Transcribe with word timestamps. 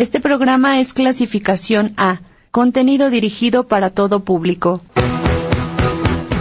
Este 0.00 0.18
programa 0.18 0.80
es 0.80 0.94
clasificación 0.94 1.92
A, 1.98 2.20
contenido 2.50 3.10
dirigido 3.10 3.68
para 3.68 3.90
todo 3.90 4.24
público. 4.24 4.80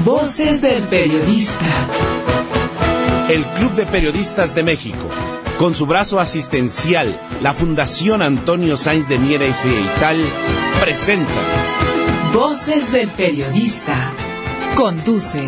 Voces 0.06 0.62
del 0.62 0.84
periodista. 0.84 1.66
El 3.28 3.44
Club 3.44 3.74
de 3.74 3.86
Periodistas 3.86 4.56
de 4.56 4.64
México, 4.64 5.10
con 5.58 5.76
su 5.76 5.86
brazo 5.88 6.22
asistencial, 6.22 7.20
la 7.42 7.54
Fundación 7.54 8.22
Antonio 8.22 8.78
Sáenz 8.78 9.10
de 9.10 9.20
Miera 9.20 9.46
y 9.46 9.52
Frieital, 9.52 10.24
presenta 10.80 12.32
Voces 12.34 12.94
del 12.94 13.10
periodista. 13.10 14.14
Conduce 14.76 15.46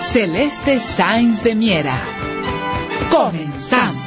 Celeste 0.00 0.80
Sáenz 0.80 1.42
de 1.42 1.54
Miera. 1.54 1.96
Comenzamos. 3.10 4.03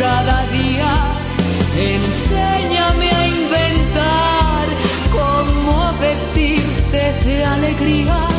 Cada 0.00 0.46
día. 0.46 0.92
Enséñame 1.76 3.10
a 3.10 3.28
inventar 3.28 4.66
cómo 5.12 5.92
vestirte 6.00 7.02
de 7.24 7.44
alegría. 7.44 8.29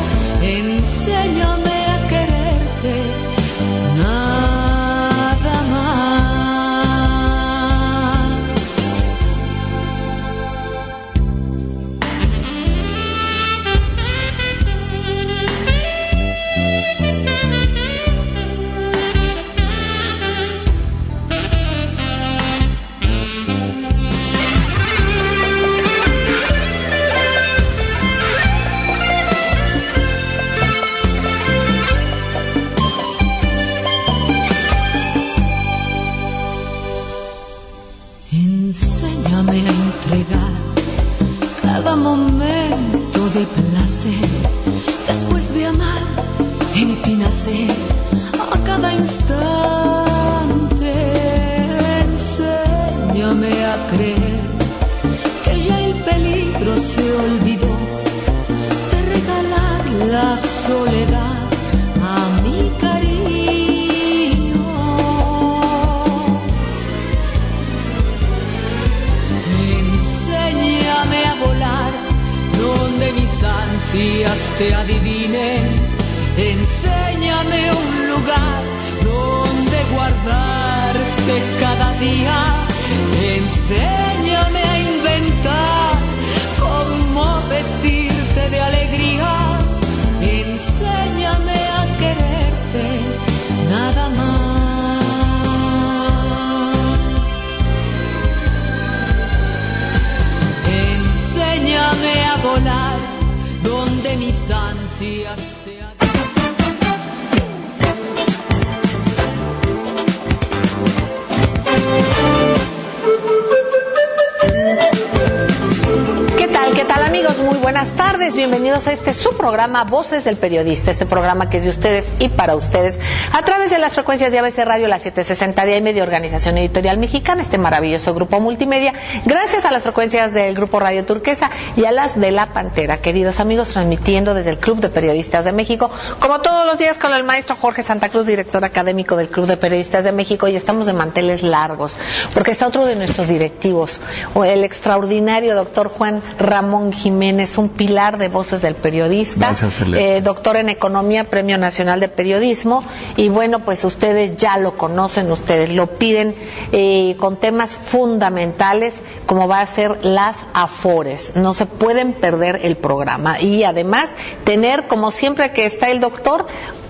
Muy 117.52 117.60
buenas 117.60 117.88
tardes. 117.98 118.11
Bienvenidos 118.22 118.86
a 118.86 118.92
este 118.92 119.12
su 119.14 119.36
programa 119.36 119.82
Voces 119.82 120.22
del 120.22 120.36
Periodista, 120.36 120.92
este 120.92 121.06
programa 121.06 121.50
que 121.50 121.56
es 121.56 121.64
de 121.64 121.70
ustedes 121.70 122.12
y 122.20 122.28
para 122.28 122.54
ustedes 122.54 123.00
a 123.32 123.42
través 123.42 123.70
de 123.70 123.78
las 123.78 123.94
frecuencias 123.94 124.30
de 124.30 124.38
ABC 124.38 124.58
Radio, 124.64 124.86
la 124.86 125.00
760 125.00 125.66
de 125.66 125.76
AM 125.76 125.84
de 125.92 126.02
Organización 126.02 126.56
Editorial 126.56 126.98
Mexicana, 126.98 127.42
este 127.42 127.58
maravilloso 127.58 128.14
grupo 128.14 128.38
multimedia, 128.38 128.94
gracias 129.24 129.64
a 129.64 129.72
las 129.72 129.82
frecuencias 129.82 130.32
del 130.32 130.54
Grupo 130.54 130.78
Radio 130.78 131.04
Turquesa 131.04 131.50
y 131.76 131.84
a 131.84 131.90
las 131.90 132.18
de 132.18 132.30
La 132.30 132.52
Pantera. 132.52 132.98
Queridos 132.98 133.40
amigos, 133.40 133.70
transmitiendo 133.70 134.34
desde 134.34 134.50
el 134.50 134.58
Club 134.58 134.78
de 134.78 134.88
Periodistas 134.88 135.44
de 135.44 135.52
México, 135.52 135.90
como 136.20 136.40
todos 136.40 136.64
los 136.64 136.78
días 136.78 136.98
con 136.98 137.12
el 137.12 137.24
maestro 137.24 137.56
Jorge 137.56 137.82
Santa 137.82 138.08
Cruz, 138.08 138.26
director 138.26 138.64
académico 138.64 139.16
del 139.16 139.30
Club 139.30 139.46
de 139.46 139.56
Periodistas 139.56 140.04
de 140.04 140.12
México, 140.12 140.46
y 140.46 140.54
estamos 140.54 140.86
de 140.86 140.92
manteles 140.92 141.42
largos, 141.42 141.96
porque 142.32 142.52
está 142.52 142.68
otro 142.68 142.86
de 142.86 142.94
nuestros 142.94 143.28
directivos, 143.28 144.00
el 144.42 144.62
extraordinario 144.62 145.56
doctor 145.56 145.88
Juan 145.88 146.22
Ramón 146.38 146.92
Jiménez, 146.92 147.58
un 147.58 147.68
pilar 147.68 148.11
de 148.18 148.28
voces 148.28 148.62
del 148.62 148.74
periodista, 148.74 149.48
Gracias, 149.48 149.80
eh, 149.80 150.20
doctor 150.22 150.56
en 150.56 150.68
Economía, 150.68 151.24
Premio 151.24 151.58
Nacional 151.58 152.00
de 152.00 152.08
Periodismo, 152.08 152.84
y 153.16 153.28
bueno, 153.28 153.60
pues 153.60 153.84
ustedes 153.84 154.36
ya 154.36 154.56
lo 154.58 154.76
conocen, 154.76 155.30
ustedes 155.30 155.70
lo 155.70 155.98
piden 155.98 156.34
eh, 156.72 157.16
con 157.18 157.36
temas 157.36 157.76
fundamentales 157.76 158.94
como 159.26 159.48
va 159.48 159.60
a 159.60 159.66
ser 159.66 160.04
las 160.04 160.38
afores. 160.52 161.32
No 161.36 161.54
se 161.54 161.66
pueden 161.66 162.12
perder 162.12 162.60
el 162.62 162.76
programa. 162.76 163.40
Y 163.40 163.64
además 163.64 164.14
tener, 164.44 164.88
como 164.88 165.10
siempre 165.10 165.52
que 165.52 165.64
está 165.64 165.90
el 165.90 166.00
doctor, 166.00 166.46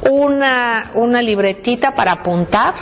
una, 0.08 0.90
una 0.94 1.22
libretita 1.22 1.94
para 1.94 2.12
apuntar 2.12 2.74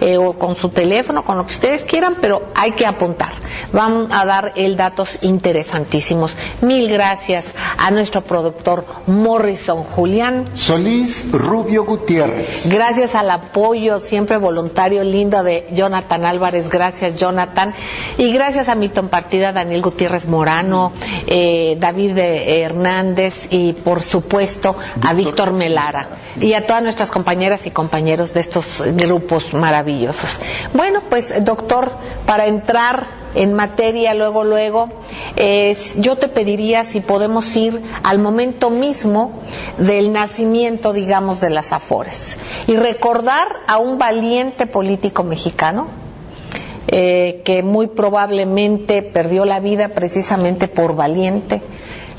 eh, 0.00 0.16
o 0.16 0.34
con 0.34 0.56
su 0.56 0.68
teléfono, 0.68 1.24
con 1.24 1.38
lo 1.38 1.46
que 1.46 1.52
ustedes 1.52 1.84
quieran, 1.84 2.16
pero 2.20 2.50
hay 2.54 2.72
que 2.72 2.86
apuntar. 2.86 3.30
Vamos 3.72 4.08
a 4.12 4.24
dar 4.24 4.52
el 4.56 4.76
datos 4.76 5.18
interesantísimos. 5.22 6.36
Mil 6.60 6.88
gracias 6.88 7.52
a 7.78 7.90
nuestro 7.90 8.22
productor 8.22 8.84
Morrison 9.06 9.82
Julián. 9.82 10.44
Solís 10.54 11.30
Rubio 11.32 11.84
Gutiérrez. 11.84 12.68
Gracias 12.70 13.14
al 13.14 13.30
apoyo 13.30 13.98
siempre 13.98 14.36
voluntario 14.36 15.02
lindo 15.02 15.42
de 15.42 15.68
Jonathan 15.72 16.24
Álvarez. 16.24 16.68
Gracias, 16.68 17.18
Jonathan. 17.18 17.74
Y 18.18 18.32
gracias 18.32 18.68
a 18.68 18.74
Milton 18.74 19.08
Partida, 19.08 19.52
Daniel 19.52 19.82
Gutiérrez 19.82 20.26
Morano, 20.26 20.92
eh, 21.26 21.76
David 21.78 22.18
eh, 22.18 22.60
Hernández 22.60 23.48
y, 23.50 23.72
por 23.72 24.02
supuesto, 24.02 24.76
a 25.02 25.12
Víctor 25.12 25.52
Melara. 25.52 26.08
Y 26.40 26.52
a 26.52 26.65
todas 26.66 26.82
nuestras 26.82 27.10
compañeras 27.10 27.66
y 27.66 27.70
compañeros 27.70 28.34
de 28.34 28.40
estos 28.40 28.82
grupos 28.84 29.54
maravillosos. 29.54 30.38
Bueno, 30.74 31.00
pues, 31.08 31.44
doctor, 31.44 31.92
para 32.26 32.46
entrar 32.46 33.04
en 33.34 33.52
materia 33.54 34.14
luego, 34.14 34.44
luego, 34.44 34.88
yo 35.96 36.16
te 36.16 36.28
pediría 36.28 36.84
si 36.84 37.00
podemos 37.00 37.54
ir 37.56 37.80
al 38.02 38.18
momento 38.18 38.70
mismo 38.70 39.40
del 39.78 40.12
nacimiento, 40.12 40.92
digamos, 40.92 41.40
de 41.40 41.50
las 41.50 41.72
Afores 41.72 42.38
y 42.66 42.76
recordar 42.76 43.46
a 43.66 43.78
un 43.78 43.98
valiente 43.98 44.66
político 44.66 45.22
mexicano 45.22 45.88
eh, 46.88 47.42
que 47.44 47.62
muy 47.62 47.88
probablemente 47.88 49.02
perdió 49.02 49.44
la 49.44 49.60
vida 49.60 49.88
precisamente 49.88 50.68
por 50.68 50.94
valiente. 50.96 51.60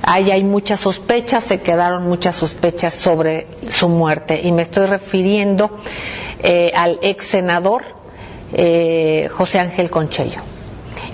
Ahí 0.04 0.32
hay 0.32 0.44
muchas 0.44 0.80
sospechas, 0.80 1.44
se 1.44 1.62
quedaron 1.62 2.08
muchas 2.08 2.36
sospechas 2.36 2.94
sobre 2.94 3.48
su 3.68 3.90
muerte 3.90 4.42
y 4.44 4.52
me 4.52 4.62
estoy 4.62 4.86
refiriendo 4.86 5.80
eh, 6.40 6.72
al 6.76 7.00
ex 7.02 7.26
senador 7.26 7.84
eh, 8.54 9.30
José 9.32 9.60
Ángel 9.60 9.90
Conchello. 9.90 10.42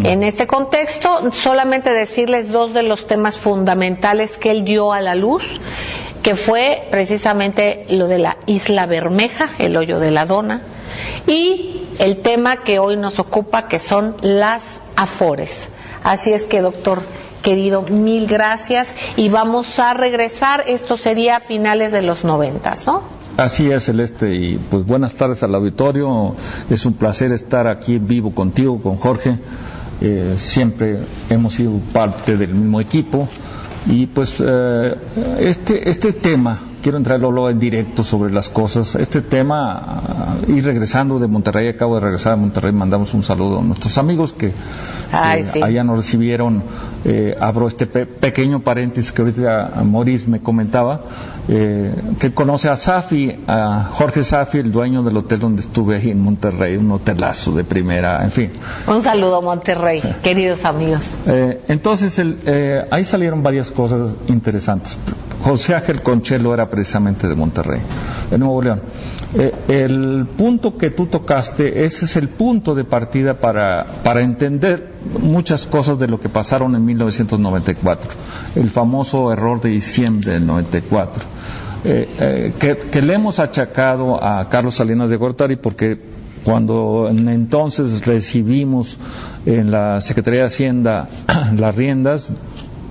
En 0.03 0.23
este 0.23 0.47
contexto, 0.47 1.31
solamente 1.31 1.91
decirles 1.91 2.51
dos 2.51 2.73
de 2.73 2.83
los 2.83 3.05
temas 3.05 3.37
fundamentales 3.37 4.37
que 4.37 4.49
él 4.49 4.65
dio 4.65 4.91
a 4.91 5.01
la 5.01 5.13
luz, 5.13 5.59
que 6.23 6.35
fue 6.35 6.87
precisamente 6.89 7.85
lo 7.89 8.07
de 8.07 8.17
la 8.17 8.37
Isla 8.47 8.85
Bermeja, 8.85 9.51
el 9.59 9.77
hoyo 9.77 9.99
de 9.99 10.09
la 10.09 10.25
dona, 10.25 10.61
y 11.27 11.85
el 11.99 12.17
tema 12.21 12.63
que 12.63 12.79
hoy 12.79 12.97
nos 12.97 13.19
ocupa, 13.19 13.67
que 13.67 13.77
son 13.77 14.15
las 14.21 14.81
afores. 14.95 15.69
Así 16.03 16.33
es 16.33 16.45
que, 16.45 16.61
doctor 16.61 17.03
querido, 17.43 17.83
mil 17.83 18.25
gracias 18.25 18.95
y 19.15 19.29
vamos 19.29 19.77
a 19.77 19.93
regresar. 19.93 20.63
Esto 20.65 20.97
sería 20.97 21.37
a 21.37 21.39
finales 21.39 21.91
de 21.91 22.01
los 22.01 22.25
noventas, 22.25 22.87
¿no? 22.87 23.03
Así 23.37 23.69
es, 23.71 23.85
Celeste, 23.85 24.33
y 24.33 24.57
pues 24.57 24.85
buenas 24.85 25.13
tardes 25.13 25.43
al 25.43 25.53
auditorio. 25.53 26.35
Es 26.69 26.85
un 26.85 26.93
placer 26.93 27.31
estar 27.31 27.67
aquí 27.67 27.99
vivo 27.99 28.33
contigo, 28.33 28.81
con 28.81 28.97
Jorge. 28.97 29.37
Eh, 30.01 30.35
siempre 30.37 30.99
hemos 31.29 31.53
sido 31.53 31.73
parte 31.93 32.35
del 32.37 32.53
mismo 32.53 32.81
equipo 32.81 33.27
y 33.85 34.05
pues 34.07 34.35
eh, 34.39 34.95
este, 35.39 35.89
este 35.89 36.13
tema, 36.13 36.59
quiero 36.83 36.97
entrarlo 36.97 37.49
en 37.49 37.59
directo 37.59 38.03
sobre 38.03 38.31
las 38.31 38.49
cosas, 38.49 38.95
este 38.95 39.21
tema, 39.21 40.35
y 40.47 40.59
regresando 40.59 41.17
de 41.17 41.27
Monterrey, 41.27 41.69
acabo 41.69 41.95
de 41.95 42.01
regresar 42.01 42.33
a 42.33 42.35
Monterrey, 42.35 42.73
mandamos 42.73 43.13
un 43.13 43.23
saludo 43.23 43.59
a 43.59 43.63
nuestros 43.63 43.97
amigos 43.97 44.33
que 44.33 44.51
allá 45.11 45.83
nos 45.85 45.97
recibieron, 45.97 46.61
eh, 47.05 47.35
abro 47.39 47.69
este 47.69 47.87
pequeño 47.87 48.59
paréntesis 48.59 49.13
que 49.13 49.21
ahorita 49.21 49.81
Maurice 49.85 50.27
me 50.27 50.41
comentaba, 50.41 51.01
eh, 51.47 51.95
que 52.19 52.33
conoce 52.33 52.67
a 52.67 52.75
Safi, 52.75 53.39
a 53.47 53.89
Jorge 53.93 54.25
Safi, 54.25 54.57
el 54.57 54.71
dueño 54.71 55.03
del 55.03 55.15
hotel 55.15 55.39
donde 55.39 55.61
estuve 55.61 55.95
ahí 55.95 56.11
en 56.11 56.19
Monterrey, 56.19 56.75
un 56.75 56.91
hotelazo 56.91 57.53
de 57.53 57.63
primera, 57.63 58.21
en 58.25 58.31
fin. 58.31 58.51
Un 58.87 59.01
saludo 59.01 59.41
Monterrey, 59.41 60.01
queridos 60.21 60.65
amigos. 60.65 61.03
Eh, 61.27 61.61
entonces, 61.69 62.21
ahí 62.91 63.05
salieron 63.05 63.41
varias 63.41 63.71
cosas 63.71 64.15
interesantes. 64.27 64.97
José 65.43 65.75
Ángel 65.75 66.01
Conchelo 66.01 66.53
era 66.53 66.69
precisamente 66.73 67.27
de 67.27 67.35
Monterrey, 67.35 67.79
de 68.31 68.37
Nuevo 68.39 68.59
León. 68.63 68.81
el 69.67 70.25
punto 70.35 70.75
que 70.75 70.89
tú 70.89 71.05
tocaste, 71.05 71.85
ese 71.85 72.05
es 72.05 72.15
el 72.17 72.29
punto 72.29 72.73
de 72.73 72.83
partida 72.83 73.35
para, 73.35 73.85
para 74.03 74.21
entender 74.21 74.93
muchas 75.21 75.67
cosas 75.67 75.99
de 75.99 76.07
lo 76.07 76.19
que 76.19 76.29
pasaron 76.29 76.75
en 76.75 76.83
1994, 76.83 78.11
el 78.55 78.69
famoso 78.71 79.31
error 79.31 79.61
de 79.61 79.69
diciembre 79.69 80.31
del 80.31 80.47
94, 80.47 81.23
eh, 81.85 82.09
eh, 82.19 82.77
que, 82.89 83.01
le 83.01 83.13
hemos 83.13 83.39
achacado 83.39 84.23
a 84.23 84.49
Carlos 84.49 84.75
Salinas 84.75 85.09
de 85.09 85.17
Gortari 85.17 85.57
porque 85.57 85.99
cuando 86.43 87.09
entonces 87.09 88.05
recibimos 88.05 88.97
en 89.45 89.69
la 89.69 89.99
Secretaría 90.01 90.41
de 90.41 90.47
Hacienda 90.47 91.09
las 91.57 91.75
riendas, 91.75 92.31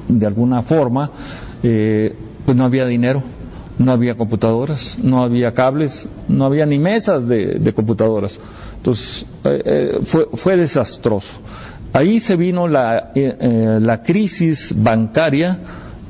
de 0.09 0.27
alguna 0.27 0.63
forma, 0.63 1.11
eh, 1.63 2.15
pues 2.45 2.57
no 2.57 2.65
había 2.65 2.87
dinero, 2.87 3.23
no 3.79 3.93
había 3.93 4.17
computadoras, 4.17 4.99
no 5.03 5.23
había 5.23 5.53
cables, 5.55 6.09
no 6.29 6.45
había 6.45 6.67
ni 6.67 6.79
mesas 6.79 7.27
de, 7.27 7.73
computadoras. 7.75 8.39
Entonces, 8.77 9.27
fue, 10.05 10.29
fue 10.35 10.57
desastroso. 10.57 11.41
Ahí 11.93 12.21
se 12.21 12.37
vino 12.37 12.69
la, 12.69 13.13
eh, 13.15 13.37
eh, 13.39 13.79
la 13.81 14.03
crisis 14.03 14.73
bancaria 14.77 15.59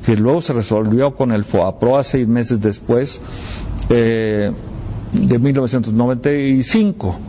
que 0.05 0.15
luego 0.15 0.41
se 0.41 0.53
resolvió 0.53 1.15
con 1.15 1.31
el 1.31 1.43
FOAPROA 1.43 2.03
seis 2.03 2.27
meses 2.27 2.61
después 2.61 3.19
eh, 3.89 4.51
de 5.11 5.39
1995. 5.39 7.19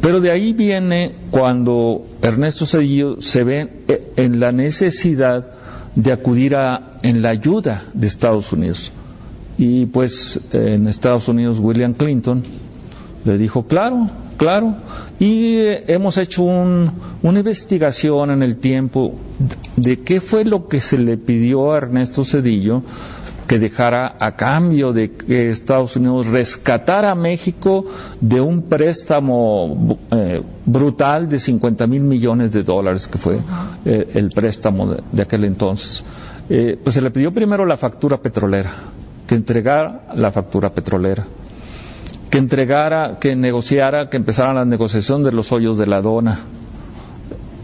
Pero 0.00 0.20
de 0.20 0.30
ahí 0.30 0.52
viene 0.52 1.14
cuando 1.30 2.04
Ernesto 2.22 2.66
Cedillo 2.66 3.20
se 3.20 3.44
ve 3.44 3.68
en 4.16 4.38
la 4.40 4.52
necesidad 4.52 5.50
de 5.94 6.12
acudir 6.12 6.56
a, 6.56 6.92
en 7.02 7.22
la 7.22 7.30
ayuda 7.30 7.82
de 7.94 8.06
Estados 8.06 8.52
Unidos. 8.52 8.92
Y 9.64 9.86
pues 9.86 10.40
en 10.52 10.88
Estados 10.88 11.28
Unidos 11.28 11.60
William 11.60 11.94
Clinton 11.94 12.42
le 13.24 13.38
dijo, 13.38 13.62
claro, 13.68 14.10
claro, 14.36 14.74
y 15.20 15.54
eh, 15.54 15.84
hemos 15.86 16.18
hecho 16.18 16.42
una 16.42 17.38
investigación 17.38 18.32
en 18.32 18.42
el 18.42 18.56
tiempo 18.56 19.14
de 19.76 20.00
qué 20.00 20.20
fue 20.20 20.44
lo 20.44 20.66
que 20.66 20.80
se 20.80 20.98
le 20.98 21.16
pidió 21.16 21.70
a 21.70 21.76
Ernesto 21.76 22.24
Cedillo 22.24 22.82
que 23.46 23.60
dejara 23.60 24.16
a 24.18 24.34
cambio 24.34 24.92
de 24.92 25.12
que 25.12 25.50
Estados 25.50 25.94
Unidos 25.94 26.26
rescatara 26.26 27.12
a 27.12 27.14
México 27.14 27.86
de 28.20 28.40
un 28.40 28.62
préstamo 28.62 29.96
eh, 30.10 30.42
brutal 30.66 31.28
de 31.28 31.38
50 31.38 31.86
mil 31.86 32.02
millones 32.02 32.50
de 32.50 32.64
dólares, 32.64 33.06
que 33.06 33.18
fue 33.18 33.38
eh, 33.84 34.08
el 34.14 34.30
préstamo 34.30 34.96
de, 35.12 35.22
aquel 35.22 35.44
entonces. 35.44 36.02
pues 36.48 36.96
se 36.96 37.00
le 37.00 37.12
pidió 37.12 37.32
primero 37.32 37.64
la 37.64 37.76
factura 37.76 38.16
petrolera, 38.16 38.72
que 39.32 39.36
entregara 39.36 40.02
la 40.14 40.30
factura 40.30 40.74
petrolera 40.74 41.24
que 42.28 42.36
entregara, 42.36 43.18
que 43.18 43.34
negociara, 43.34 44.10
que 44.10 44.18
empezara 44.18 44.52
la 44.52 44.66
negociación 44.66 45.24
de 45.24 45.32
los 45.32 45.52
hoyos 45.52 45.78
de 45.78 45.86
la 45.86 46.02
dona, 46.02 46.40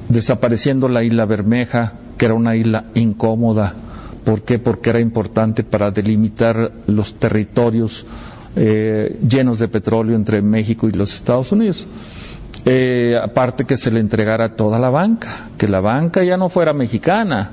desapareciendo 0.08 0.88
la 0.88 1.02
isla 1.02 1.26
Bermeja, 1.26 1.92
que 2.16 2.24
era 2.26 2.34
una 2.34 2.54
isla 2.56 2.84
incómoda. 2.94 3.74
¿Por 4.24 4.42
qué? 4.42 4.58
Porque 4.58 4.90
era 4.90 5.00
importante 5.00 5.62
para 5.64 5.90
delimitar 5.90 6.70
los 6.86 7.14
territorios 7.14 8.04
eh, 8.56 9.18
llenos 9.26 9.58
de 9.58 9.68
petróleo 9.68 10.16
entre 10.16 10.42
México 10.42 10.86
y 10.88 10.92
los 10.92 11.14
Estados 11.14 11.52
Unidos. 11.52 11.86
Eh, 12.64 13.14
aparte 13.22 13.64
que 13.64 13.76
se 13.78 13.90
le 13.90 14.00
entregara 14.00 14.54
toda 14.54 14.78
la 14.78 14.90
banca, 14.90 15.48
que 15.56 15.68
la 15.68 15.80
banca 15.80 16.22
ya 16.24 16.36
no 16.36 16.50
fuera 16.50 16.74
mexicana, 16.74 17.52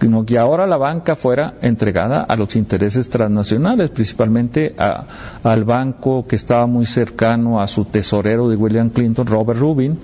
sino 0.00 0.24
que 0.24 0.38
ahora 0.38 0.66
la 0.66 0.78
banca 0.78 1.14
fuera 1.14 1.56
entregada 1.60 2.22
a 2.22 2.34
los 2.34 2.56
intereses 2.56 3.10
transnacionales, 3.10 3.90
principalmente 3.90 4.74
al 4.78 5.64
banco 5.64 6.26
que 6.26 6.36
estaba 6.36 6.66
muy 6.66 6.86
cercano 6.86 7.60
a 7.60 7.68
su 7.68 7.84
tesorero 7.84 8.48
de 8.48 8.56
William 8.56 8.88
Clinton, 8.88 9.26
Robert 9.26 9.60
Rubin, 9.60 9.98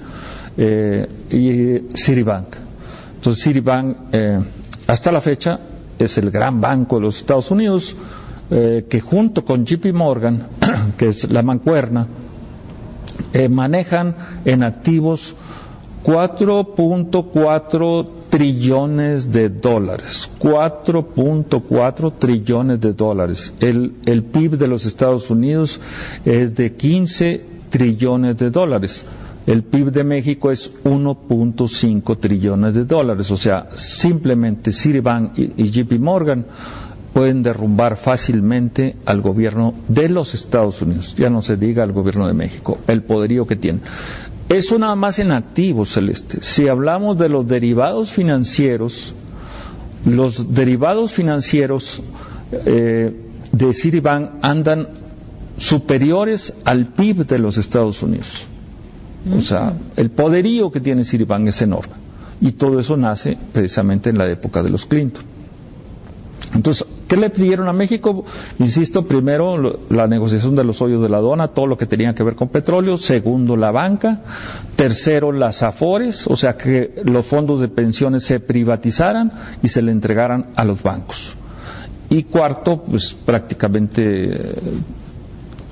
eh, 0.59 1.09
y 1.31 1.97
Citibank. 1.97 2.49
Entonces 3.15 3.43
Citibank, 3.43 3.97
eh, 4.13 4.39
hasta 4.87 5.11
la 5.11 5.23
fecha, 5.23 5.59
es 5.99 6.19
el 6.19 6.31
gran 6.31 6.61
banco 6.61 6.97
de 6.97 7.03
los 7.03 7.17
Estados 7.17 7.51
Unidos, 7.51 7.97
eh, 8.51 8.85
que 8.89 9.01
junto 9.01 9.47
con 9.47 9.65
JP 9.65 9.95
Morgan, 9.95 10.47
que 10.99 11.09
es 11.09 11.31
la 11.31 11.43
mancuerna, 11.43 12.07
manejan 13.51 14.15
en 14.45 14.63
activos 14.63 15.35
4.4 16.05 18.16
trillones 18.29 19.33
de 19.33 19.49
dólares, 19.49 20.31
4.4 20.39 22.13
trillones 22.19 22.81
de 22.81 22.93
dólares. 22.93 23.55
El, 23.61 23.95
el 24.07 24.23
PIB 24.23 24.59
de 24.59 24.69
los 24.69 24.87
Estados 24.87 25.31
Unidos 25.31 25.81
es 26.25 26.55
de 26.55 26.73
15 26.73 27.45
trillones 27.71 28.37
de 28.37 28.51
dólares. 28.51 29.05
El 29.47 29.63
PIB 29.63 29.93
de 29.93 30.03
México 30.03 30.51
es 30.51 30.73
1.5 30.83 32.19
trillones 32.19 32.75
de 32.75 32.85
dólares. 32.85 33.31
O 33.31 33.37
sea, 33.37 33.69
simplemente 33.75 34.73
Citibank 34.73 35.39
y, 35.39 35.71
JP 35.71 36.01
Morgan 36.01 36.45
pueden 37.13 37.43
derrumbar 37.43 37.97
fácilmente 37.97 38.97
al 39.07 39.21
gobierno 39.21 39.73
de 39.89 40.09
los 40.09 40.35
Estados 40.35 40.83
Unidos, 40.83 41.15
ya 41.17 41.31
no 41.31 41.41
se 41.41 41.57
diga 41.57 41.83
al 41.83 41.93
gobierno 41.93 42.27
de 42.27 42.35
México, 42.35 42.77
el 42.89 43.03
poderío 43.03 43.47
que 43.47 43.57
tiene. 43.57 43.81
Eso 44.49 44.79
nada 44.79 44.95
más 44.95 45.19
en 45.19 45.33
activos, 45.33 45.93
Celeste. 45.93 46.39
Si 46.41 46.69
hablamos 46.69 47.19
de 47.19 47.29
los 47.29 47.47
derivados 47.49 48.11
financieros, 48.11 49.15
los 50.05 50.55
derivados 50.55 51.13
financieros 51.13 52.01
eh, 52.53 53.13
de 53.51 53.75
Citibank 53.75 54.31
andan 54.43 54.89
superiores 55.59 56.55
al 56.65 56.87
PIB 56.87 57.27
de 57.27 57.39
los 57.41 57.59
Estados 57.59 58.03
Unidos. 58.03 58.47
O 59.37 59.41
sea, 59.41 59.77
el 59.97 60.11
poderío 60.11 60.71
que 60.71 60.81
tiene 60.81 61.05
Citibank 61.05 61.49
es 61.49 61.63
enorme. 61.63 61.95
Y 62.41 62.53
todo 62.53 62.79
eso 62.79 62.97
nace 62.97 63.37
precisamente 63.53 64.11
en 64.11 64.19
la 64.19 64.29
época 64.29 64.63
de 64.63 64.71
los 64.71 64.87
Clinton. 64.87 65.25
Entonces, 66.55 66.87
¿qué 67.09 67.17
le 67.17 67.31
pidieron 67.31 67.69
a 67.69 67.73
México? 67.73 68.25
Insisto, 68.59 69.07
primero 69.07 69.79
la 69.91 70.07
negociación 70.07 70.57
de 70.57 70.65
los 70.65 70.83
hoyos 70.83 71.03
de 71.03 71.09
la 71.09 71.19
aduana, 71.19 71.49
todo 71.49 71.67
lo 71.67 71.77
que 71.77 71.87
tenía 71.87 72.15
que 72.15 72.23
ver 72.23 72.35
con 72.35 72.49
petróleo. 72.49 72.97
Segundo, 72.97 73.57
la 73.57 73.71
banca. 73.71 74.23
Tercero, 74.77 75.33
las 75.33 75.63
afores, 75.63 76.27
o 76.27 76.37
sea, 76.37 76.57
que 76.57 77.03
los 77.05 77.27
fondos 77.27 77.61
de 77.61 77.69
pensiones 77.69 78.25
se 78.25 78.41
privatizaran 78.41 79.33
y 79.63 79.69
se 79.69 79.83
le 79.83 79.93
entregaran 79.93 80.49
a 80.57 80.65
los 80.65 80.83
bancos. 80.83 81.37
Y 82.09 82.25
cuarto, 82.25 82.83
pues 82.83 83.15
prácticamente 83.15 84.33
eh, 84.35 84.55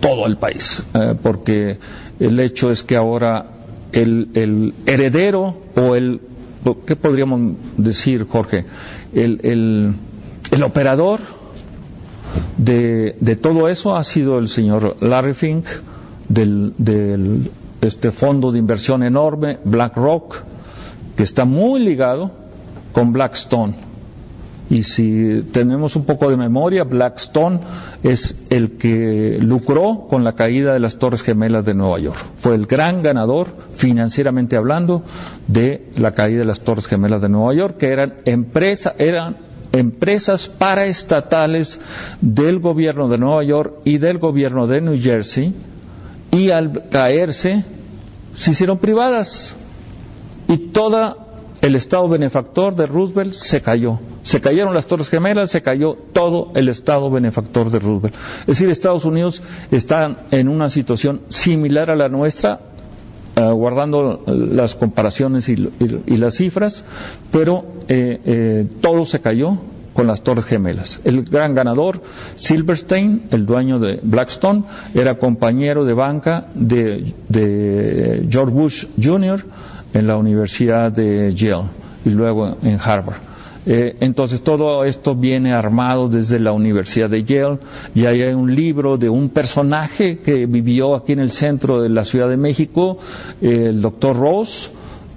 todo 0.00 0.26
el 0.26 0.36
país, 0.36 0.82
eh, 0.94 1.14
porque 1.22 1.78
el 2.18 2.40
hecho 2.40 2.70
es 2.70 2.82
que 2.82 2.96
ahora 2.96 3.46
el, 3.92 4.74
heredero 4.86 5.56
o 5.76 5.94
el, 5.94 6.20
¿qué 6.84 6.96
podríamos 6.96 7.54
decir, 7.76 8.26
Jorge? 8.28 8.64
el 9.14 9.38
el 9.44 9.94
operador 10.62 11.20
de, 12.56 13.38
todo 13.40 13.68
eso 13.68 13.96
ha 13.96 14.04
sido 14.04 14.38
el 14.38 14.48
señor 14.48 14.96
Larry 15.00 15.34
Fink 15.34 15.66
del, 16.28 17.50
este 17.80 18.10
fondo 18.10 18.52
de 18.52 18.58
inversión 18.58 19.02
enorme 19.02 19.58
BlackRock, 19.64 20.36
que 21.16 21.22
está 21.22 21.44
muy 21.44 21.80
ligado 21.80 22.30
con 22.92 23.12
Blackstone. 23.12 23.74
Y 24.70 24.84
si 24.84 25.44
tenemos 25.52 25.94
un 25.94 26.06
poco 26.06 26.30
de 26.30 26.38
memoria, 26.38 26.84
Blackstone 26.84 27.60
es 28.02 28.38
el 28.48 28.78
que 28.78 29.38
lucró 29.40 30.06
con 30.08 30.24
la 30.24 30.34
caída 30.34 30.72
de 30.72 30.80
las 30.80 30.96
Torres 30.96 31.22
Gemelas 31.22 31.66
de 31.66 31.74
Nueva 31.74 31.98
York. 31.98 32.16
Fue 32.38 32.54
el 32.54 32.64
gran 32.64 33.02
ganador, 33.02 33.48
financieramente 33.74 34.56
hablando, 34.56 35.02
de 35.48 35.90
la 35.96 36.12
caída 36.12 36.38
de 36.40 36.44
las 36.46 36.62
Torres 36.62 36.86
Gemelas 36.86 37.20
de 37.20 37.28
Nueva 37.28 37.52
York, 37.52 37.76
que 37.76 37.88
eran 37.88 38.14
empresas, 38.24 38.94
eran 38.98 39.36
empresas 39.78 40.48
paraestatales 40.48 41.80
del 42.20 42.58
gobierno 42.60 43.08
de 43.08 43.18
Nueva 43.18 43.42
York 43.44 43.74
y 43.84 43.98
del 43.98 44.18
gobierno 44.18 44.66
de 44.66 44.80
New 44.80 45.00
Jersey 45.00 45.52
y 46.30 46.50
al 46.50 46.88
caerse 46.88 47.64
se 48.36 48.50
hicieron 48.52 48.78
privadas 48.78 49.54
y 50.48 50.58
todo 50.58 51.18
el 51.60 51.76
estado 51.76 52.08
benefactor 52.08 52.74
de 52.74 52.86
Roosevelt 52.86 53.32
se 53.32 53.62
cayó. 53.62 53.98
Se 54.22 54.40
cayeron 54.40 54.74
las 54.74 54.86
Torres 54.86 55.08
Gemelas, 55.08 55.50
se 55.50 55.62
cayó 55.62 55.96
todo 56.12 56.50
el 56.54 56.68
estado 56.68 57.10
benefactor 57.10 57.70
de 57.70 57.78
Roosevelt. 57.78 58.14
Es 58.40 58.46
decir, 58.46 58.68
Estados 58.68 59.06
Unidos 59.06 59.42
está 59.70 60.24
en 60.30 60.48
una 60.48 60.68
situación 60.68 61.22
similar 61.28 61.90
a 61.90 61.96
la 61.96 62.10
nuestra, 62.10 62.60
eh, 63.36 63.50
guardando 63.50 64.22
las 64.26 64.76
comparaciones 64.76 65.48
y, 65.48 65.56
las 65.56 66.34
cifras, 66.34 66.84
pero 67.32 67.64
eh, 67.88 68.20
eh, 68.24 68.66
todo 68.80 69.04
se 69.04 69.20
cayó 69.20 69.58
con 69.92 70.06
las 70.06 70.22
Torres 70.22 70.44
Gemelas. 70.44 71.00
El 71.04 71.24
gran 71.24 71.54
ganador, 71.54 72.00
Silverstein, 72.36 73.24
el 73.30 73.44
dueño 73.44 73.80
de 73.80 73.98
Blackstone, 74.02 74.64
era 74.94 75.18
compañero 75.18 75.84
de 75.84 75.94
banca 75.94 76.46
de, 76.54 78.24
George 78.30 78.52
Bush 78.52 78.86
Jr. 79.02 79.44
en 79.94 80.06
la 80.06 80.16
Universidad 80.16 80.92
de 80.92 81.34
Yale 81.34 81.70
y 82.04 82.10
luego 82.10 82.56
en 82.62 82.78
Harvard. 82.80 83.33
Eh, 83.66 83.96
entonces 84.00 84.42
todo 84.42 84.84
esto 84.84 85.14
viene 85.14 85.54
armado 85.54 86.08
desde 86.08 86.38
la 86.38 86.52
Universidad 86.52 87.08
de 87.08 87.24
Yale 87.24 87.58
y 87.94 88.04
hay 88.04 88.22
un 88.24 88.54
libro 88.54 88.98
de 88.98 89.08
un 89.08 89.30
personaje 89.30 90.18
que 90.18 90.44
vivió 90.46 90.94
aquí 90.94 91.12
en 91.12 91.20
el 91.20 91.32
centro 91.32 91.80
de 91.80 91.88
la 91.88 92.04
Ciudad 92.04 92.28
de 92.28 92.36
México, 92.36 92.98
el 93.40 93.80
doctor 93.80 94.16
Ross, 94.16 94.70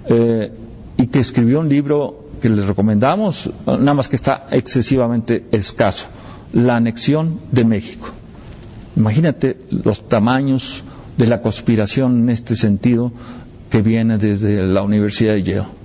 eh, 0.08 0.50
y 0.96 1.06
que 1.08 1.18
escribió 1.18 1.60
un 1.60 1.68
libro 1.68 2.24
que 2.40 2.48
les 2.48 2.66
recomendamos, 2.66 3.50
nada 3.66 3.94
más 3.94 4.08
que 4.08 4.16
está 4.16 4.46
excesivamente 4.50 5.44
escaso, 5.52 6.06
la 6.52 6.76
anexión 6.76 7.40
de 7.52 7.64
México. 7.64 8.08
Imagínate 8.96 9.58
los 9.70 10.08
tamaños 10.08 10.82
de 11.18 11.26
la 11.26 11.42
conspiración 11.42 12.22
en 12.22 12.30
este 12.30 12.56
sentido 12.56 13.12
que 13.70 13.82
viene 13.82 14.18
desde 14.18 14.62
la 14.66 14.82
Universidad 14.82 15.34
de 15.34 15.42
Yale. 15.42 15.77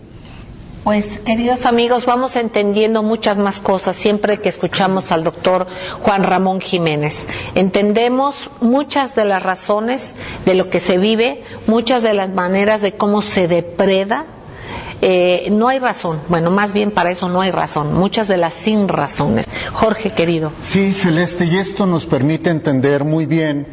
Pues, 0.84 1.20
queridos 1.20 1.66
amigos, 1.66 2.06
vamos 2.06 2.36
entendiendo 2.36 3.04
muchas 3.04 3.38
más 3.38 3.62
cosas 3.62 3.96
siempre 3.96 4.42
que 4.42 4.50
escuchamos 4.50 5.14
al 5.14 5.24
doctor 5.24 5.66
Juan 6.02 6.24
Ramón 6.24 6.60
Jiménez. 6.60 7.24
Entendemos 7.56 8.50
muchas 8.60 9.16
de 9.16 9.24
las 9.24 9.42
razones 9.42 10.14
de 10.46 10.56
lo 10.56 10.70
que 10.70 10.82
se 10.82 10.98
vive, 10.98 11.42
muchas 11.68 12.04
de 12.04 12.14
las 12.14 12.32
maneras 12.32 12.82
de 12.82 12.98
cómo 12.98 13.22
se 13.22 13.48
depreda. 13.48 14.26
Eh, 15.02 15.48
no 15.52 15.70
hay 15.70 15.80
razón, 15.80 16.20
bueno, 16.28 16.52
más 16.52 16.74
bien 16.74 16.92
para 16.92 17.12
eso 17.12 17.30
no 17.30 17.40
hay 17.40 17.52
razón, 17.52 17.94
muchas 17.94 18.28
de 18.28 18.36
las 18.36 18.54
sin 18.54 18.90
razones. 18.90 19.50
Jorge, 19.72 20.10
querido. 20.10 20.52
Sí, 20.62 20.92
Celeste, 20.92 21.46
y 21.46 21.60
esto 21.60 21.86
nos 21.86 22.06
permite 22.06 22.50
entender 22.50 23.06
muy 23.06 23.26
bien 23.26 23.68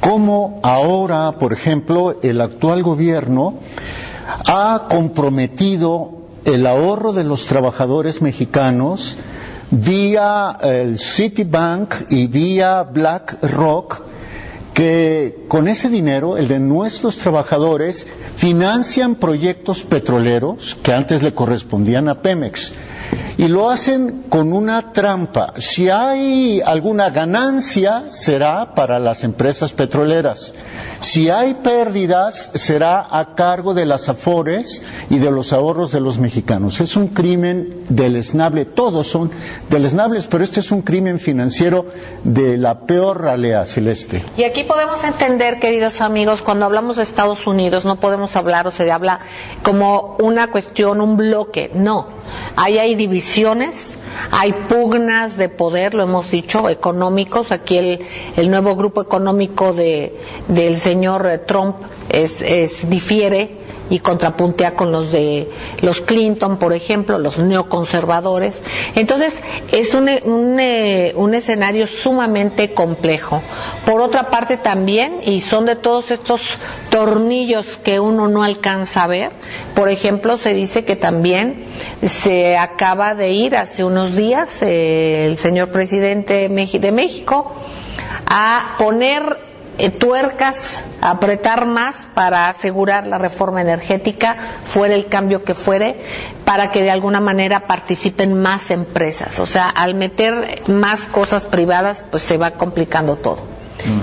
cómo 0.00 0.58
ahora, 0.62 1.32
por 1.32 1.52
ejemplo, 1.52 2.18
el 2.22 2.40
actual 2.40 2.82
gobierno 2.82 3.58
ha 4.46 4.86
comprometido 4.88 6.25
el 6.46 6.64
ahorro 6.66 7.12
de 7.12 7.24
los 7.24 7.46
trabajadores 7.46 8.22
mexicanos 8.22 9.18
vía 9.70 10.56
el 10.62 10.98
Citibank 10.98 11.92
y 12.08 12.28
vía 12.28 12.84
BlackRock, 12.84 14.00
que 14.76 15.46
con 15.48 15.68
ese 15.68 15.88
dinero, 15.88 16.36
el 16.36 16.48
de 16.48 16.60
nuestros 16.60 17.16
trabajadores, 17.16 18.06
financian 18.36 19.14
proyectos 19.14 19.82
petroleros 19.84 20.76
que 20.82 20.92
antes 20.92 21.22
le 21.22 21.32
correspondían 21.32 22.10
a 22.10 22.20
Pemex 22.20 22.74
y 23.38 23.48
lo 23.48 23.70
hacen 23.70 24.24
con 24.28 24.52
una 24.52 24.92
trampa. 24.92 25.54
Si 25.58 25.90
hay 25.90 26.60
alguna 26.64 27.10
ganancia, 27.10 28.04
será 28.10 28.74
para 28.74 28.98
las 28.98 29.24
empresas 29.24 29.72
petroleras. 29.72 30.54
Si 31.00 31.28
hay 31.28 31.54
pérdidas, 31.54 32.50
será 32.54 33.06
a 33.10 33.34
cargo 33.34 33.74
de 33.74 33.84
las 33.84 34.08
afores 34.08 34.82
y 35.10 35.18
de 35.18 35.30
los 35.30 35.52
ahorros 35.52 35.92
de 35.92 36.00
los 36.00 36.18
mexicanos. 36.18 36.80
Es 36.80 36.96
un 36.96 37.08
crimen 37.08 37.84
deleznable, 37.90 38.64
todos 38.64 39.06
son 39.06 39.30
deleznables, 39.68 40.26
pero 40.26 40.42
este 40.42 40.60
es 40.60 40.70
un 40.70 40.80
crimen 40.80 41.20
financiero 41.20 41.86
de 42.24 42.56
la 42.56 42.80
peor 42.80 43.22
ralea 43.22 43.66
celeste. 43.66 44.22
Podemos 44.66 45.02
entender, 45.04 45.58
queridos 45.58 46.00
amigos, 46.00 46.42
cuando 46.42 46.66
hablamos 46.66 46.96
de 46.96 47.02
Estados 47.02 47.46
Unidos, 47.46 47.84
no 47.84 47.96
podemos 47.96 48.36
hablar 48.36 48.66
o 48.66 48.70
se 48.70 48.90
habla 48.90 49.20
como 49.62 50.16
una 50.20 50.50
cuestión, 50.50 51.00
un 51.00 51.16
bloque, 51.16 51.70
no. 51.72 52.08
Ahí 52.56 52.78
hay 52.78 52.94
divisiones, 52.94 53.98
hay 54.30 54.52
pugnas 54.68 55.36
de 55.36 55.48
poder, 55.48 55.94
lo 55.94 56.02
hemos 56.02 56.30
dicho, 56.30 56.68
económicos. 56.68 57.52
Aquí 57.52 57.78
el, 58.36 58.50
nuevo 58.50 58.76
grupo 58.76 59.00
económico 59.02 59.72
de, 59.72 60.18
del 60.48 60.76
señor 60.78 61.42
Trump 61.46 61.76
es, 62.08 62.42
es 62.42 62.88
difiere 62.88 63.65
y 63.90 64.00
contrapuntea 64.00 64.74
con 64.74 64.92
los 64.92 65.12
de 65.12 65.48
los 65.82 66.00
Clinton, 66.00 66.58
por 66.58 66.72
ejemplo, 66.72 67.18
los 67.18 67.38
neoconservadores. 67.38 68.62
Entonces, 68.94 69.40
es 69.72 69.94
un, 69.94 70.08
un, 70.24 70.58
eh, 70.60 71.12
un, 71.16 71.34
escenario 71.34 71.86
sumamente 71.86 72.72
complejo. 72.72 73.42
Por 73.84 74.00
otra 74.00 74.28
parte, 74.30 74.56
también, 74.56 75.20
y 75.24 75.40
son 75.40 75.66
de 75.66 75.76
todos 75.76 76.10
estos 76.10 76.40
tornillos 76.90 77.76
que 77.78 78.00
uno 78.00 78.28
no 78.28 78.42
alcanza 78.42 79.04
a 79.04 79.06
ver, 79.06 79.30
por 79.74 79.88
ejemplo, 79.88 80.36
se 80.36 80.54
dice 80.54 80.84
que 80.84 80.96
también 80.96 81.64
se 82.02 82.56
acaba 82.56 83.14
de 83.14 83.30
ir 83.30 83.56
hace 83.56 83.84
unos 83.84 84.16
días 84.16 84.62
eh, 84.62 85.26
el 85.26 85.38
señor 85.38 85.70
presidente 85.70 86.48
de 86.48 86.92
México 86.92 87.52
a 88.26 88.74
poner 88.78 89.45
eh, 89.78 89.90
tuercas, 89.90 90.82
apretar 91.00 91.66
más 91.66 92.06
para 92.14 92.48
asegurar 92.48 93.06
la 93.06 93.18
reforma 93.18 93.60
energética, 93.60 94.36
fuera 94.64 94.94
el 94.94 95.06
cambio 95.06 95.44
que 95.44 95.54
fuere, 95.54 95.96
para 96.44 96.70
que 96.70 96.82
de 96.82 96.90
alguna 96.90 97.20
manera 97.20 97.66
participen 97.66 98.40
más 98.40 98.70
empresas. 98.70 99.38
O 99.38 99.46
sea, 99.46 99.68
al 99.68 99.94
meter 99.94 100.62
más 100.68 101.06
cosas 101.06 101.44
privadas, 101.44 102.04
pues 102.10 102.22
se 102.22 102.38
va 102.38 102.52
complicando 102.52 103.16
todo. 103.16 103.38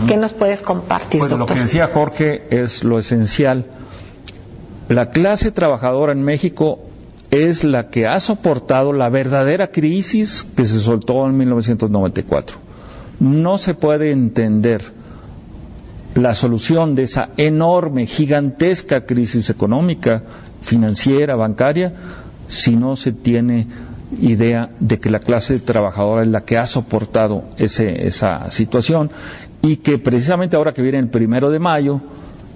¿Qué 0.07 0.17
nos 0.17 0.33
puedes 0.33 0.61
compartir? 0.61 1.19
Pues 1.19 1.31
lo 1.31 1.45
que 1.45 1.55
decía 1.55 1.89
Jorge 1.91 2.45
es 2.51 2.83
lo 2.83 2.99
esencial. 2.99 3.65
La 4.87 5.09
clase 5.09 5.51
trabajadora 5.51 6.11
en 6.13 6.23
México 6.23 6.79
es 7.31 7.63
la 7.63 7.89
que 7.89 8.05
ha 8.05 8.19
soportado 8.19 8.93
la 8.93 9.09
verdadera 9.09 9.71
crisis 9.71 10.45
que 10.55 10.65
se 10.65 10.79
soltó 10.79 11.25
en 11.25 11.35
1994. 11.37 12.57
No 13.19 13.57
se 13.57 13.73
puede 13.73 14.11
entender 14.11 14.83
la 16.15 16.35
solución 16.35 16.95
de 16.95 17.03
esa 17.03 17.29
enorme, 17.37 18.05
gigantesca 18.05 19.05
crisis 19.05 19.49
económica, 19.49 20.23
financiera, 20.61 21.35
bancaria, 21.35 21.93
si 22.47 22.75
no 22.75 22.95
se 22.95 23.11
tiene 23.11 23.67
idea 24.21 24.69
de 24.79 24.99
que 24.99 25.09
la 25.09 25.19
clase 25.19 25.59
trabajadora 25.59 26.21
es 26.21 26.27
la 26.27 26.45
que 26.45 26.57
ha 26.57 26.65
soportado 26.65 27.45
esa 27.57 28.51
situación 28.51 29.09
y 29.61 29.77
que 29.77 29.97
precisamente 29.97 30.55
ahora 30.55 30.73
que 30.73 30.81
viene 30.81 30.99
el 30.99 31.07
primero 31.09 31.49
de 31.49 31.59
mayo, 31.59 32.01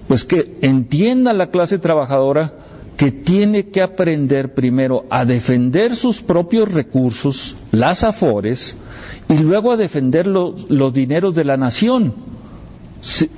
pues 0.08 0.24
que 0.24 0.58
entienda 0.62 1.34
la 1.34 1.50
clase 1.50 1.80
trabajadora 1.80 2.54
que 2.98 3.12
tiene 3.12 3.68
que 3.68 3.82
aprender 3.82 4.54
primero 4.56 5.06
a 5.10 5.24
defender 5.24 5.96
sus 5.96 6.22
propios 6.22 6.72
recursos, 6.72 7.56
las 7.72 8.04
afores, 8.04 8.76
y 9.30 9.38
luego 9.38 9.72
a 9.72 9.78
defender 9.78 10.26
los, 10.26 10.68
dineros 10.94 11.36
de 11.36 11.44
la 11.44 11.58
nación. 11.58 12.14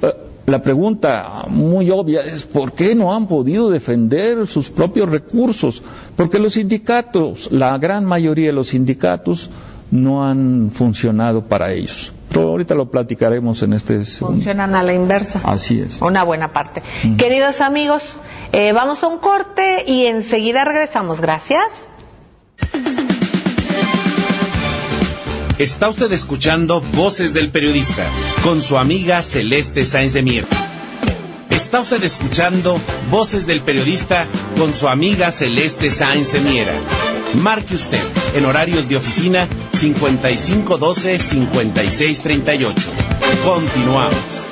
Eh, 0.01 0.13
la 0.45 0.61
pregunta 0.61 1.45
muy 1.47 1.91
obvia 1.91 2.21
es 2.21 2.43
¿por 2.43 2.73
qué 2.73 2.95
no 2.95 3.13
han 3.13 3.27
podido 3.27 3.69
defender 3.69 4.47
sus 4.47 4.69
propios 4.69 5.09
recursos? 5.09 5.83
Porque 6.15 6.39
los 6.39 6.53
sindicatos, 6.53 7.51
la 7.51 7.77
gran 7.77 8.05
mayoría 8.05 8.47
de 8.47 8.53
los 8.53 8.69
sindicatos, 8.69 9.51
no 9.91 10.25
han 10.25 10.71
funcionado 10.71 11.45
para 11.45 11.71
ellos. 11.71 12.13
Pero 12.29 12.49
ahorita 12.49 12.75
lo 12.75 12.89
platicaremos 12.89 13.63
en 13.63 13.73
este. 13.73 14.03
Funcionan 14.03 14.75
a 14.75 14.83
la 14.83 14.93
inversa. 14.93 15.41
Así 15.43 15.81
es. 15.81 16.01
Una 16.01 16.23
buena 16.23 16.53
parte. 16.53 16.83
Queridos 17.17 17.59
amigos, 17.61 18.17
eh, 18.51 18.71
vamos 18.71 19.03
a 19.03 19.07
un 19.07 19.17
corte 19.17 19.83
y 19.87 20.05
enseguida 20.05 20.63
regresamos. 20.63 21.21
Gracias. 21.21 21.63
Está 25.59 25.89
usted 25.89 26.11
escuchando 26.13 26.79
Voces 26.79 27.33
del 27.33 27.49
Periodista 27.49 28.09
con 28.45 28.61
su 28.61 28.77
amiga 28.77 29.21
Celeste 29.21 29.83
Sáenz 29.83 30.13
de 30.13 30.21
Mier. 30.21 30.45
Está 31.49 31.81
usted 31.81 32.01
escuchando 32.01 32.79
Voces 33.11 33.45
del 33.45 33.59
Periodista 33.59 34.25
con 34.57 34.71
su 34.71 34.87
amiga 34.87 35.33
Celeste 35.33 35.91
Sáenz 35.91 36.31
de 36.31 36.39
Miera. 36.39 36.71
Marque 37.33 37.75
usted 37.75 37.99
en 38.35 38.45
horarios 38.45 38.87
de 38.87 38.95
oficina 38.95 39.49
5512-5638. 39.73 42.73
Continuamos. 43.43 44.48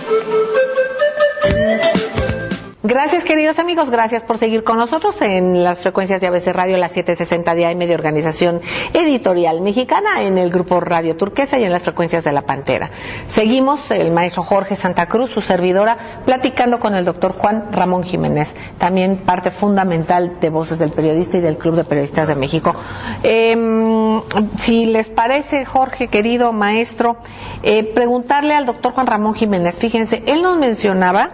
Gracias, 2.88 3.25
queridos 3.25 3.60
amigos. 3.60 3.89
Gracias 3.89 4.24
por 4.24 4.38
seguir 4.38 4.63
con 4.63 4.77
nosotros 4.77 5.22
en 5.22 5.62
las 5.62 5.79
frecuencias 5.79 6.22
de 6.22 6.27
ABC 6.27 6.53
Radio, 6.53 6.77
las 6.77 6.94
760 6.94 7.53
de 7.53 7.65
AM 7.65 7.79
de 7.79 7.94
Organización 7.94 8.62
Editorial 8.94 9.60
Mexicana, 9.60 10.24
en 10.24 10.38
el 10.38 10.50
grupo 10.50 10.79
Radio 10.79 11.17
Turquesa 11.17 11.60
y 11.60 11.65
en 11.65 11.74
las 11.74 11.84
frecuencias 11.84 12.24
de 12.24 12.32
La 12.32 12.44
Pantera. 12.44 12.89
Seguimos, 13.27 13.91
el 13.91 14.12
maestro 14.12 14.44
Jorge 14.44 14.77
Santa 14.77 15.08
Cruz, 15.08 15.32
su 15.32 15.41
servidora, 15.41 16.22
platicando 16.25 16.79
con 16.79 16.96
el 16.96 17.03
doctor 17.03 17.34
Juan 17.34 17.74
Ramón 17.74 18.03
Jiménez, 18.03 18.56
también 18.77 19.17
parte 19.17 19.51
fundamental 19.51 20.39
de 20.39 20.50
Voces 20.50 20.79
del 20.79 20.94
Periodista 20.94 21.36
y 21.36 21.41
del 21.41 21.58
Club 21.58 21.75
de 21.75 21.84
Periodistas 21.84 22.29
de 22.29 22.36
México. 22.36 22.74
Em, 23.22 24.22
si 24.60 24.86
les 24.86 25.10
parece, 25.10 25.65
Jorge, 25.65 26.08
querido 26.08 26.53
maestro, 26.53 27.17
eh, 27.63 27.84
preguntarle 27.84 28.53
al 28.53 28.65
doctor 28.65 28.94
Juan 28.94 29.08
Ramón 29.08 29.36
Jiménez, 29.36 29.77
fíjense, 29.77 30.24
él 30.25 30.41
nos 30.41 30.56
mencionaba 30.56 31.32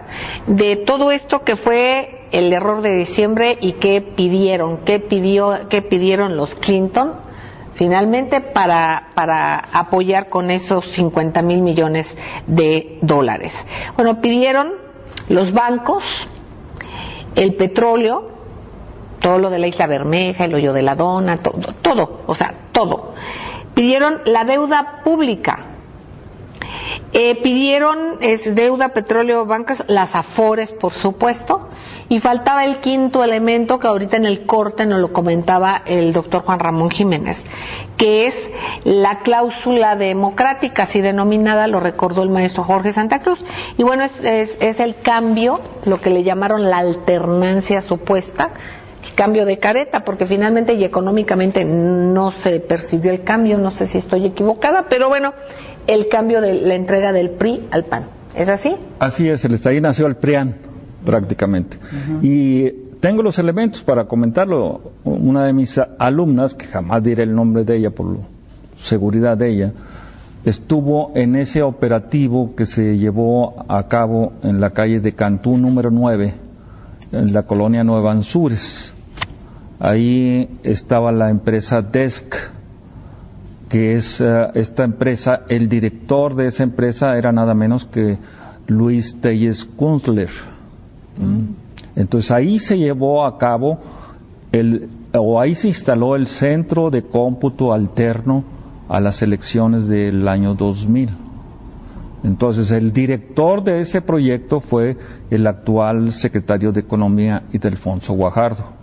de 0.48 0.74
todo 0.74 1.12
esto 1.12 1.43
que 1.44 1.56
fue 1.56 2.22
el 2.32 2.52
error 2.52 2.82
de 2.82 2.96
diciembre 2.96 3.58
y 3.60 3.74
qué 3.74 4.00
pidieron, 4.00 4.78
qué 4.78 4.98
pidió, 4.98 5.68
qué 5.68 5.82
pidieron 5.82 6.36
los 6.36 6.54
Clinton 6.54 7.12
finalmente 7.74 8.40
para, 8.40 9.08
para 9.14 9.56
apoyar 9.72 10.28
con 10.28 10.50
esos 10.50 10.86
50 10.86 11.42
mil 11.42 11.62
millones 11.62 12.16
de 12.46 12.98
dólares. 13.02 13.64
Bueno, 13.96 14.20
pidieron 14.20 14.72
los 15.28 15.52
bancos, 15.52 16.28
el 17.34 17.54
petróleo, 17.54 18.30
todo 19.20 19.38
lo 19.38 19.50
de 19.50 19.58
la 19.58 19.66
Isla 19.66 19.86
Bermeja, 19.86 20.44
el 20.44 20.54
hoyo 20.54 20.72
de 20.72 20.82
la 20.82 20.94
Dona, 20.94 21.38
todo, 21.38 21.74
todo, 21.82 22.20
o 22.26 22.34
sea, 22.34 22.54
todo. 22.72 23.14
Pidieron 23.74 24.20
la 24.24 24.44
deuda 24.44 25.02
pública, 25.02 25.73
eh, 27.16 27.36
pidieron 27.36 28.18
es, 28.20 28.56
deuda, 28.56 28.88
petróleo, 28.88 29.46
bancas, 29.46 29.84
las 29.86 30.16
afores, 30.16 30.72
por 30.72 30.92
supuesto, 30.92 31.68
y 32.08 32.18
faltaba 32.18 32.64
el 32.64 32.78
quinto 32.78 33.22
elemento 33.22 33.78
que 33.78 33.86
ahorita 33.86 34.16
en 34.16 34.26
el 34.26 34.46
corte 34.46 34.84
nos 34.84 35.00
lo 35.00 35.12
comentaba 35.12 35.82
el 35.86 36.12
doctor 36.12 36.42
Juan 36.42 36.58
Ramón 36.58 36.90
Jiménez, 36.90 37.44
que 37.96 38.26
es 38.26 38.50
la 38.82 39.20
cláusula 39.20 39.94
democrática, 39.94 40.82
así 40.82 41.00
denominada, 41.00 41.68
lo 41.68 41.78
recordó 41.78 42.24
el 42.24 42.30
maestro 42.30 42.64
Jorge 42.64 42.92
Santa 42.92 43.22
Cruz. 43.22 43.44
Y 43.78 43.84
bueno, 43.84 44.02
es, 44.02 44.24
es, 44.24 44.56
es 44.60 44.80
el 44.80 44.96
cambio, 44.96 45.60
lo 45.84 46.00
que 46.00 46.10
le 46.10 46.24
llamaron 46.24 46.68
la 46.68 46.78
alternancia 46.78 47.80
supuesta, 47.80 48.50
cambio 49.14 49.46
de 49.46 49.58
careta, 49.58 50.04
porque 50.04 50.26
finalmente 50.26 50.74
y 50.74 50.84
económicamente 50.84 51.64
no 51.64 52.30
se 52.30 52.60
percibió 52.60 53.12
el 53.12 53.22
cambio, 53.22 53.58
no 53.58 53.70
sé 53.70 53.86
si 53.86 53.98
estoy 53.98 54.26
equivocada, 54.26 54.86
pero 54.88 55.08
bueno, 55.08 55.32
el 55.86 56.08
cambio 56.08 56.40
de 56.40 56.54
la 56.54 56.74
entrega 56.74 57.12
del 57.12 57.30
PRI 57.30 57.66
al 57.70 57.84
PAN. 57.84 58.04
¿Es 58.36 58.48
así? 58.48 58.76
Así 58.98 59.28
es, 59.28 59.44
el 59.44 59.60
ahí 59.64 59.80
nació 59.80 60.06
el 60.06 60.16
PRIAN 60.16 60.56
prácticamente. 61.04 61.76
Y 62.22 62.70
tengo 63.00 63.22
los 63.22 63.38
elementos 63.38 63.82
para 63.82 64.06
comentarlo. 64.06 64.92
Una 65.04 65.44
de 65.44 65.52
mis 65.52 65.78
alumnas, 65.98 66.54
que 66.54 66.66
jamás 66.66 67.02
diré 67.02 67.24
el 67.24 67.34
nombre 67.34 67.64
de 67.64 67.76
ella 67.76 67.90
por 67.90 68.18
seguridad 68.78 69.36
de 69.36 69.50
ella, 69.50 69.72
estuvo 70.44 71.12
en 71.14 71.36
ese 71.36 71.62
operativo 71.62 72.54
que 72.56 72.66
se 72.66 72.98
llevó 72.98 73.64
a 73.68 73.86
cabo 73.88 74.32
en 74.42 74.60
la 74.60 74.70
calle 74.70 75.00
de 75.00 75.12
Cantú 75.12 75.56
número 75.56 75.90
9, 75.90 76.34
en 77.12 77.32
la 77.32 77.44
colonia 77.44 77.84
Nueva 77.84 78.12
Anzures. 78.12 78.92
Ahí 79.78 80.58
estaba 80.62 81.12
la 81.12 81.30
empresa 81.30 81.82
Desk, 81.82 82.34
que 83.74 83.96
es 83.96 84.20
eh, 84.20 84.50
esta 84.54 84.84
empresa, 84.84 85.40
el 85.48 85.68
director 85.68 86.36
de 86.36 86.46
esa 86.46 86.62
empresa 86.62 87.18
era 87.18 87.32
nada 87.32 87.54
menos 87.54 87.84
que 87.84 88.18
Luis 88.68 89.20
Telles 89.20 89.64
Kunzler. 89.64 90.30
Mm. 91.18 91.96
Entonces 91.96 92.30
ahí 92.30 92.60
se 92.60 92.78
llevó 92.78 93.26
a 93.26 93.36
cabo 93.36 93.80
el, 94.52 94.88
o 95.12 95.40
ahí 95.40 95.56
se 95.56 95.66
instaló 95.66 96.14
el 96.14 96.28
centro 96.28 96.88
de 96.88 97.02
cómputo 97.02 97.72
alterno 97.72 98.44
a 98.88 99.00
las 99.00 99.22
elecciones 99.22 99.88
del 99.88 100.28
año 100.28 100.54
2000. 100.54 101.08
Entonces 102.22 102.70
el 102.70 102.92
director 102.92 103.64
de 103.64 103.80
ese 103.80 104.00
proyecto 104.02 104.60
fue 104.60 104.96
el 105.30 105.48
actual 105.48 106.12
secretario 106.12 106.70
de 106.70 106.78
Economía 106.78 107.42
y 107.52 107.58
Delfonso 107.58 108.14
Guajardo. 108.14 108.73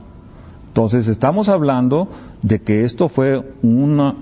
Entonces 0.72 1.10
estamos 1.10 1.50
hablando 1.50 2.08
de 2.42 2.62
que 2.62 2.86
esto 2.86 3.10
fue 3.10 3.44
una, 3.62 4.16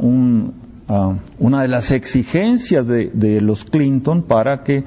ah, 0.88 1.14
una 1.38 1.62
de 1.62 1.68
las 1.68 1.92
exigencias 1.92 2.88
de, 2.88 3.40
los 3.40 3.66
Clinton 3.66 4.24
para 4.24 4.64
que 4.64 4.84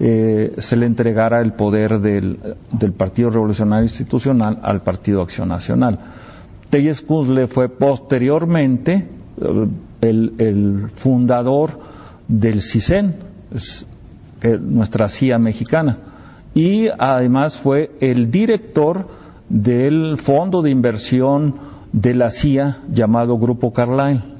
eh, 0.00 0.54
se 0.58 0.76
le 0.76 0.86
entregara 0.86 1.40
el 1.40 1.52
poder 1.52 2.00
del, 2.00 2.56
Partido 2.96 3.30
Revolucionario 3.30 3.84
Institucional 3.84 4.58
al 4.60 4.82
Partido 4.82 5.22
Acción 5.22 5.50
Nacional. 5.50 6.00
Telles 6.68 7.00
Kuzle 7.00 7.46
fue 7.46 7.68
posteriormente 7.68 9.06
eh, 9.40 9.68
el, 10.00 10.90
fundador 10.96 11.78
del 12.26 12.60
CISEN, 12.60 13.14
nuestra 14.62 15.08
CIA 15.08 15.38
mexicana, 15.38 15.96
y 16.56 16.88
además 16.88 17.56
fue 17.56 17.92
el 18.00 18.32
director 18.32 19.06
del 19.48 20.16
fondo 20.18 20.62
de 20.62 20.70
inversión 20.70 21.54
de 21.92 22.14
la 22.14 22.30
CIA 22.30 22.78
llamado 22.88 23.38
Grupo 23.38 23.72
Carlyle. 23.72 24.34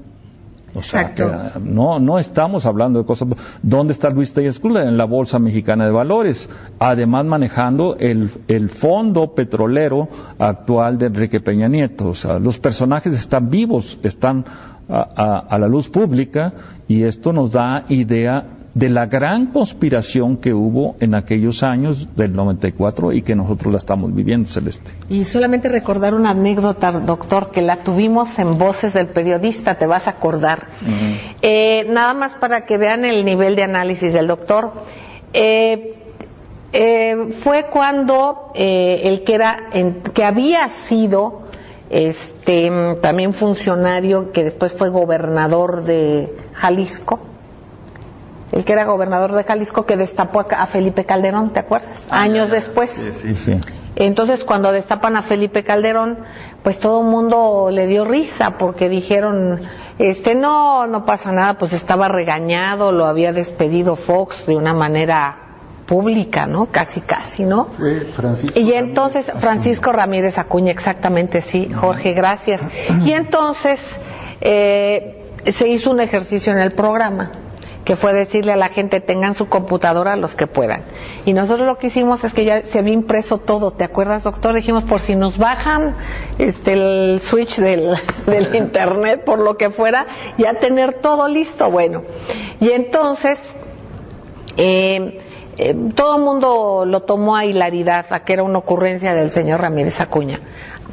O 0.74 0.82
sea, 0.82 1.14
que 1.14 1.24
no, 1.60 2.00
no 2.00 2.18
estamos 2.18 2.66
hablando 2.66 2.98
de 2.98 3.04
cosas. 3.04 3.28
¿Dónde 3.62 3.92
está 3.92 4.10
Luis 4.10 4.32
Telles 4.32 4.60
En 4.64 4.96
la 4.96 5.04
Bolsa 5.04 5.38
Mexicana 5.38 5.86
de 5.86 5.92
Valores. 5.92 6.48
Además, 6.80 7.24
manejando 7.26 7.96
el, 7.96 8.28
el 8.48 8.68
fondo 8.68 9.34
petrolero 9.34 10.08
actual 10.36 10.98
de 10.98 11.06
Enrique 11.06 11.40
Peña 11.40 11.68
Nieto. 11.68 12.08
O 12.08 12.14
sea, 12.14 12.40
los 12.40 12.58
personajes 12.58 13.14
están 13.14 13.50
vivos, 13.50 14.00
están 14.02 14.44
a, 14.88 15.46
a 15.48 15.58
la 15.60 15.68
luz 15.68 15.88
pública 15.88 16.52
y 16.88 17.04
esto 17.04 17.32
nos 17.32 17.52
da 17.52 17.84
idea 17.88 18.44
de 18.74 18.88
la 18.88 19.06
gran 19.06 19.46
conspiración 19.46 20.36
que 20.36 20.52
hubo 20.52 20.96
en 20.98 21.14
aquellos 21.14 21.62
años 21.62 22.08
del 22.16 22.34
94 22.34 23.12
y 23.12 23.22
que 23.22 23.36
nosotros 23.36 23.72
la 23.72 23.78
estamos 23.78 24.12
viviendo, 24.12 24.48
Celeste. 24.48 24.90
Y 25.08 25.24
solamente 25.24 25.68
recordar 25.68 26.14
una 26.14 26.30
anécdota, 26.30 26.90
doctor, 26.90 27.52
que 27.52 27.62
la 27.62 27.76
tuvimos 27.76 28.36
en 28.40 28.58
Voces 28.58 28.92
del 28.92 29.06
Periodista, 29.06 29.76
te 29.76 29.86
vas 29.86 30.08
a 30.08 30.12
acordar. 30.12 30.66
Eh, 31.40 31.86
nada 31.88 32.14
más 32.14 32.34
para 32.34 32.66
que 32.66 32.76
vean 32.76 33.04
el 33.04 33.24
nivel 33.24 33.54
de 33.54 33.62
análisis 33.62 34.12
del 34.12 34.26
doctor. 34.26 34.72
Eh, 35.32 35.94
eh, 36.72 37.28
fue 37.38 37.66
cuando 37.70 38.50
el 38.56 39.22
que 39.22 39.34
era, 39.34 39.70
que 40.12 40.24
había 40.24 40.68
sido 40.68 41.44
este 41.90 42.70
mm, 42.70 43.00
también 43.00 43.34
funcionario 43.34 44.32
que 44.32 44.42
después 44.42 44.72
fue 44.72 44.88
gobernador 44.88 45.84
de 45.84 46.34
Jalisco, 46.54 47.20
el 48.52 48.64
que 48.64 48.72
era 48.72 48.84
gobernador 48.84 49.32
de 49.32 49.44
Jalisco 49.44 49.86
que 49.86 49.96
destapó 49.96 50.46
a 50.50 50.66
Felipe 50.66 51.04
Calderón, 51.04 51.52
¿te 51.52 51.60
acuerdas? 51.60 52.06
Años 52.10 52.50
después. 52.50 52.90
Sí, 53.22 53.34
sí. 53.34 53.60
Entonces, 53.96 54.44
cuando 54.44 54.72
destapan 54.72 55.16
a 55.16 55.22
Felipe 55.22 55.62
Calderón, 55.62 56.18
pues 56.62 56.78
todo 56.78 57.02
el 57.02 57.06
mundo 57.06 57.68
le 57.70 57.86
dio 57.86 58.04
risa 58.04 58.58
porque 58.58 58.88
dijeron, 58.88 59.60
este, 59.98 60.34
no, 60.34 60.86
no 60.86 61.04
pasa 61.04 61.30
nada, 61.30 61.58
pues 61.58 61.72
estaba 61.72 62.08
regañado, 62.08 62.90
lo 62.90 63.06
había 63.06 63.32
despedido 63.32 63.94
Fox 63.94 64.46
de 64.46 64.56
una 64.56 64.74
manera 64.74 65.38
pública, 65.86 66.46
¿no? 66.46 66.66
Casi, 66.66 67.02
casi, 67.02 67.44
¿no? 67.44 67.68
Francisco 68.16 68.58
Y 68.58 68.72
entonces, 68.72 69.30
Francisco 69.38 69.92
Ramírez 69.92 70.38
Acuña, 70.38 70.72
exactamente, 70.72 71.40
sí, 71.42 71.70
Jorge, 71.72 72.14
gracias. 72.14 72.66
Y 73.04 73.12
entonces, 73.12 73.80
eh, 74.40 75.30
se 75.52 75.68
hizo 75.68 75.90
un 75.90 76.00
ejercicio 76.00 76.52
en 76.52 76.58
el 76.58 76.72
programa 76.72 77.30
que 77.84 77.96
fue 77.96 78.14
decirle 78.14 78.52
a 78.52 78.56
la 78.56 78.68
gente 78.68 79.00
tengan 79.00 79.34
su 79.34 79.48
computadora 79.48 80.16
los 80.16 80.34
que 80.34 80.46
puedan. 80.46 80.84
Y 81.24 81.34
nosotros 81.34 81.66
lo 81.66 81.78
que 81.78 81.88
hicimos 81.88 82.24
es 82.24 82.32
que 82.32 82.44
ya 82.44 82.62
se 82.62 82.78
había 82.78 82.94
impreso 82.94 83.38
todo, 83.38 83.72
¿te 83.72 83.84
acuerdas, 83.84 84.24
doctor? 84.24 84.54
Dijimos, 84.54 84.84
por 84.84 85.00
si 85.00 85.14
nos 85.14 85.38
bajan 85.38 85.96
este 86.38 86.72
el 86.72 87.20
switch 87.20 87.58
del, 87.58 87.96
del 88.26 88.54
internet, 88.56 89.24
por 89.24 89.38
lo 89.38 89.56
que 89.56 89.70
fuera, 89.70 90.06
ya 90.38 90.54
tener 90.54 90.94
todo 90.94 91.28
listo, 91.28 91.70
bueno. 91.70 92.02
Y 92.60 92.70
entonces, 92.70 93.38
eh, 94.56 95.20
eh, 95.58 95.76
todo 95.94 96.16
el 96.16 96.22
mundo 96.22 96.84
lo 96.86 97.02
tomó 97.02 97.36
a 97.36 97.44
hilaridad, 97.44 98.06
a 98.10 98.24
que 98.24 98.32
era 98.32 98.42
una 98.42 98.58
ocurrencia 98.58 99.14
del 99.14 99.30
señor 99.30 99.60
Ramírez 99.60 100.00
Acuña. 100.00 100.40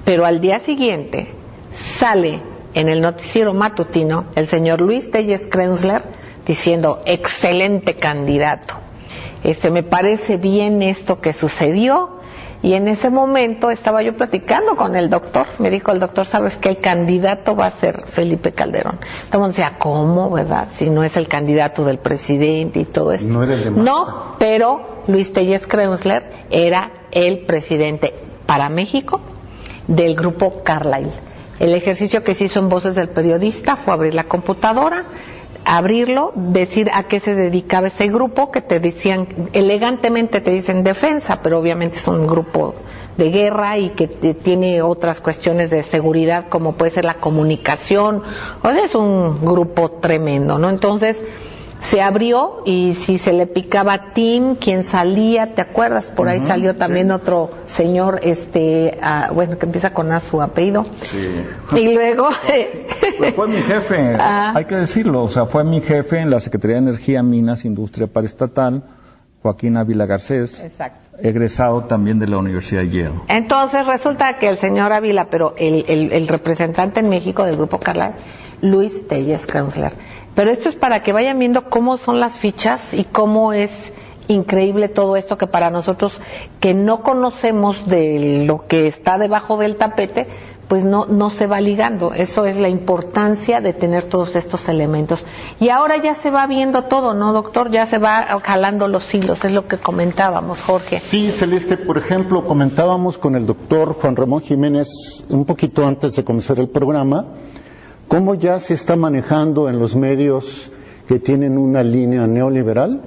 Pero 0.03 0.25
al 0.25 0.41
día 0.41 0.59
siguiente 0.59 1.29
sale 1.71 2.41
en 2.73 2.89
el 2.89 3.01
noticiero 3.01 3.53
matutino 3.53 4.25
el 4.35 4.47
señor 4.47 4.81
Luis 4.81 5.11
Telles 5.11 5.47
Krenzler 5.47 6.01
diciendo, 6.45 7.01
excelente 7.05 7.95
candidato. 7.95 8.75
Este, 9.43 9.71
me 9.71 9.83
parece 9.83 10.37
bien 10.37 10.81
esto 10.81 11.21
que 11.21 11.33
sucedió. 11.33 12.21
Y 12.63 12.75
en 12.75 12.87
ese 12.87 13.09
momento 13.09 13.71
estaba 13.71 14.03
yo 14.03 14.15
platicando 14.15 14.75
con 14.75 14.95
el 14.95 15.09
doctor. 15.09 15.47
Me 15.57 15.71
dijo 15.71 15.91
el 15.91 15.99
doctor, 15.99 16.27
sabes 16.27 16.57
que 16.57 16.69
el 16.69 16.77
candidato 16.77 17.55
va 17.55 17.65
a 17.65 17.71
ser 17.71 18.05
Felipe 18.05 18.51
Calderón. 18.51 18.99
Entonces 19.23 19.55
decía, 19.55 19.77
¿cómo, 19.79 20.29
verdad? 20.29 20.67
Si 20.71 20.87
no 20.87 21.03
es 21.03 21.17
el 21.17 21.27
candidato 21.27 21.83
del 21.83 21.97
presidente 21.97 22.79
y 22.81 22.85
todo 22.85 23.13
esto. 23.13 23.27
No 23.27 23.41
era 23.41 23.55
el 23.55 23.63
de 23.63 23.71
No, 23.71 24.35
pero 24.37 25.01
Luis 25.07 25.33
Telles 25.33 25.65
Krenzler 25.65 26.45
era 26.51 26.91
el 27.11 27.39
presidente 27.39 28.13
para 28.45 28.69
México 28.69 29.21
del 29.87 30.15
grupo 30.15 30.61
Carlyle. 30.63 31.09
El 31.59 31.73
ejercicio 31.73 32.23
que 32.23 32.35
se 32.35 32.45
hizo 32.45 32.59
en 32.59 32.69
Voces 32.69 32.95
del 32.95 33.09
Periodista 33.09 33.75
fue 33.75 33.93
abrir 33.93 34.13
la 34.13 34.23
computadora, 34.23 35.05
abrirlo, 35.65 36.31
decir 36.35 36.89
a 36.93 37.03
qué 37.03 37.19
se 37.19 37.35
dedicaba 37.35 37.87
ese 37.87 38.07
grupo, 38.07 38.51
que 38.51 38.61
te 38.61 38.79
decían, 38.79 39.27
elegantemente 39.53 40.41
te 40.41 40.51
dicen 40.51 40.83
defensa, 40.83 41.41
pero 41.41 41.59
obviamente 41.59 41.97
es 41.97 42.07
un 42.07 42.27
grupo 42.27 42.75
de 43.17 43.29
guerra 43.29 43.77
y 43.77 43.89
que 43.89 44.07
tiene 44.07 44.81
otras 44.81 45.19
cuestiones 45.21 45.69
de 45.69 45.83
seguridad 45.83 46.47
como 46.49 46.73
puede 46.73 46.91
ser 46.91 47.05
la 47.05 47.15
comunicación, 47.15 48.23
o 48.63 48.71
sea, 48.71 48.83
es 48.83 48.95
un 48.95 49.45
grupo 49.45 49.91
tremendo, 49.91 50.57
¿no? 50.57 50.69
Entonces, 50.69 51.23
se 51.81 52.01
abrió 52.01 52.61
y 52.65 52.93
si 52.93 53.17
se 53.17 53.33
le 53.33 53.47
picaba 53.47 54.13
Tim, 54.13 54.55
quien 54.55 54.83
salía, 54.83 55.55
¿te 55.55 55.61
acuerdas? 55.61 56.05
Por 56.15 56.29
ahí 56.29 56.39
salió 56.45 56.75
también 56.77 57.11
otro 57.11 57.51
señor, 57.65 58.19
este, 58.23 58.97
ah, 59.01 59.31
bueno, 59.33 59.57
que 59.57 59.65
empieza 59.65 59.91
con 59.93 60.11
A 60.11 60.19
su 60.19 60.41
apellido. 60.41 60.85
Y 61.75 61.93
luego, 61.93 62.29
Pues 63.17 63.33
fue 63.33 63.47
mi 63.47 63.57
jefe, 63.61 64.15
Ah. 64.19 64.53
hay 64.55 64.65
que 64.65 64.75
decirlo, 64.75 65.23
o 65.23 65.29
sea, 65.29 65.45
fue 65.47 65.63
mi 65.63 65.81
jefe 65.81 66.19
en 66.19 66.29
la 66.29 66.39
Secretaría 66.39 66.77
de 66.77 66.83
Energía, 66.89 67.23
Minas, 67.23 67.65
Industria 67.65 68.07
Paraestatal, 68.07 68.83
Joaquín 69.41 69.75
Ávila 69.75 70.05
Garcés, 70.05 70.59
Exacto. 70.63 71.17
egresado 71.19 71.85
también 71.85 72.19
de 72.19 72.27
la 72.27 72.37
Universidad 72.37 72.81
de 72.83 72.89
Yale. 72.89 73.15
Entonces 73.27 73.87
resulta 73.87 74.37
que 74.37 74.47
el 74.47 74.57
señor 74.57 74.93
Ávila, 74.93 75.29
pero 75.31 75.55
el, 75.57 75.83
el- 75.87 76.11
el 76.13 76.27
representante 76.27 76.99
en 76.99 77.09
México 77.09 77.43
del 77.43 77.57
grupo 77.57 77.79
Carlyle, 77.79 78.13
Luis 78.61 79.07
Telles 79.07 79.47
Krenzler. 79.47 79.93
Pero 80.35 80.51
esto 80.51 80.69
es 80.69 80.75
para 80.75 81.03
que 81.03 81.13
vayan 81.13 81.39
viendo 81.39 81.69
cómo 81.69 81.97
son 81.97 82.19
las 82.19 82.37
fichas 82.37 82.93
y 82.93 83.03
cómo 83.03 83.53
es 83.53 83.91
increíble 84.27 84.87
todo 84.87 85.17
esto 85.17 85.37
que 85.37 85.47
para 85.47 85.69
nosotros 85.69 86.19
que 86.59 86.73
no 86.73 87.03
conocemos 87.03 87.87
de 87.87 88.45
lo 88.45 88.65
que 88.67 88.87
está 88.87 89.17
debajo 89.17 89.57
del 89.57 89.75
tapete, 89.75 90.27
pues 90.71 90.85
no, 90.85 91.05
no 91.05 91.29
se 91.29 91.47
va 91.47 91.59
ligando. 91.59 92.13
Eso 92.13 92.45
es 92.45 92.57
la 92.57 92.69
importancia 92.69 93.59
de 93.59 93.73
tener 93.73 94.05
todos 94.05 94.37
estos 94.37 94.69
elementos. 94.69 95.25
Y 95.59 95.67
ahora 95.67 95.97
ya 96.01 96.13
se 96.13 96.31
va 96.31 96.47
viendo 96.47 96.83
todo, 96.83 97.13
¿no, 97.13 97.33
doctor? 97.33 97.71
Ya 97.71 97.85
se 97.85 97.97
va 97.97 98.39
jalando 98.41 98.87
los 98.87 99.13
hilos, 99.13 99.43
es 99.43 99.51
lo 99.51 99.67
que 99.67 99.79
comentábamos, 99.79 100.61
Jorge. 100.61 100.99
Sí, 101.01 101.29
Celeste, 101.31 101.75
por 101.75 101.97
ejemplo, 101.97 102.45
comentábamos 102.47 103.17
con 103.17 103.35
el 103.35 103.45
doctor 103.45 103.95
Juan 103.95 104.15
Ramón 104.15 104.39
Jiménez 104.39 105.25
un 105.27 105.43
poquito 105.43 105.85
antes 105.85 106.15
de 106.15 106.23
comenzar 106.23 106.57
el 106.57 106.69
programa, 106.69 107.25
cómo 108.11 108.35
ya 108.35 108.59
se 108.59 108.73
está 108.73 108.97
manejando 108.97 109.69
en 109.69 109.79
los 109.79 109.95
medios 109.95 110.69
que 111.07 111.17
tienen 111.17 111.57
una 111.57 111.81
línea 111.81 112.27
neoliberal, 112.27 112.99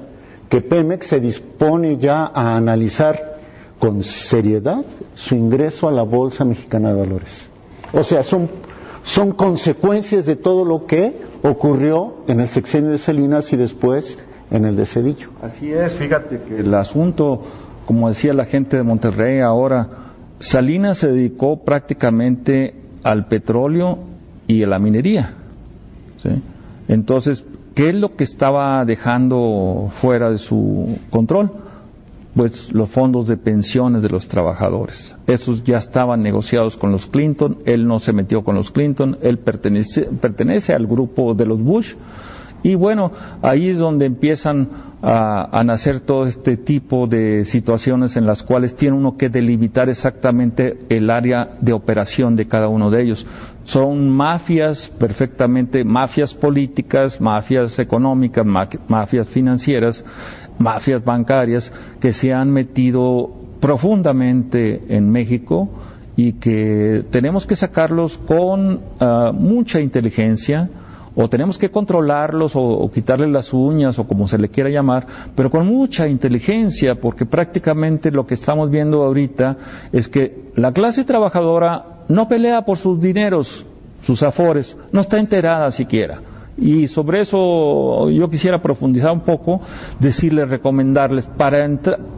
que 0.49 0.63
Pemex 0.63 1.09
se 1.09 1.21
dispone 1.21 1.99
ya 1.99 2.25
a 2.25 2.57
analizar 2.57 3.37
con 3.79 4.03
seriedad 4.03 4.83
su 5.15 5.35
ingreso 5.35 5.89
a 5.89 5.93
la 5.93 6.05
Bolsa 6.05 6.47
Mexicana 6.47 6.95
de 6.95 7.01
Valores. 7.01 7.51
O 7.93 8.03
sea, 8.03 8.23
son, 8.23 8.49
son 9.03 9.33
consecuencias 9.33 10.25
de 10.25 10.37
todo 10.37 10.65
lo 10.65 10.87
que 10.87 11.21
ocurrió 11.43 12.25
en 12.27 12.41
el 12.41 12.49
sexenio 12.49 12.91
de 12.91 12.97
Salinas 12.97 13.53
y 13.53 13.59
después 13.59 14.19
en 14.51 14.65
el 14.65 14.75
de 14.75 14.87
Cedillo. 14.87 15.29
Así 15.43 15.71
es, 15.71 15.93
fíjate 15.93 16.41
que 16.49 16.61
el 16.61 16.73
asunto, 16.73 17.43
como 17.85 18.09
decía 18.09 18.33
la 18.33 18.47
gente 18.47 18.79
de 18.79 18.83
Monterrey 18.83 19.41
ahora, 19.41 19.87
Salinas 20.39 20.97
se 20.97 21.09
dedicó 21.09 21.63
prácticamente 21.63 22.75
al 23.03 23.27
petróleo 23.27 24.14
y 24.47 24.65
la 24.65 24.79
minería. 24.79 25.35
¿sí? 26.23 26.31
Entonces, 26.89 27.45
¿qué 27.75 27.91
es 27.91 27.95
lo 27.95 28.17
que 28.17 28.25
estaba 28.25 28.85
dejando 28.85 29.89
fuera 29.91 30.31
de 30.31 30.39
su 30.39 30.99
control? 31.11 31.51
Pues 32.35 32.73
los 32.73 32.91
fondos 32.91 33.29
de 33.29 33.37
pensiones 33.37 34.03
de 34.03 34.09
los 34.09 34.27
trabajadores. 34.27 35.17
Esos 35.29 35.63
ya 35.63 35.79
estaban 35.79 36.23
negociados 36.23 36.77
con 36.77 36.91
los 36.91 37.07
Clinton, 37.07 37.59
él 37.65 37.87
no 37.87 38.01
se 38.01 38.13
metió 38.13 38.43
con 38.43 38.57
los 38.57 38.73
Clinton, 38.73 39.19
él 39.23 39.39
pertenece 39.39 40.75
al 40.75 40.87
grupo 40.87 41.35
de 41.35 41.47
los 41.47 41.63
Bush. 41.63 41.95
Y 42.65 42.75
bueno, 42.75 43.13
ahí 43.43 43.69
es 43.69 43.79
donde 43.79 44.07
empiezan 44.07 44.69
a, 45.03 45.63
nacer 45.67 46.01
todo 46.01 46.25
este 46.27 46.57
tipo 46.57 47.07
de 47.07 47.45
situaciones 47.45 48.17
en 48.17 48.25
las 48.25 48.43
cuales 48.43 48.75
tiene 48.75 48.97
uno 48.97 49.19
que 49.19 49.29
delimitar 49.29 49.91
exactamente 49.91 50.79
el 50.89 51.11
área 51.11 51.57
de 51.61 51.75
operación 51.75 52.37
de 52.37 52.49
cada 52.49 52.69
uno 52.69 52.91
de 52.91 53.03
ellos. 53.03 53.27
Son 53.65 54.09
mafias 54.09 54.89
perfectamente, 54.89 55.85
mafias 55.85 56.35
políticas, 56.35 57.21
mafias 57.21 57.79
económicas, 57.79 58.47
ma- 58.47 58.69
mafias 58.89 59.29
financieras, 59.29 60.03
mafias 60.59 61.05
bancarias 61.05 61.71
que 62.01 62.15
se 62.15 62.33
han 62.33 62.51
metido 62.51 63.31
profundamente 63.61 64.85
en 64.89 65.11
México 65.11 65.69
y 66.17 66.33
que 66.35 67.05
tenemos 67.11 67.47
que 67.47 67.57
sacarlos 67.57 68.17
con 68.17 68.81
ah, 69.01 69.33
mucha 69.35 69.81
inteligencia, 69.81 70.71
o 71.17 71.29
tenemos 71.29 71.59
que 71.59 71.71
controlarlos 71.71 72.53
o, 72.55 72.91
quitarles 72.93 73.29
las 73.31 73.53
uñas 73.53 73.99
o 73.99 74.07
como 74.07 74.27
se 74.29 74.39
le 74.39 74.49
quiera 74.49 74.71
llamar, 74.71 75.07
pero 75.35 75.51
con 75.51 75.67
mucha 75.67 76.09
inteligencia, 76.09 76.97
porque 76.97 77.27
prácticamente 77.27 78.11
lo 78.11 78.27
que 78.27 78.35
estamos 78.35 78.71
viendo 78.71 79.03
ahorita 79.03 79.57
es 79.93 80.09
que 80.09 80.51
la 80.57 80.73
clase 80.73 81.05
trabajadora 81.05 82.05
no 82.09 82.29
pelea 82.29 82.63
por 82.63 82.77
sus 82.77 83.01
dineros, 83.01 83.67
sus 84.03 84.23
afores, 84.23 84.77
no 84.93 85.01
está 85.01 85.19
enterada 85.19 85.71
siquiera. 85.71 86.21
Y 86.57 86.87
sobre 86.87 87.21
eso 87.21 88.11
yo 88.11 88.31
quisiera 88.31 88.63
profundizar 88.63 89.13
un 89.13 89.21
poco, 89.21 89.61
decirles, 89.99 90.49
recomendarles, 90.49 91.27
para, 91.27 91.69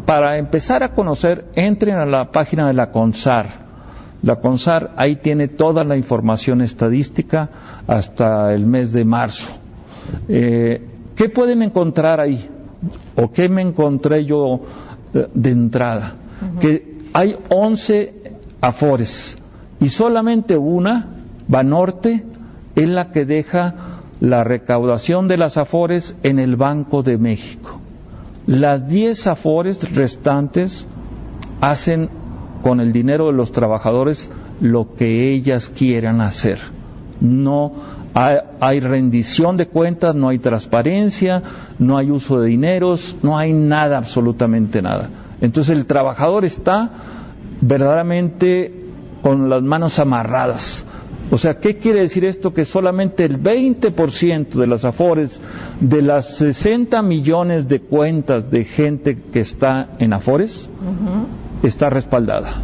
para 0.04 0.36
empezar 0.36 0.82
a 0.82 0.90
conocer, 0.90 1.46
entren 1.54 1.96
a 1.96 2.04
la 2.04 2.30
página 2.30 2.66
de 2.66 2.74
la 2.74 2.90
CONSAR. 2.90 3.65
La 4.22 4.36
CONSAR 4.36 4.92
ahí 4.96 5.16
tiene 5.16 5.48
toda 5.48 5.84
la 5.84 5.96
información 5.96 6.62
estadística 6.62 7.48
hasta 7.86 8.52
el 8.54 8.66
mes 8.66 8.92
de 8.92 9.04
marzo. 9.04 9.52
Eh, 10.28 10.82
¿Qué 11.14 11.28
pueden 11.28 11.62
encontrar 11.62 12.20
ahí? 12.20 12.48
¿O 13.16 13.30
qué 13.30 13.48
me 13.48 13.62
encontré 13.62 14.24
yo 14.24 14.60
eh, 15.14 15.28
de 15.32 15.50
entrada? 15.50 16.14
Que 16.60 16.98
hay 17.12 17.36
11 17.48 18.14
afores 18.60 19.38
y 19.80 19.88
solamente 19.88 20.56
una, 20.56 21.12
Banorte, 21.48 22.24
es 22.74 22.88
la 22.88 23.12
que 23.12 23.24
deja 23.24 23.74
la 24.20 24.42
recaudación 24.44 25.28
de 25.28 25.36
las 25.36 25.56
afores 25.56 26.16
en 26.22 26.38
el 26.38 26.56
Banco 26.56 27.02
de 27.02 27.18
México. 27.18 27.80
Las 28.46 28.88
10 28.88 29.26
afores 29.26 29.94
restantes 29.94 30.86
hacen 31.60 32.10
con 32.62 32.80
el 32.80 32.92
dinero 32.92 33.26
de 33.26 33.32
los 33.32 33.52
trabajadores 33.52 34.30
lo 34.60 34.94
que 34.94 35.30
ellas 35.30 35.68
quieran 35.68 36.20
hacer. 36.20 36.58
No 37.20 37.72
hay, 38.14 38.36
hay 38.60 38.80
rendición 38.80 39.56
de 39.56 39.66
cuentas, 39.66 40.14
no 40.14 40.28
hay 40.28 40.38
transparencia, 40.38 41.42
no 41.78 41.98
hay 41.98 42.10
uso 42.10 42.40
de 42.40 42.48
dineros, 42.48 43.16
no 43.22 43.38
hay 43.38 43.52
nada, 43.52 43.98
absolutamente 43.98 44.82
nada. 44.82 45.08
Entonces 45.40 45.76
el 45.76 45.86
trabajador 45.86 46.44
está 46.44 46.90
verdaderamente 47.60 48.72
con 49.22 49.48
las 49.48 49.62
manos 49.62 49.98
amarradas. 49.98 50.84
O 51.30 51.38
sea, 51.38 51.58
¿qué 51.58 51.76
quiere 51.78 52.00
decir 52.00 52.24
esto? 52.24 52.54
Que 52.54 52.64
solamente 52.64 53.24
el 53.24 53.42
20% 53.42 54.48
de 54.50 54.66
las 54.66 54.84
Afores, 54.84 55.40
de 55.80 56.00
las 56.00 56.36
60 56.36 57.02
millones 57.02 57.66
de 57.66 57.80
cuentas 57.80 58.50
de 58.50 58.64
gente 58.64 59.18
que 59.32 59.40
está 59.40 59.88
en 59.98 60.12
Afores, 60.12 60.70
está 61.62 61.90
respaldada. 61.90 62.54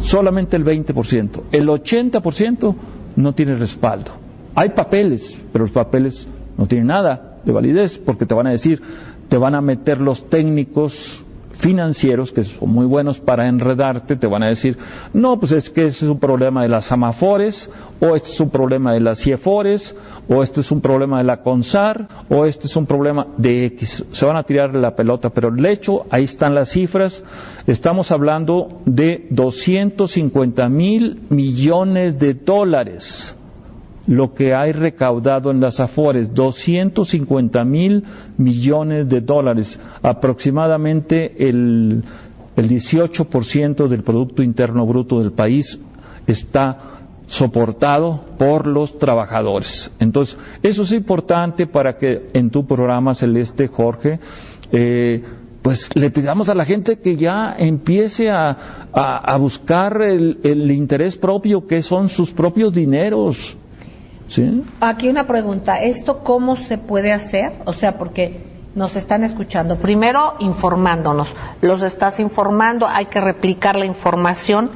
Solamente 0.00 0.56
el 0.56 0.64
20%. 0.64 1.42
El 1.52 1.68
80% 1.68 2.74
no 3.16 3.34
tiene 3.34 3.54
respaldo. 3.54 4.12
Hay 4.54 4.70
papeles, 4.70 5.38
pero 5.52 5.64
los 5.64 5.72
papeles 5.72 6.28
no 6.56 6.66
tienen 6.66 6.88
nada 6.88 7.38
de 7.44 7.52
validez 7.52 7.98
porque 7.98 8.26
te 8.26 8.34
van 8.34 8.46
a 8.46 8.50
decir, 8.50 8.82
te 9.28 9.36
van 9.36 9.54
a 9.54 9.60
meter 9.60 10.00
los 10.00 10.28
técnicos 10.28 11.24
financieros 11.58 12.32
que 12.32 12.44
son 12.44 12.70
muy 12.70 12.86
buenos 12.86 13.20
para 13.20 13.48
enredarte, 13.48 14.16
te 14.16 14.26
van 14.26 14.42
a 14.42 14.48
decir, 14.48 14.76
no, 15.12 15.38
pues 15.38 15.52
es 15.52 15.70
que 15.70 15.86
ese 15.86 16.04
es 16.04 16.10
un 16.10 16.18
problema 16.18 16.62
de 16.62 16.68
las 16.68 16.92
Amafores, 16.92 17.70
o 18.00 18.14
este 18.14 18.30
es 18.30 18.40
un 18.40 18.50
problema 18.50 18.92
de 18.92 19.00
las 19.00 19.20
CIEFORES, 19.20 19.94
o 20.28 20.42
este 20.42 20.60
es 20.60 20.70
un 20.70 20.80
problema 20.80 21.18
de 21.18 21.24
la 21.24 21.42
CONSAR, 21.42 22.08
o 22.28 22.44
este 22.44 22.66
es 22.66 22.76
un 22.76 22.86
problema 22.86 23.26
de 23.36 23.66
X. 23.66 24.04
Se 24.12 24.26
van 24.26 24.36
a 24.36 24.42
tirar 24.42 24.74
la 24.76 24.94
pelota, 24.94 25.30
pero 25.30 25.48
el 25.48 25.64
hecho, 25.64 26.06
ahí 26.10 26.24
están 26.24 26.54
las 26.54 26.70
cifras, 26.70 27.24
estamos 27.66 28.10
hablando 28.10 28.80
de 28.84 29.26
250 29.30 30.68
mil 30.68 31.22
millones 31.30 32.18
de 32.18 32.34
dólares 32.34 33.35
lo 34.06 34.34
que 34.34 34.54
hay 34.54 34.72
recaudado 34.72 35.50
en 35.50 35.60
las 35.60 35.80
Afores, 35.80 36.32
250 36.34 37.64
mil 37.64 38.04
millones 38.36 39.08
de 39.08 39.20
dólares, 39.20 39.80
aproximadamente 40.02 41.48
el, 41.48 42.04
el 42.56 42.68
18% 42.68 43.88
del 43.88 44.02
Producto 44.02 44.42
Interno 44.42 44.86
Bruto 44.86 45.20
del 45.20 45.32
país 45.32 45.80
está 46.26 46.96
soportado 47.26 48.24
por 48.38 48.66
los 48.66 48.98
trabajadores. 48.98 49.92
Entonces, 49.98 50.38
eso 50.62 50.82
es 50.82 50.92
importante 50.92 51.66
para 51.66 51.98
que 51.98 52.30
en 52.32 52.50
tu 52.50 52.64
programa, 52.66 53.14
Celeste, 53.14 53.66
Jorge, 53.66 54.20
eh, 54.70 55.24
pues 55.62 55.94
le 55.96 56.10
pidamos 56.10 56.48
a 56.48 56.54
la 56.54 56.64
gente 56.64 57.00
que 57.00 57.16
ya 57.16 57.52
empiece 57.58 58.30
a, 58.30 58.88
a, 58.92 59.36
buscar 59.36 60.00
el, 60.00 60.38
el 60.44 60.70
interés 60.70 61.16
propio, 61.16 61.66
que 61.66 61.82
son 61.82 62.08
sus 62.08 62.30
propios 62.30 62.72
dineros. 62.72 63.56
Aquí 64.80 65.08
una 65.08 65.26
pregunta, 65.26 65.82
¿esto 65.82 66.24
cómo 66.24 66.56
se 66.56 66.78
puede 66.78 67.12
hacer? 67.12 67.52
O 67.64 67.72
sea, 67.72 67.96
porque 67.96 68.44
nos 68.76 68.94
están 68.94 69.24
escuchando. 69.24 69.78
Primero, 69.78 70.34
informándonos. 70.38 71.34
Los 71.62 71.82
estás 71.82 72.20
informando, 72.20 72.86
hay 72.86 73.06
que 73.06 73.20
replicar 73.20 73.76
la 73.76 73.86
información 73.86 74.70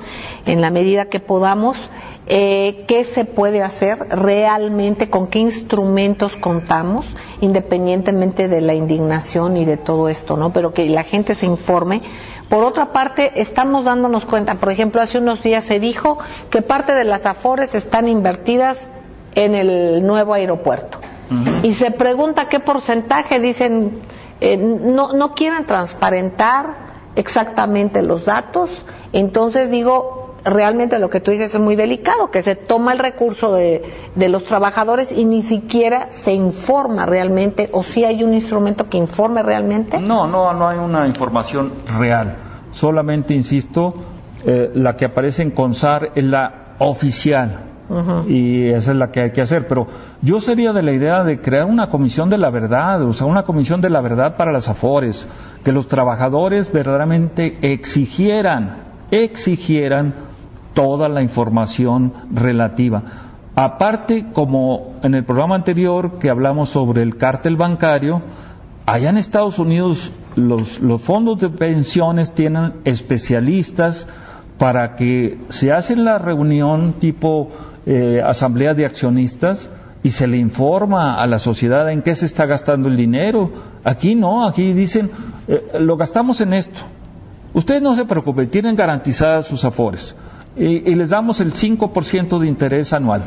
en 0.47 0.61
la 0.61 0.71
medida 0.71 1.07
que 1.07 1.21
podamos. 1.21 1.91
Eh, 2.27 2.85
¿Qué 2.87 3.05
se 3.05 3.25
puede 3.25 3.63
hacer 3.63 3.99
realmente? 4.09 5.11
¿Con 5.11 5.27
qué 5.27 5.41
instrumentos 5.41 6.37
contamos? 6.37 7.15
Independientemente 7.41 8.49
de 8.49 8.61
la 8.63 8.73
indignación 8.73 9.57
y 9.57 9.67
de 9.67 9.77
todo 9.77 10.09
esto, 10.09 10.37
¿no? 10.37 10.53
Pero 10.53 10.73
que 10.73 10.89
la 10.89 11.03
gente 11.03 11.35
se 11.35 11.47
informe. 11.47 12.03
Por 12.49 12.65
otra 12.65 12.93
parte, 12.93 13.33
estamos 13.35 13.85
dándonos 13.85 14.25
cuenta, 14.25 14.55
por 14.55 14.73
ejemplo, 14.73 15.03
hace 15.03 15.19
unos 15.19 15.43
días 15.43 15.65
se 15.65 15.79
dijo 15.79 16.19
que 16.51 16.63
parte 16.63 16.95
de 16.95 17.05
las 17.05 17.27
afores 17.27 17.75
están 17.75 18.09
invertidas 18.09 18.89
en 19.35 19.55
el 19.55 20.07
nuevo 20.07 20.35
aeropuerto. 20.35 20.99
Y 21.63 21.75
se 21.75 21.93
pregunta 21.93 22.49
qué 22.49 22.59
porcentaje, 22.59 23.39
dicen, 23.39 24.01
eh, 24.41 24.57
no, 24.57 25.13
no 25.13 25.35
quieren 25.35 25.65
transparentar 25.65 26.91
exactamente 27.15 28.03
los 28.03 28.25
datos, 28.25 28.85
entonces 29.13 29.71
digo, 29.71 30.35
realmente 30.45 30.99
lo 30.99 31.09
que 31.09 31.21
tú 31.21 31.31
dices 31.31 31.55
es 31.55 31.61
muy 31.61 31.77
delicado, 31.77 32.31
que 32.33 32.43
se 32.43 32.57
toma 32.57 32.93
el 32.93 32.99
recurso 32.99 33.53
de, 33.53 33.83
de 34.17 34.29
los 34.29 34.45
trabajadores 34.45 35.13
y 35.13 35.25
ni 35.25 35.43
siquiera 35.43 36.11
se 36.11 36.33
informa 36.33 37.07
realmente, 37.07 37.69
o 37.73 37.83
si 37.85 38.05
hay 38.05 38.25
un 38.25 38.35
instrumento 38.35 38.89
que 38.89 38.99
informe 38.99 39.43
realmente. 39.43 39.99
No, 39.99 40.27
no, 40.27 40.53
no 40.53 40.69
hay 40.69 40.79
una 40.79 41.07
información 41.07 41.73
real. 41.99 42.37
Solamente, 42.73 43.35
insisto, 43.35 43.95
eh, 44.45 44.71
la 44.75 44.97
que 44.97 45.05
aparece 45.05 45.43
en 45.43 45.51
CONSAR 45.51 46.13
es 46.15 46.25
la 46.25 46.75
oficial, 46.79 47.70
y 48.29 48.69
esa 48.69 48.93
es 48.93 48.97
la 48.97 49.11
que 49.11 49.21
hay 49.21 49.31
que 49.33 49.43
hacer. 49.43 49.67
Pero 49.67 49.89
yo 50.23 50.41
sería 50.41 50.73
de 50.73 50.83
la 50.83 50.93
idea 50.93 51.25
de 51.25 51.41
crear 51.41 51.65
una 51.65 51.89
comisión 51.89 52.31
de 52.31 52.39
la 52.39 52.51
verdad, 52.51 53.03
o 53.03 53.13
sea, 53.13 53.27
una 53.27 53.43
comisión 53.43 53.81
de 53.81 53.91
la 53.91 54.01
verdad 54.01 54.37
para 54.37 54.53
las 54.53 54.69
AFORES, 54.69 55.29
que 55.65 55.73
los 55.73 55.89
trabajadores 55.89 56.73
verdaderamente 56.73 57.59
exigieran, 57.63 58.77
exigieran 59.11 60.15
toda 60.75 61.09
la 61.09 61.23
información 61.23 62.13
relativa. 62.33 63.03
Aparte, 63.57 64.27
como 64.33 64.95
en 65.03 65.15
el 65.15 65.25
programa 65.25 65.57
anterior 65.57 66.19
que 66.19 66.31
hablamos 66.31 66.69
sobre 66.69 67.03
el 67.03 67.17
cártel 67.17 67.57
bancario, 67.57 68.23
allá 68.87 69.11
en 69.11 69.19
Estados 69.19 69.59
Unidos 69.59 70.13
los, 70.37 70.81
los 70.81 71.03
fondos 71.03 71.41
de 71.41 71.49
pensiones 71.49 72.33
tienen 72.33 72.75
especialistas 72.85 74.07
para 74.59 74.95
que 74.95 75.39
se 75.49 75.73
hacen 75.73 76.05
la 76.05 76.19
reunión 76.19 76.93
tipo 76.95 77.49
eh, 77.87 78.21
asamblea 78.25 78.75
de 78.75 78.85
accionistas 78.85 79.71
y 80.03 80.11
se 80.11 80.27
le 80.27 80.37
informa 80.39 81.15
a 81.15 81.27
la 81.27 81.39
sociedad 81.39 81.91
en 81.91 82.03
qué 82.03 82.15
se 82.15 82.27
está 82.27 82.47
gastando 82.47 82.89
el 82.89 82.97
dinero. 82.97 83.51
Aquí 83.85 84.15
no, 84.15 84.47
aquí 84.47 84.73
dicen, 84.73 85.11
eh, 85.49 85.63
lo 85.81 85.97
gastamos 85.97 86.41
en 86.41 86.55
esto. 86.55 86.81
Ustedes 87.53 87.83
no 87.83 87.95
se 87.95 88.05
preocupen, 88.05 88.49
tienen 88.49 88.77
garantizadas 88.77 89.47
sus 89.47 89.65
afores 89.65 90.17
y, 90.57 90.95
les 90.95 91.11
damos 91.11 91.41
el 91.41 91.53
5% 91.53 92.39
de 92.39 92.47
interés 92.47 92.93
anual. 92.93 93.25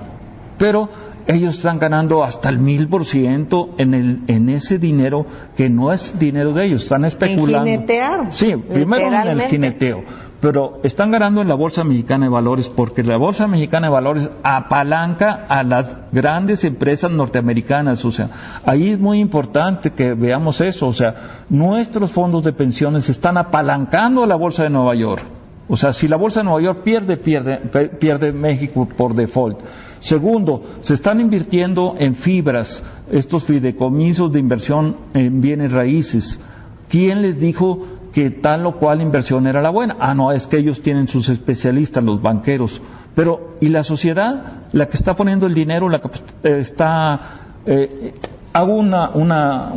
Pero 0.57 0.89
ellos 1.25 1.57
están 1.57 1.79
ganando 1.79 2.23
hasta 2.23 2.49
el 2.49 2.59
mil 2.59 2.87
por 2.87 3.05
ciento 3.05 3.69
en 3.77 3.93
el 3.93 4.19
en 4.27 4.49
ese 4.49 4.77
dinero 4.77 5.25
que 5.55 5.69
no 5.69 5.91
es 5.91 6.19
dinero 6.19 6.53
de 6.53 6.65
ellos, 6.65 6.83
están 6.83 7.05
especulando. 7.05 7.69
En 7.69 7.75
jinetear. 7.75 8.33
Sí, 8.33 8.55
primero 8.55 9.07
en 9.07 9.29
el 9.29 9.41
jineteo 9.43 10.03
pero 10.43 10.82
están 10.84 11.10
ganando 11.10 11.41
en 11.41 11.47
la 11.47 11.56
Bolsa 11.56 11.86
Mexicana 11.86 12.25
de 12.25 12.29
Valores 12.29 12.67
porque 12.67 13.01
la 13.01 13.15
Bolsa 13.15 13.47
Mexicana 13.47 13.88
de 13.88 13.93
Valores 13.93 14.29
apalanca 14.43 15.45
a 15.47 15.63
las 15.63 15.95
grandes 16.12 16.65
empresas 16.65 17.10
norteamericanas. 17.10 18.03
O 18.03 18.12
sea, 18.12 18.60
ahí 18.65 18.89
es 18.89 18.99
muy 18.99 19.21
importante 19.21 19.91
que 19.91 20.15
veamos 20.15 20.60
eso. 20.60 20.88
O 20.88 20.91
sea, 20.91 21.45
nuestros 21.47 22.12
fondos 22.12 22.43
de 22.43 22.51
pensiones 22.51 23.08
están 23.08 23.38
apalancando 23.38 24.25
a 24.25 24.27
la 24.27 24.36
Bolsa 24.36 24.63
de 24.63 24.69
Nueva 24.69 24.93
York. 24.95 25.23
O 25.69 25.77
sea, 25.77 25.93
si 25.93 26.10
la 26.10 26.17
Bolsa 26.17 26.41
de 26.41 26.43
Nueva 26.43 26.62
York 26.62 26.82
pierde, 26.84 27.15
pierde, 27.15 27.60
pierde 27.97 28.34
México 28.34 28.86
por 28.86 29.15
default. 29.15 29.62
Segundo, 30.01 30.62
se 30.82 30.95
están 30.95 31.21
invirtiendo 31.21 31.95
en 31.97 32.15
fibras, 32.15 32.84
estos 33.10 33.45
fideicomisos 33.45 34.29
de 34.34 34.39
inversión 34.39 34.97
en 35.13 35.39
bienes 35.39 35.71
raíces. 35.71 36.41
¿Quién 36.89 37.21
les 37.21 37.39
dijo 37.39 37.88
que 38.13 38.30
tal 38.30 38.65
o 38.67 38.78
cual 38.78 39.02
inversión 39.02 39.47
era 39.47 39.62
la 39.62 39.71
buena. 39.71 39.97
Ah, 39.99 40.13
no, 40.13 40.32
es 40.32 40.47
que 40.47 40.58
ellos 40.58 40.82
tienen 40.82 41.08
sus 41.08 41.30
especialistas, 41.30 42.04
los 42.04 42.21
banqueros. 42.21 42.82
Pero, 43.15 43.56
¿y 43.60 43.69
la 43.69 43.84
sociedad? 43.84 44.65
La 44.71 44.88
que 44.88 44.95
está 44.95 45.15
poniendo 45.15 45.47
el 45.47 45.54
dinero, 45.54 45.89
la 45.89 45.99
que 45.99 46.10
eh, 46.43 46.60
está... 46.62 47.19
Eh, 47.65 48.13
hago 48.54 48.76
una, 48.76 49.10
una, 49.10 49.73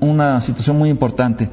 una 0.00 0.40
situación 0.42 0.76
muy 0.78 0.90
importante. 0.90 1.48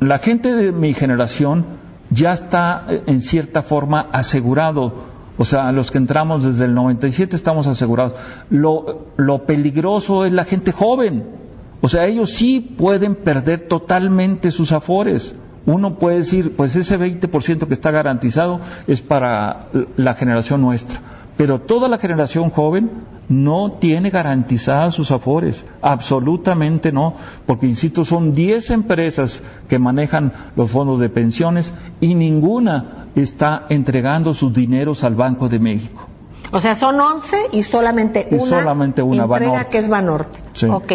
La 0.00 0.18
gente 0.18 0.54
de 0.54 0.72
mi 0.72 0.92
generación 0.92 1.64
ya 2.10 2.32
está 2.32 2.84
eh, 2.88 3.02
en 3.06 3.20
cierta 3.20 3.62
forma 3.62 4.08
asegurado. 4.10 5.16
O 5.38 5.44
sea, 5.44 5.70
los 5.70 5.92
que 5.92 5.98
entramos 5.98 6.44
desde 6.44 6.64
el 6.64 6.74
97 6.74 7.36
estamos 7.36 7.68
asegurados. 7.68 8.14
Lo, 8.50 9.06
lo 9.16 9.44
peligroso 9.44 10.24
es 10.24 10.32
la 10.32 10.44
gente 10.44 10.72
joven 10.72 11.45
o 11.80 11.88
sea, 11.88 12.06
ellos 12.06 12.30
sí 12.30 12.60
pueden 12.60 13.14
perder 13.14 13.62
totalmente 13.62 14.50
sus 14.50 14.72
afores. 14.72 15.34
Uno 15.66 15.98
puede 15.98 16.18
decir, 16.18 16.54
pues 16.56 16.76
ese 16.76 16.98
20% 16.98 17.66
que 17.66 17.74
está 17.74 17.90
garantizado 17.90 18.60
es 18.86 19.02
para 19.02 19.66
la 19.96 20.14
generación 20.14 20.62
nuestra. 20.62 21.00
Pero 21.36 21.60
toda 21.60 21.88
la 21.88 21.98
generación 21.98 22.50
joven 22.50 22.90
no 23.28 23.72
tiene 23.72 24.10
garantizadas 24.10 24.94
sus 24.94 25.10
afores, 25.10 25.66
absolutamente 25.82 26.92
no, 26.92 27.14
porque 27.44 27.66
insisto, 27.66 28.04
son 28.04 28.34
10 28.34 28.70
empresas 28.70 29.42
que 29.68 29.78
manejan 29.78 30.32
los 30.54 30.70
fondos 30.70 31.00
de 31.00 31.08
pensiones 31.08 31.74
y 32.00 32.14
ninguna 32.14 33.08
está 33.14 33.66
entregando 33.68 34.32
sus 34.32 34.54
dineros 34.54 35.04
al 35.04 35.16
Banco 35.16 35.48
de 35.48 35.58
México. 35.58 36.08
O 36.52 36.60
sea, 36.60 36.74
son 36.74 37.00
11 37.00 37.48
y 37.52 37.62
solamente 37.62 38.28
una, 38.30 38.44
solamente 38.44 39.02
una 39.02 39.24
entrega 39.24 39.68
que 39.68 39.78
es 39.78 39.88
Banorte. 39.88 40.38
Sí. 40.52 40.66
Ok. 40.66 40.92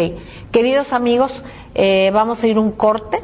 Queridos 0.50 0.92
amigos, 0.92 1.42
eh, 1.74 2.10
vamos 2.12 2.42
a 2.42 2.46
ir 2.46 2.58
un 2.58 2.72
corte. 2.72 3.22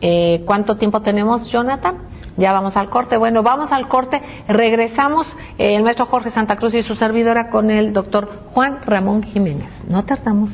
Eh, 0.00 0.42
¿Cuánto 0.46 0.76
tiempo 0.76 1.02
tenemos, 1.02 1.50
Jonathan? 1.50 1.96
Ya 2.36 2.52
vamos 2.52 2.76
al 2.76 2.88
corte. 2.88 3.16
Bueno, 3.16 3.42
vamos 3.42 3.72
al 3.72 3.88
corte. 3.88 4.22
Regresamos 4.46 5.26
eh, 5.58 5.74
el 5.74 5.82
maestro 5.82 6.06
Jorge 6.06 6.30
Santa 6.30 6.56
Cruz 6.56 6.74
y 6.74 6.82
su 6.82 6.94
servidora 6.94 7.50
con 7.50 7.70
el 7.70 7.92
doctor 7.92 8.44
Juan 8.52 8.78
Ramón 8.86 9.24
Jiménez. 9.24 9.70
No 9.88 10.04
tardamos. 10.04 10.50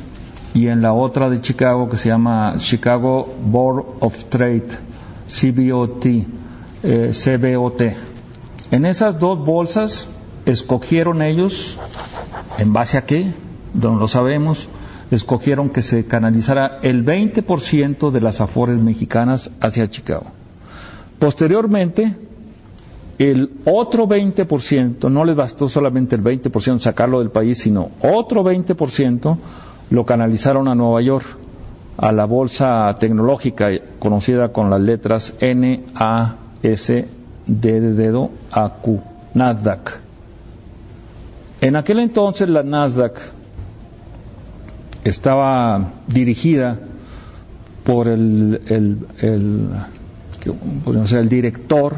y 0.55 0.67
en 0.67 0.83
la 0.83 0.93
otra 0.93 1.31
de 1.31 1.41
Chicago 1.41 1.89
que 1.89 1.97
se 1.97 2.09
llama 2.09 2.55
Chicago 2.59 3.33
Board 3.45 3.85
of 4.01 4.25
Trade, 4.25 4.67
CBOT, 5.29 6.07
eh, 6.83 7.13
CBOT. 7.13 7.83
En 8.73 8.85
esas 8.87 9.19
dos 9.21 9.39
bolsas 9.45 10.09
escogieron 10.47 11.23
ellos, 11.23 11.79
¿en 12.59 12.73
base 12.73 12.99
a 12.99 13.03
qué? 13.07 13.33
No 13.75 13.97
lo 13.97 14.09
sabemos, 14.09 14.69
escogieron 15.11 15.71
que 15.71 15.83
se 15.83 16.07
canalizara 16.07 16.79
el 16.83 17.05
20% 17.05 18.11
de 18.11 18.21
las 18.21 18.41
afores 18.41 18.79
mexicanas 18.79 19.51
hacia 19.61 19.91
Chicago. 19.91 20.40
Posteriormente, 21.21 22.17
el 23.19 23.51
otro 23.67 24.09
20%, 24.09 25.11
no 25.11 25.25
les 25.25 25.37
bastó 25.37 25.69
solamente 25.69 26.17
el 26.17 26.25
20% 26.25 26.79
sacarlo 26.79 27.19
del 27.19 27.31
país, 27.31 27.59
sino 27.59 27.91
otro 28.01 28.43
20% 28.43 29.37
lo 29.91 30.07
canalizaron 30.07 30.67
a 30.67 30.75
Nueva 30.75 31.03
York, 31.03 31.27
a 31.99 32.11
la 32.13 32.25
bolsa 32.25 32.97
tecnológica 32.99 33.69
conocida 33.99 34.49
con 34.49 34.71
las 34.71 34.81
letras 34.81 35.35
Nasdaq. 39.35 39.99
En 41.61 41.77
aquel 41.77 41.99
entonces 41.99 42.49
la 42.49 42.63
Nasdaq 42.63 43.21
estaba 45.05 45.93
dirigida 46.07 46.81
por 47.85 48.09
el, 48.09 48.61
que- 50.41 51.07
sea, 51.07 51.21
el 51.21 51.29
director 51.29 51.97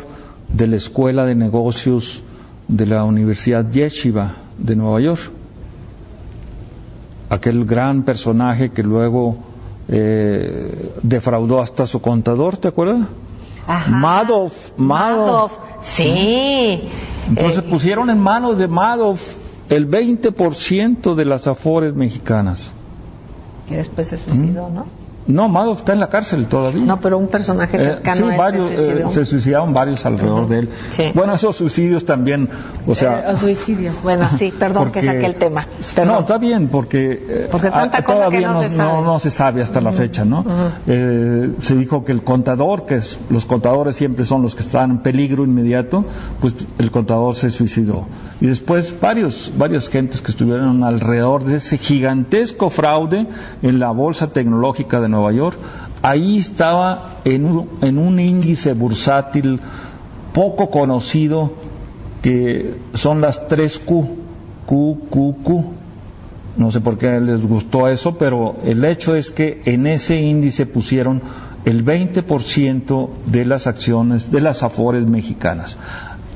de 0.52 0.66
la 0.66 0.76
Escuela 0.76 1.24
de 1.26 1.35
Negocios 1.35 2.22
de 2.68 2.87
la 2.87 3.05
Universidad 3.05 3.68
Yeshiva 3.70 4.33
de 4.59 4.76
Nueva 4.76 5.00
York. 5.00 5.20
Aquel 7.31 7.64
gran 7.64 8.02
personaje 8.02 8.70
que 8.70 8.83
luego 8.83 9.37
eh, 9.88 10.92
defraudó 11.02 11.61
hasta 11.61 11.87
su 11.87 12.00
contador, 12.00 12.57
¿te 12.57 12.68
acuerdas? 12.68 13.07
Ajá. 13.66 13.90
Madoff, 13.90 14.72
Madoff. 14.76 15.26
Madoff, 15.26 15.59
Sí. 15.83 16.81
Entonces 17.28 17.59
Eh, 17.61 17.68
pusieron 17.68 18.09
en 18.11 18.18
manos 18.20 18.59
de 18.59 18.68
Madoff 18.68 19.37
el 19.68 19.88
20% 19.90 21.14
de 21.14 21.24
las 21.24 21.46
afores 21.46 21.94
mexicanas. 21.94 22.72
que 23.68 23.76
después 23.76 24.09
se 24.09 24.18
suicidó, 24.18 24.68
¿no? 24.68 24.85
No, 25.27 25.49
Madoff 25.49 25.79
está 25.79 25.93
en 25.93 26.01
la 26.01 26.09
cárcel 26.09 26.47
todavía. 26.47 26.85
No, 26.85 27.01
pero 27.01 27.17
un 27.19 27.29
personaje 27.29 27.77
Eh, 27.77 27.81
cercano 27.81 28.17
sí, 28.17 28.23
a 28.25 28.33
él 28.33 28.39
varios, 28.39 28.67
se 28.69 28.75
eh, 28.75 28.77
suicidó. 28.79 29.13
se 29.13 29.25
suicidaron 29.27 29.73
varios 29.75 30.05
alrededor 30.05 30.49
de 30.49 30.59
él. 30.61 30.69
Sí. 30.91 31.05
Bueno, 31.15 31.35
esos 31.35 31.57
suicidios 31.57 32.05
también, 32.05 32.49
o 32.87 32.95
sea... 32.95 33.31
Eh, 33.33 33.37
suicidios. 33.37 34.03
Bueno, 34.03 34.29
sí, 34.37 34.53
perdón 34.59 34.91
que 34.93 35.03
saqué 35.03 35.27
el 35.27 35.37
tema. 35.37 35.67
Perdón. 35.95 36.15
No, 36.15 36.21
está 36.21 36.39
bien, 36.39 36.69
porque, 36.69 37.25
eh, 37.29 37.49
Porque 37.51 37.71
tanta 37.71 37.99
a- 37.99 38.03
cosa 38.05 38.19
todavía 38.19 38.41
que 38.41 38.47
no 38.47 38.63
se 38.63 38.71
sabe. 38.71 39.03
no 39.03 39.19
se 39.19 39.31
sabe 39.31 39.63
hasta 39.63 39.81
la 39.81 39.93
fecha, 39.93 40.25
¿no? 40.25 40.45
Eh, 40.87 41.53
se 41.61 41.77
dijo 41.77 42.05
que 42.05 42.13
el 42.13 42.25
contador, 42.25 42.87
que 42.87 42.97
es, 42.97 43.19
los 43.31 43.47
contadores 43.47 43.97
siempre 43.97 44.25
son 44.25 44.43
los 44.43 44.55
que 44.55 44.63
están 44.63 44.91
en 44.91 44.99
peligro 45.03 45.45
inmediato, 45.45 46.05
pues 46.41 46.55
el 46.79 46.91
contador 46.91 47.35
se 47.37 47.51
suicidó. 47.51 48.07
Y 48.41 48.47
después 48.47 48.95
varios, 49.01 49.53
varias 49.57 49.89
gentes 49.89 50.21
que 50.21 50.33
estuvieron 50.33 50.83
alrededor 50.83 51.45
de 51.45 51.57
ese 51.57 51.79
gigantesco 51.79 52.71
fraude 52.71 53.27
en 53.63 53.79
la 53.79 53.91
bolsa 53.91 54.29
tecnológica 54.33 55.01
de 55.01 55.09
Nueva 55.12 55.33
York, 55.33 55.57
ahí 56.03 56.38
estaba 56.38 57.20
en 57.25 57.44
un, 57.44 57.68
en 57.81 57.98
un 57.98 58.18
índice 58.18 58.72
bursátil 58.75 59.61
poco 60.33 60.70
conocido 60.70 61.53
que 62.22 62.77
son 62.94 63.20
las 63.20 63.48
tres 63.48 63.79
Q, 63.79 64.09
Q, 64.66 64.98
Q, 65.09 65.37
Q. 65.42 65.64
No 66.57 66.70
sé 66.70 66.81
por 66.81 66.98
qué 66.98 67.20
les 67.20 67.46
gustó 67.46 67.88
eso, 67.88 68.18
pero 68.18 68.57
el 68.64 68.85
hecho 68.85 69.16
es 69.16 69.31
que 69.31 69.62
en 69.64 69.87
ese 69.87 70.20
índice 70.20 70.66
pusieron 70.66 71.22
el 71.64 71.85
20% 71.85 73.09
de 73.27 73.44
las 73.44 73.66
acciones 73.66 74.31
de 74.31 74.40
las 74.40 74.62
afores 74.62 75.07
mexicanas. 75.07 75.79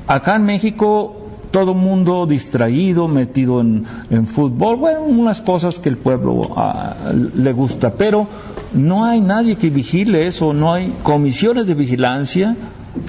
Acá 0.07 0.35
en 0.35 0.45
México 0.45 1.26
todo 1.51 1.73
mundo 1.73 2.25
distraído, 2.25 3.07
metido 3.07 3.61
en, 3.61 3.85
en 4.09 4.27
fútbol, 4.27 4.77
bueno, 4.77 5.01
unas 5.03 5.41
cosas 5.41 5.79
que 5.79 5.89
el 5.89 5.97
pueblo 5.97 6.51
ah, 6.55 6.95
le 7.35 7.53
gusta, 7.53 7.93
pero 7.93 8.27
no 8.73 9.05
hay 9.05 9.21
nadie 9.21 9.55
que 9.55 9.69
vigile 9.69 10.27
eso, 10.27 10.53
no 10.53 10.73
hay 10.73 10.93
comisiones 11.03 11.65
de 11.67 11.73
vigilancia, 11.73 12.55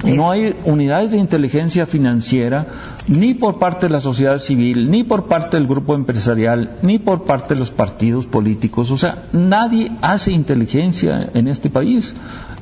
no 0.03 0.31
hay 0.31 0.55
unidades 0.65 1.11
de 1.11 1.17
inteligencia 1.17 1.85
financiera, 1.85 2.67
ni 3.09 3.33
por 3.33 3.57
parte 3.57 3.87
de 3.87 3.93
la 3.93 3.99
sociedad 3.99 4.37
civil, 4.37 4.89
ni 4.89 5.03
por 5.03 5.25
parte 5.25 5.57
del 5.57 5.67
grupo 5.67 5.95
empresarial, 5.95 6.77
ni 6.83 6.99
por 6.99 7.23
parte 7.23 7.55
de 7.55 7.59
los 7.59 7.71
partidos 7.71 8.27
políticos. 8.27 8.91
O 8.91 8.97
sea, 8.97 9.25
nadie 9.33 9.91
hace 10.01 10.31
inteligencia 10.31 11.29
en 11.33 11.47
este 11.47 11.69
país. 11.69 12.15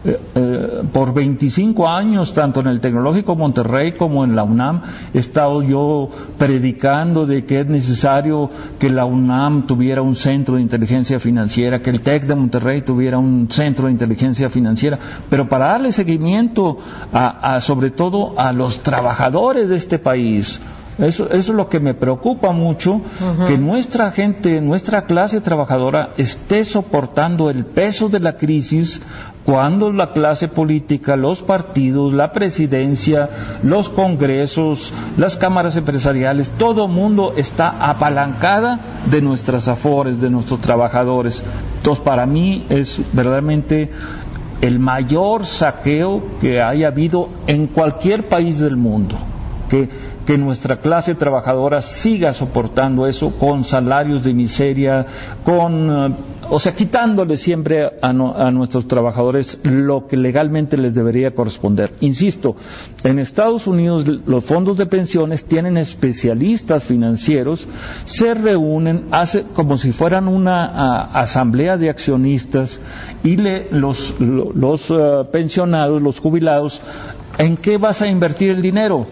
Eh, 0.06 0.20
eh, 0.36 0.84
por 0.94 1.14
25 1.14 1.90
años, 1.90 2.34
tanto 2.34 2.60
en 2.60 2.68
el 2.68 2.80
Tecnológico 2.80 3.36
Monterrey 3.36 3.94
como 3.94 4.24
en 4.24 4.36
la 4.36 4.44
UNAM, 4.44 4.82
he 5.14 5.18
estado 5.18 5.62
yo 5.64 6.10
predicando 6.38 7.26
de 7.26 7.46
que 7.46 7.62
es 7.62 7.68
necesario 7.68 8.50
que 8.80 8.90
la 8.90 9.06
UNAM 9.06 9.66
tuviera 9.66 10.02
un 10.02 10.16
centro 10.16 10.56
de 10.56 10.62
inteligencia 10.62 11.20
financiera, 11.20 11.82
que 11.82 11.90
el 11.90 12.02
TEC 12.02 12.24
de 12.26 12.36
Monterrey 12.36 12.84
tuviera 12.84 13.18
un 13.18 13.48
centro 13.50 13.88
de 13.88 13.92
inteligencia 13.92 14.50
financiera, 14.50 15.00
pero 15.30 15.50
para 15.50 15.68
darle 15.68 15.92
seguimiento 15.92 16.78
a, 17.12 17.56
a, 17.56 17.62
sobre 17.62 17.90
todo 17.90 18.36
a 18.38 18.54
los 18.54 18.80
trabajadores 18.84 19.68
de 19.68 19.76
este 19.76 20.00
país, 20.00 20.37
Eso, 20.98 21.26
eso 21.30 21.36
es 21.36 21.50
lo 21.50 21.70
que 21.70 21.80
me 21.80 21.94
preocupa 21.94 22.52
mucho, 22.52 23.02
que 23.48 23.58
nuestra 23.60 24.10
gente, 24.12 24.62
nuestra 24.62 25.06
clase 25.06 25.42
trabajadora 25.42 26.14
esté 26.18 26.66
soportando 26.66 27.52
el 27.52 27.66
peso 27.66 28.10
de 28.10 28.20
la 28.20 28.38
crisis 28.38 29.02
cuando 29.46 29.94
la 29.94 30.12
clase 30.12 30.48
política, 30.48 31.16
los 31.16 31.44
partidos, 31.44 32.14
la 32.14 32.32
presidencia, 32.32 33.30
los 33.64 33.90
congresos, 33.90 34.92
las 35.18 35.38
cámaras 35.38 35.78
empresariales, 35.78 36.52
todo 36.58 36.88
mundo 36.88 37.34
está 37.38 37.90
apalancada 37.90 38.80
de 39.10 39.22
nuestras 39.22 39.68
afores, 39.68 40.20
de 40.20 40.32
nuestros 40.32 40.62
trabajadores. 40.62 41.44
Entonces, 41.78 42.04
para 42.04 42.26
mí 42.26 42.66
es 42.70 43.00
verdaderamente 43.14 43.92
el 44.62 44.80
mayor 44.80 45.46
saqueo 45.46 46.24
que 46.42 46.60
haya 46.60 46.88
habido 46.88 47.30
en 47.46 47.68
cualquier 47.68 48.28
país 48.28 48.60
del 48.60 48.76
mundo. 48.76 49.16
Que 49.70 50.38
nuestra 50.38 50.78
clase 50.78 51.16
trabajadora 51.16 51.82
siga 51.82 52.34
soportando 52.34 53.08
eso 53.08 53.32
con 53.32 53.64
salarios 53.64 54.24
de 54.24 54.34
miseria, 54.34 55.06
con, 55.44 55.90
eh, 55.90 56.16
o 56.50 56.60
sea, 56.60 56.76
quitándole 56.76 57.38
siempre 57.38 57.92
a, 58.02 58.12
nuestros 58.14 58.88
trabajadores 58.88 59.60
lo 59.64 60.08
que 60.08 60.18
legalmente 60.18 60.78
les 60.78 60.94
debería 60.94 61.34
corresponder. 61.34 61.94
Insisto, 62.02 62.56
en 63.04 63.20
Estados 63.20 63.68
Unidos 63.68 64.06
los 64.08 64.44
fondos 64.44 64.78
de 64.78 64.86
pensiones 64.86 65.46
tienen 65.46 65.78
especialistas 65.78 66.84
financieros, 66.84 67.68
se 68.06 68.34
reúnen, 68.34 69.06
hace 69.12 69.44
como 69.56 69.78
si 69.78 69.92
fueran 69.92 70.28
una 70.28 71.04
asamblea 71.14 71.78
de 71.78 71.90
accionistas 71.90 72.80
y 73.24 73.38
le, 73.38 73.68
los, 73.72 74.14
los 74.20 74.90
eh, 74.92 74.96
pensionados, 75.32 76.02
los 76.02 76.20
jubilados, 76.20 76.82
¿en 77.38 77.58
qué 77.58 77.78
vas 77.78 78.02
a 78.02 78.08
invertir 78.08 78.52
el 78.52 78.62
dinero? 78.62 79.08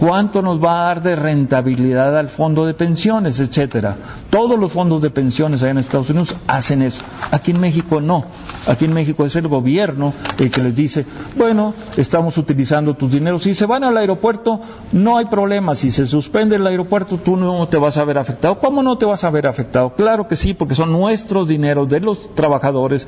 Cuánto 0.00 0.40
nos 0.40 0.64
va 0.64 0.80
a 0.80 0.84
dar 0.86 1.02
de 1.02 1.14
rentabilidad 1.14 2.16
al 2.16 2.28
fondo 2.28 2.64
de 2.64 2.72
pensiones, 2.72 3.38
etcétera. 3.38 3.96
Todos 4.30 4.58
los 4.58 4.72
fondos 4.72 5.02
de 5.02 5.10
pensiones 5.10 5.62
allá 5.62 5.72
en 5.72 5.78
Estados 5.78 6.08
Unidos 6.08 6.34
hacen 6.46 6.80
eso. 6.80 7.02
Aquí 7.30 7.50
en 7.50 7.60
México 7.60 8.00
no. 8.00 8.24
Aquí 8.66 8.86
en 8.86 8.94
México 8.94 9.26
es 9.26 9.36
el 9.36 9.46
gobierno 9.46 10.14
el 10.38 10.50
que 10.50 10.62
les 10.62 10.74
dice, 10.74 11.04
bueno, 11.36 11.74
estamos 11.98 12.38
utilizando 12.38 12.94
tus 12.94 13.12
dineros. 13.12 13.42
Si 13.42 13.52
se 13.52 13.66
van 13.66 13.84
al 13.84 13.98
aeropuerto, 13.98 14.60
no 14.92 15.18
hay 15.18 15.26
problema. 15.26 15.74
Si 15.74 15.90
se 15.90 16.06
suspende 16.06 16.56
el 16.56 16.66
aeropuerto, 16.66 17.18
tú 17.18 17.36
no 17.36 17.68
te 17.68 17.76
vas 17.76 17.98
a 17.98 18.04
ver 18.04 18.16
afectado. 18.16 18.58
¿Cómo 18.58 18.82
no 18.82 18.96
te 18.96 19.04
vas 19.04 19.22
a 19.24 19.30
ver 19.30 19.46
afectado? 19.46 19.94
Claro 19.94 20.26
que 20.26 20.36
sí, 20.36 20.54
porque 20.54 20.74
son 20.74 20.92
nuestros 20.92 21.46
dineros 21.46 21.90
de 21.90 22.00
los 22.00 22.34
trabajadores. 22.34 23.06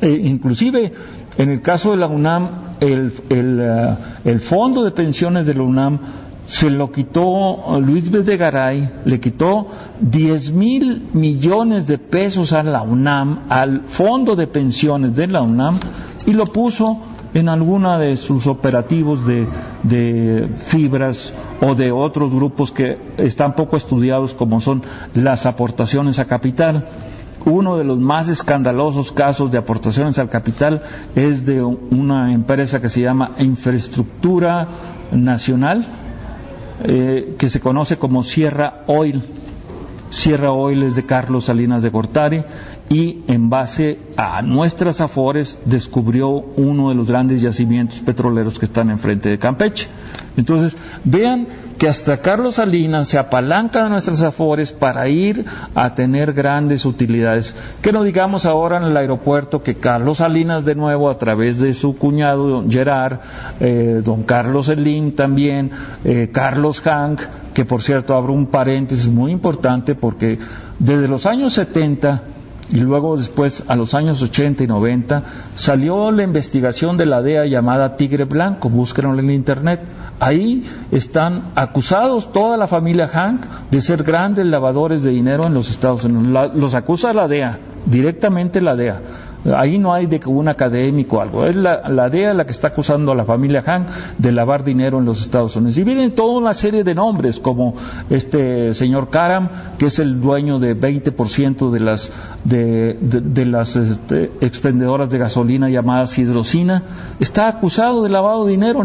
Eh, 0.00 0.20
inclusive 0.24 0.92
en 1.38 1.50
el 1.50 1.62
caso 1.62 1.92
de 1.92 1.96
la 1.96 2.06
UNAM, 2.06 2.76
el, 2.80 3.12
eh, 3.30 3.96
el, 4.24 4.40
fondo 4.40 4.84
de 4.84 4.90
pensiones 4.90 5.46
de 5.46 5.54
la 5.54 5.62
UNAM 5.62 5.98
se 6.46 6.68
lo 6.70 6.92
quitó 6.92 7.80
Luis 7.80 8.10
Videgaray, 8.10 8.90
le 9.04 9.20
quitó 9.20 9.68
10 10.00 10.52
mil 10.52 11.08
millones 11.14 11.86
de 11.86 11.98
pesos 11.98 12.52
a 12.52 12.62
la 12.62 12.82
UNAM, 12.82 13.44
al 13.48 13.82
fondo 13.86 14.36
de 14.36 14.46
pensiones 14.46 15.16
de 15.16 15.28
la 15.28 15.40
UNAM, 15.40 15.78
y 16.26 16.32
lo 16.32 16.44
puso 16.44 16.98
en 17.34 17.48
alguna 17.48 17.98
de 17.98 18.16
sus 18.16 18.46
operativos 18.46 19.26
de, 19.26 19.46
de, 19.82 20.48
fibras 20.54 21.32
o 21.60 21.74
de 21.74 21.90
otros 21.90 22.32
grupos 22.34 22.72
que 22.72 22.98
están 23.16 23.54
poco 23.54 23.76
estudiados 23.76 24.34
como 24.34 24.60
son 24.60 24.82
las 25.14 25.46
aportaciones 25.46 26.18
a 26.18 26.26
capital. 26.26 26.86
Uno 27.44 27.76
de 27.76 27.84
los 27.84 27.98
más 27.98 28.28
escandalosos 28.28 29.10
casos 29.10 29.50
de 29.50 29.58
aportaciones 29.58 30.18
al 30.18 30.28
capital 30.28 30.82
es 31.16 31.44
de 31.44 31.62
una 31.62 32.32
empresa 32.32 32.80
que 32.80 32.88
se 32.88 33.00
llama 33.00 33.32
Infraestructura 33.38 34.68
Nacional, 35.10 35.86
eh, 36.84 37.34
que 37.38 37.50
se 37.50 37.60
conoce 37.60 37.96
como 37.96 38.22
Sierra 38.22 38.84
Oil. 38.86 39.24
Sierra 40.10 40.52
Oil 40.52 40.82
es 40.82 40.94
de 40.94 41.04
Carlos 41.04 41.46
Salinas 41.46 41.82
de 41.82 41.88
Gortari 41.88 42.44
y 42.90 43.20
en 43.26 43.48
base 43.48 43.98
a 44.16 44.42
nuestras 44.42 45.00
afores 45.00 45.58
descubrió 45.64 46.28
uno 46.28 46.90
de 46.90 46.94
los 46.94 47.08
grandes 47.08 47.40
yacimientos 47.40 48.00
petroleros 48.00 48.58
que 48.58 48.66
están 48.66 48.90
enfrente 48.90 49.30
de 49.30 49.38
Campeche. 49.38 49.88
Entonces, 50.36 50.76
vean 51.02 51.48
que 51.82 51.88
hasta 51.88 52.18
Carlos 52.18 52.54
Salinas 52.54 53.08
se 53.08 53.18
apalanca 53.18 53.82
de 53.82 53.90
nuestras 53.90 54.22
afores 54.22 54.70
para 54.70 55.08
ir 55.08 55.44
a 55.74 55.96
tener 55.96 56.32
grandes 56.32 56.86
utilidades. 56.86 57.56
Que 57.82 57.90
no 57.90 58.04
digamos 58.04 58.46
ahora 58.46 58.76
en 58.76 58.84
el 58.84 58.96
aeropuerto 58.96 59.64
que 59.64 59.74
Carlos 59.74 60.18
Salinas 60.18 60.64
de 60.64 60.76
nuevo 60.76 61.10
a 61.10 61.18
través 61.18 61.58
de 61.58 61.74
su 61.74 61.96
cuñado 61.96 62.46
don 62.46 62.70
Gerard, 62.70 63.18
eh, 63.58 64.00
don 64.04 64.22
Carlos 64.22 64.68
Elim 64.68 65.16
también, 65.16 65.72
eh, 66.04 66.30
Carlos 66.32 66.80
Hank, 66.82 67.20
que 67.52 67.64
por 67.64 67.82
cierto 67.82 68.14
abro 68.14 68.32
un 68.32 68.46
paréntesis 68.46 69.08
muy 69.08 69.32
importante 69.32 69.96
porque 69.96 70.38
desde 70.78 71.08
los 71.08 71.26
años 71.26 71.52
70 71.54 72.22
y 72.72 72.80
luego 72.80 73.16
después 73.16 73.64
a 73.68 73.76
los 73.76 73.94
años 73.94 74.22
80 74.22 74.64
y 74.64 74.66
90 74.66 75.22
salió 75.54 76.10
la 76.10 76.22
investigación 76.22 76.96
de 76.96 77.06
la 77.06 77.20
DEA 77.20 77.46
llamada 77.46 77.96
Tigre 77.96 78.24
Blanco, 78.24 78.70
búsquenlo 78.70 79.18
en 79.18 79.30
internet. 79.30 79.82
Ahí 80.18 80.64
están 80.90 81.52
acusados 81.54 82.32
toda 82.32 82.56
la 82.56 82.66
familia 82.66 83.08
Hank 83.08 83.44
de 83.70 83.80
ser 83.80 84.02
grandes 84.02 84.46
lavadores 84.46 85.02
de 85.02 85.10
dinero 85.10 85.46
en 85.46 85.54
los 85.54 85.70
Estados 85.70 86.04
Unidos. 86.04 86.54
los 86.54 86.74
acusa 86.74 87.12
la 87.12 87.28
DEA, 87.28 87.58
directamente 87.84 88.60
la 88.60 88.74
DEA. 88.74 89.00
Ahí 89.44 89.78
no 89.78 89.92
hay 89.92 90.06
de 90.06 90.20
que 90.20 90.28
un 90.28 90.48
académico 90.48 91.16
o 91.16 91.20
algo. 91.20 91.46
Es 91.46 91.56
la, 91.56 92.08
DEA 92.08 92.34
la 92.34 92.44
que 92.44 92.52
está 92.52 92.68
acusando 92.68 93.12
a 93.12 93.14
la 93.14 93.24
familia 93.24 93.62
Han 93.66 93.86
de 94.18 94.32
lavar 94.32 94.62
dinero 94.62 94.98
en 94.98 95.04
los 95.04 95.20
Estados 95.20 95.56
Unidos. 95.56 95.78
Y 95.78 95.84
vienen 95.84 96.12
toda 96.12 96.38
una 96.38 96.54
serie 96.54 96.84
de 96.84 96.94
nombres, 96.94 97.40
como 97.40 97.74
este 98.08 98.74
señor 98.74 99.10
Karam, 99.10 99.48
que 99.78 99.86
es 99.86 99.98
el 99.98 100.20
dueño 100.20 100.58
de 100.58 100.78
20% 100.78 101.70
de 101.70 101.80
las, 101.80 102.12
de, 102.44 103.46
las 103.46 103.76
este, 103.76 104.30
expendedoras 104.40 105.10
de 105.10 105.18
gasolina 105.18 105.68
llamadas 105.68 106.18
hidrocina. 106.18 106.82
Está 107.18 107.48
acusado 107.48 108.04
de 108.04 108.10
lavado 108.10 108.44
de 108.44 108.52
dinero 108.52 108.82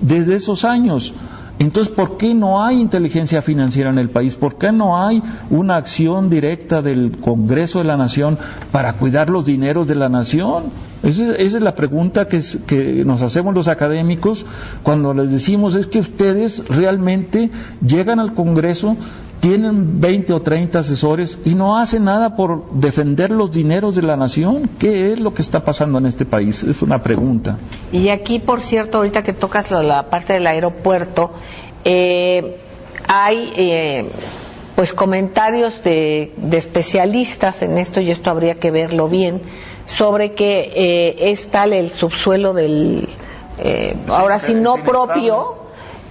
desde 0.00 0.34
esos 0.34 0.64
años. 0.64 1.14
Entonces, 1.58 1.92
¿por 1.92 2.16
qué 2.16 2.34
no 2.34 2.62
hay 2.62 2.80
inteligencia 2.80 3.40
financiera 3.40 3.90
en 3.90 3.98
el 3.98 4.10
país? 4.10 4.34
¿Por 4.34 4.56
qué 4.56 4.72
no 4.72 5.00
hay 5.00 5.22
una 5.50 5.76
acción 5.76 6.28
directa 6.28 6.82
del 6.82 7.12
Congreso 7.20 7.78
de 7.78 7.84
la 7.84 7.96
Nación 7.96 8.38
para 8.72 8.94
cuidar 8.94 9.30
los 9.30 9.44
dineros 9.44 9.86
de 9.86 9.94
la 9.94 10.08
Nación? 10.08 10.64
Esa, 11.04 11.34
es 11.36 11.52
la 11.52 11.74
pregunta 11.76 12.28
que, 12.28 12.42
que, 12.66 13.04
nos 13.04 13.22
hacemos 13.22 13.54
los 13.54 13.68
académicos 13.68 14.46
cuando 14.82 15.14
les 15.14 15.30
decimos 15.30 15.76
es 15.76 15.86
que 15.86 16.00
ustedes 16.00 16.66
realmente 16.68 17.50
llegan 17.86 18.18
al 18.18 18.34
Congreso 18.34 18.96
tienen 19.40 20.00
20 20.00 20.32
o 20.32 20.42
30 20.42 20.78
asesores 20.78 21.38
y 21.44 21.54
no 21.54 21.76
hacen 21.76 22.04
nada 22.04 22.34
por 22.34 22.70
defender 22.72 23.30
los 23.30 23.52
dineros 23.52 23.94
de 23.94 24.02
la 24.02 24.16
nación. 24.16 24.70
¿Qué 24.78 25.12
es 25.12 25.20
lo 25.20 25.34
que 25.34 25.42
está 25.42 25.64
pasando 25.64 25.98
en 25.98 26.06
este 26.06 26.24
país? 26.24 26.62
Es 26.62 26.82
una 26.82 27.02
pregunta. 27.02 27.58
Y 27.92 28.08
aquí, 28.08 28.38
por 28.38 28.60
cierto, 28.60 28.98
ahorita 28.98 29.22
que 29.22 29.32
tocas 29.32 29.70
la, 29.70 30.08
parte 30.08 30.34
del 30.34 30.46
aeropuerto, 30.46 31.32
eh, 31.84 32.56
hay 33.06 33.52
eh, 33.56 34.08
pues 34.76 34.92
comentarios 34.92 35.82
de, 35.82 36.32
especialistas 36.52 37.62
en 37.62 37.76
esto 37.76 38.00
y 38.00 38.10
esto 38.10 38.30
habría 38.30 38.54
que 38.54 38.70
verlo 38.70 39.08
bien 39.08 39.42
sobre 39.84 40.32
que 40.32 40.72
eh, 40.74 41.30
es 41.30 41.48
tal 41.48 41.72
el 41.72 41.90
subsuelo 41.90 42.54
del 42.54 43.08
ahora 44.08 44.40
sí 44.40 44.54
no 44.54 44.82
propio 44.82 45.63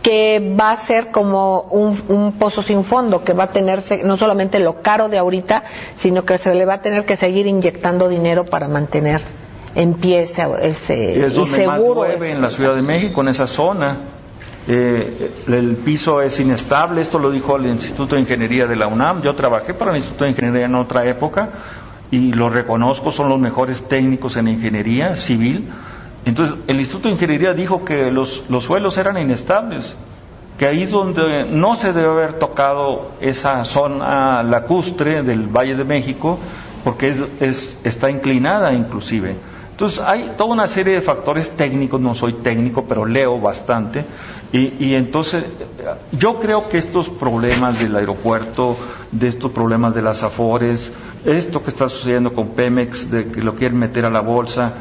que 0.04 0.56
va 0.60 0.72
a 0.72 0.78
ser 0.78 1.12
como 1.12 1.62
un, 1.62 2.34
pozo 2.34 2.62
sin 2.62 2.84
fondo, 2.84 3.24
que 3.24 3.32
va 3.32 3.45
a 3.45 3.51
tenerse 3.51 4.04
no 4.04 4.18
solamente 4.18 4.60
lo 4.60 4.82
caro 4.82 5.08
de 5.08 5.18
ahorita, 5.18 5.64
sino 5.95 6.26
que 6.26 6.38
se 6.38 6.54
le 6.54 6.66
va 6.66 6.76
a 6.76 6.82
tener 6.82 7.06
que 7.06 7.16
seguir 7.16 7.47
inyectando 7.47 8.10
dinero 8.10 8.45
para 8.45 8.68
mantener 8.68 9.22
en 9.76 9.93
pie 9.93 10.24
ese, 10.24 10.45
ese 10.62 11.30
y, 11.34 11.45
seguro. 11.45 12.06
en 12.06 12.41
la 12.41 12.51
Ciudad 12.51 12.76
de 12.76 12.82
México, 12.82 13.22
en 13.22 13.30
esa 13.30 13.47
zona. 13.47 13.97
Eh, 14.68 15.32
el 15.47 15.76
piso 15.78 16.22
es 16.22 16.39
inestable, 16.39 17.01
esto 17.01 17.18
lo 17.18 17.32
dijo 17.32 17.56
el 17.56 17.66
Instituto 17.66 18.16
de 18.16 18.22
Ingeniería 18.22 18.68
de 18.68 18.76
la 18.76 18.88
UNAM. 18.88 19.22
Yo 19.22 19.36
trabajé 19.36 19.74
para 19.74 19.91
el 19.91 19.97
Instituto 19.97 20.26
de 20.26 20.32
Ingeniería 20.32 20.66
en 20.66 20.76
otra 20.76 21.06
época 21.06 21.49
y 22.12 22.34
lo 22.34 22.49
reconozco, 22.49 23.14
son 23.14 23.30
los 23.30 23.39
mejores 23.39 23.88
técnicos 23.88 24.36
en 24.36 24.49
ingeniería 24.49 25.16
civil 25.18 25.70
entonces, 26.26 26.55
el 26.67 26.80
Instituto 26.80 27.09
de 27.09 27.15
Ingeniería 27.15 27.53
dijo 27.53 27.84
que 27.84 28.09
los, 28.11 28.43
suelos 28.61 28.97
eran 28.97 29.17
inestables, 29.17 29.95
que 30.57 30.67
ahí 30.67 30.84
es 30.84 30.91
donde 30.91 31.45
no 31.45 31.76
se 31.76 31.91
debe 31.91 32.07
haber 32.07 32.34
tocado 32.34 33.11
esa 33.19 33.65
zona 33.65 34.43
lacustre 34.43 35.24
del 35.24 35.47
Valle 35.47 35.76
de 35.76 35.84
México, 35.84 36.39
porque 36.84 37.15
es, 37.39 37.78
está 37.84 38.09
inclinada 38.09 38.74
inclusive. 38.74 39.36
Entonces 39.71 39.99
hay 39.99 40.34
toda 40.38 40.53
una 40.53 40.67
serie 40.67 40.93
de 40.93 41.01
factores 41.01 41.51
técnicos, 41.51 41.99
no 41.99 42.13
soy 42.13 42.34
técnico, 42.34 42.86
pero 42.88 43.05
leo 43.05 43.39
bastante, 43.41 44.05
y, 44.51 44.76
y, 44.80 44.93
entonces 44.93 45.45
yo 46.11 46.39
creo 46.39 46.69
que 46.69 46.78
estos 46.78 47.09
problemas 47.09 47.80
del 47.80 47.95
aeropuerto, 47.95 48.78
de 49.11 49.28
estos 49.28 49.51
problemas 49.51 49.95
de 49.95 50.03
las 50.03 50.21
afores, 50.21 50.93
esto 51.26 51.63
que 51.63 51.71
está 51.71 51.89
sucediendo 51.89 52.34
con 52.34 52.49
Pemex, 52.49 53.09
de 53.09 53.26
que 53.32 53.41
lo 53.41 53.55
quieren 53.55 53.80
meter 53.80 54.05
a 54.05 54.11
la 54.11 54.19
bolsa, 54.19 54.74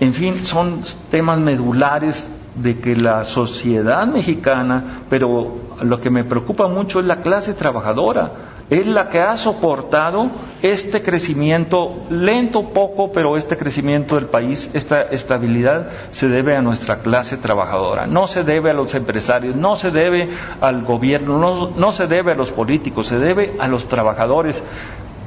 en 0.00 0.14
fin, 0.14 0.36
son 0.44 0.82
temas 1.10 1.38
medulares 1.38 2.28
de 2.54 2.80
que 2.80 2.96
la 2.96 3.24
sociedad 3.24 4.06
mexicana, 4.06 5.02
pero 5.08 5.56
lo 5.82 6.00
que 6.00 6.10
me 6.10 6.24
preocupa 6.24 6.68
mucho 6.68 7.00
es 7.00 7.06
la 7.06 7.22
clase 7.22 7.54
trabajadora, 7.54 8.32
es 8.70 8.86
la 8.86 9.08
que 9.08 9.20
ha 9.20 9.36
soportado 9.36 10.28
este 10.62 11.02
crecimiento, 11.02 12.04
lento 12.08 12.68
poco, 12.70 13.12
pero 13.12 13.36
este 13.36 13.56
crecimiento 13.56 14.14
del 14.14 14.26
país, 14.26 14.70
esta 14.74 15.00
estabilidad 15.02 15.88
se 16.12 16.28
debe 16.28 16.56
a 16.56 16.62
nuestra 16.62 17.00
clase 17.00 17.36
trabajadora, 17.36 18.06
no 18.06 18.26
se 18.26 18.44
debe 18.44 18.70
a 18.70 18.74
los 18.74 18.94
empresarios, 18.94 19.56
no 19.56 19.76
se 19.76 19.90
debe 19.90 20.30
al 20.60 20.82
gobierno, 20.82 21.38
no, 21.38 21.70
no 21.76 21.92
se 21.92 22.06
debe 22.06 22.32
a 22.32 22.36
los 22.36 22.50
políticos, 22.50 23.08
se 23.08 23.18
debe 23.18 23.56
a 23.58 23.68
los 23.68 23.86
trabajadores 23.88 24.62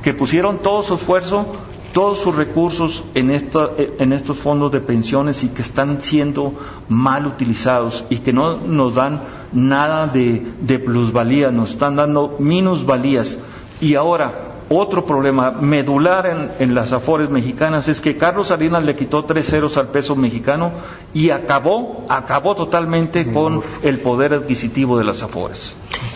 que 0.02 0.14
pusieron 0.14 0.60
todo 0.60 0.84
su 0.84 0.96
esfuerzo 0.96 1.46
todos 1.94 2.18
sus 2.20 2.36
recursos 2.36 3.04
en, 3.14 3.30
en 3.30 4.14
estos 4.14 4.38
fondos 4.38 4.72
de 4.72 4.82
pensiones 4.82 5.44
y 5.44 5.50
que 5.50 5.62
están 5.62 6.02
siendo 6.02 6.54
mal 6.90 7.28
utilizados 7.28 8.04
y 8.10 8.18
que 8.18 8.34
no 8.34 8.58
nos 8.58 8.96
dan 8.96 9.22
nada 9.54 10.08
de, 10.08 10.44
de 10.60 10.80
plusvalía, 10.80 11.52
nos 11.52 11.72
están 11.72 11.96
dando 11.96 12.36
minusvalías. 12.40 13.38
Y 13.80 13.94
ahora, 13.94 14.34
otro 14.70 15.06
problema 15.06 15.52
medular 15.52 16.26
en, 16.26 16.52
en, 16.58 16.74
las 16.74 16.92
afores 16.94 17.30
mexicanas 17.30 17.88
es 17.88 18.02
que 18.02 18.18
Carlos 18.18 18.48
Salinas 18.48 18.84
le 18.84 18.96
quitó 18.96 19.24
tres 19.24 19.48
ceros 19.48 19.78
al 19.78 19.90
peso 19.90 20.16
mexicano 20.16 20.72
y 21.14 21.30
acabó, 21.30 22.06
acabó 22.10 22.56
totalmente 22.56 23.32
con 23.32 23.62
el 23.84 24.00
poder 24.00 24.34
adquisitivo 24.34 24.98
de 24.98 25.04
las 25.04 25.22
afores. 25.22 25.74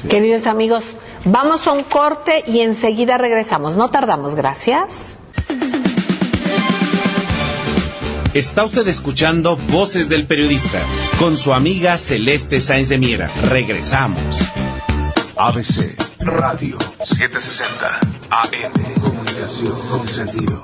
Queridos 0.09 0.47
amigos, 0.47 0.83
vamos 1.25 1.67
a 1.67 1.73
un 1.73 1.83
corte 1.83 2.43
y 2.47 2.61
enseguida 2.61 3.19
regresamos. 3.19 3.77
No 3.77 3.89
tardamos, 3.89 4.33
gracias. 4.33 5.16
Está 8.37 8.65
usted 8.65 8.87
escuchando 8.87 9.57
Voces 9.57 10.09
del 10.09 10.27
Periodista 10.27 10.79
con 11.17 11.37
su 11.37 11.55
amiga 11.55 11.97
Celeste 11.97 12.61
Sáenz 12.61 12.87
de 12.87 12.99
Miera. 12.99 13.31
Regresamos. 13.49 14.43
ABC 15.35 15.97
Radio 16.19 16.77
760 17.03 17.99
AM. 18.29 19.01
Comunicación 19.01 19.75
con 19.89 20.07
sentido. 20.07 20.63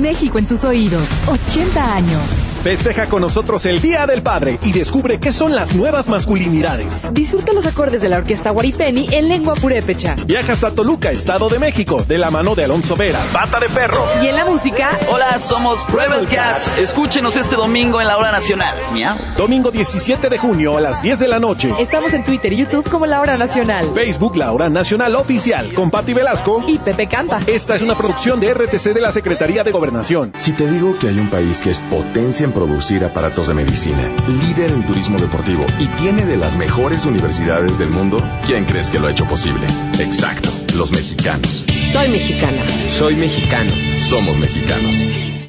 México 0.00 0.36
en 0.40 0.46
tus 0.46 0.64
oídos. 0.64 1.06
80 1.28 1.94
años. 1.94 2.51
Festeja 2.62 3.06
con 3.06 3.22
nosotros 3.22 3.66
el 3.66 3.80
Día 3.80 4.06
del 4.06 4.22
Padre 4.22 4.56
y 4.62 4.70
descubre 4.70 5.18
qué 5.18 5.32
son 5.32 5.52
las 5.52 5.74
nuevas 5.74 6.06
masculinidades. 6.06 7.12
Disfruta 7.12 7.52
los 7.52 7.66
acordes 7.66 8.00
de 8.02 8.08
la 8.08 8.18
Orquesta 8.18 8.50
Guaripeni 8.50 9.08
en 9.10 9.28
lengua 9.28 9.56
purépecha. 9.56 10.14
Viaja 10.24 10.52
hasta 10.52 10.70
Toluca, 10.70 11.10
Estado 11.10 11.48
de 11.48 11.58
México, 11.58 12.04
de 12.06 12.18
la 12.18 12.30
mano 12.30 12.54
de 12.54 12.62
Alonso 12.62 12.94
Vera, 12.94 13.18
Pata 13.32 13.58
de 13.58 13.68
Perro. 13.68 14.06
Y 14.22 14.28
en 14.28 14.36
la 14.36 14.44
música. 14.44 14.90
Hola, 15.10 15.40
somos 15.40 15.90
Rebel 15.92 16.28
Cats. 16.28 16.78
Escúchenos 16.78 17.34
este 17.34 17.56
domingo 17.56 18.00
en 18.00 18.06
la 18.06 18.16
hora 18.16 18.30
nacional. 18.30 18.76
Miau. 18.92 19.18
Domingo 19.36 19.72
17 19.72 20.28
de 20.28 20.38
junio 20.38 20.76
a 20.76 20.80
las 20.80 21.02
10 21.02 21.18
de 21.18 21.26
la 21.26 21.40
noche. 21.40 21.74
Estamos 21.80 22.12
en 22.12 22.22
Twitter 22.22 22.52
y 22.52 22.58
YouTube 22.58 22.88
como 22.88 23.06
La 23.06 23.20
Hora 23.20 23.36
Nacional. 23.36 23.90
Facebook 23.92 24.36
La 24.36 24.52
Hora 24.52 24.68
Nacional 24.68 25.16
Oficial 25.16 25.72
con 25.74 25.90
Patti 25.90 26.14
Velasco 26.14 26.62
y 26.68 26.78
Pepe 26.78 27.08
Campa. 27.08 27.40
Esta 27.44 27.74
es 27.74 27.82
una 27.82 27.96
producción 27.96 28.38
de 28.38 28.54
RTC 28.54 28.94
de 28.94 29.00
la 29.00 29.10
Secretaría 29.10 29.64
de 29.64 29.72
Gobernación. 29.72 30.32
Si 30.36 30.52
te 30.52 30.70
digo 30.70 30.96
que 31.00 31.08
hay 31.08 31.18
un 31.18 31.28
país 31.28 31.60
que 31.60 31.70
es 31.70 31.80
potencia 31.80 32.44
en 32.44 32.51
producir 32.52 33.04
aparatos 33.04 33.48
de 33.48 33.54
medicina, 33.54 34.14
líder 34.26 34.70
en 34.70 34.84
turismo 34.84 35.18
deportivo 35.18 35.66
y 35.78 35.86
tiene 36.00 36.26
de 36.26 36.36
las 36.36 36.56
mejores 36.56 37.04
universidades 37.04 37.78
del 37.78 37.90
mundo, 37.90 38.22
¿quién 38.46 38.64
crees 38.64 38.90
que 38.90 38.98
lo 38.98 39.06
ha 39.06 39.12
hecho 39.12 39.26
posible? 39.26 39.66
Exacto, 39.98 40.50
los 40.74 40.92
mexicanos. 40.92 41.64
Soy 41.92 42.08
mexicana. 42.08 42.62
Soy 42.90 43.16
mexicano. 43.16 43.72
Somos 43.98 44.38
mexicanos. 44.38 45.02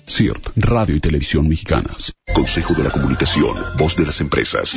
CIRT, 0.07 0.49
Radio 0.55 0.95
y 0.95 0.99
Televisión 0.99 1.47
Mexicanas. 1.47 2.13
Consejo 2.33 2.73
de 2.73 2.83
la 2.83 2.89
Comunicación, 2.89 3.55
Voz 3.77 3.95
de 3.95 4.05
las 4.05 4.19
Empresas. 4.19 4.75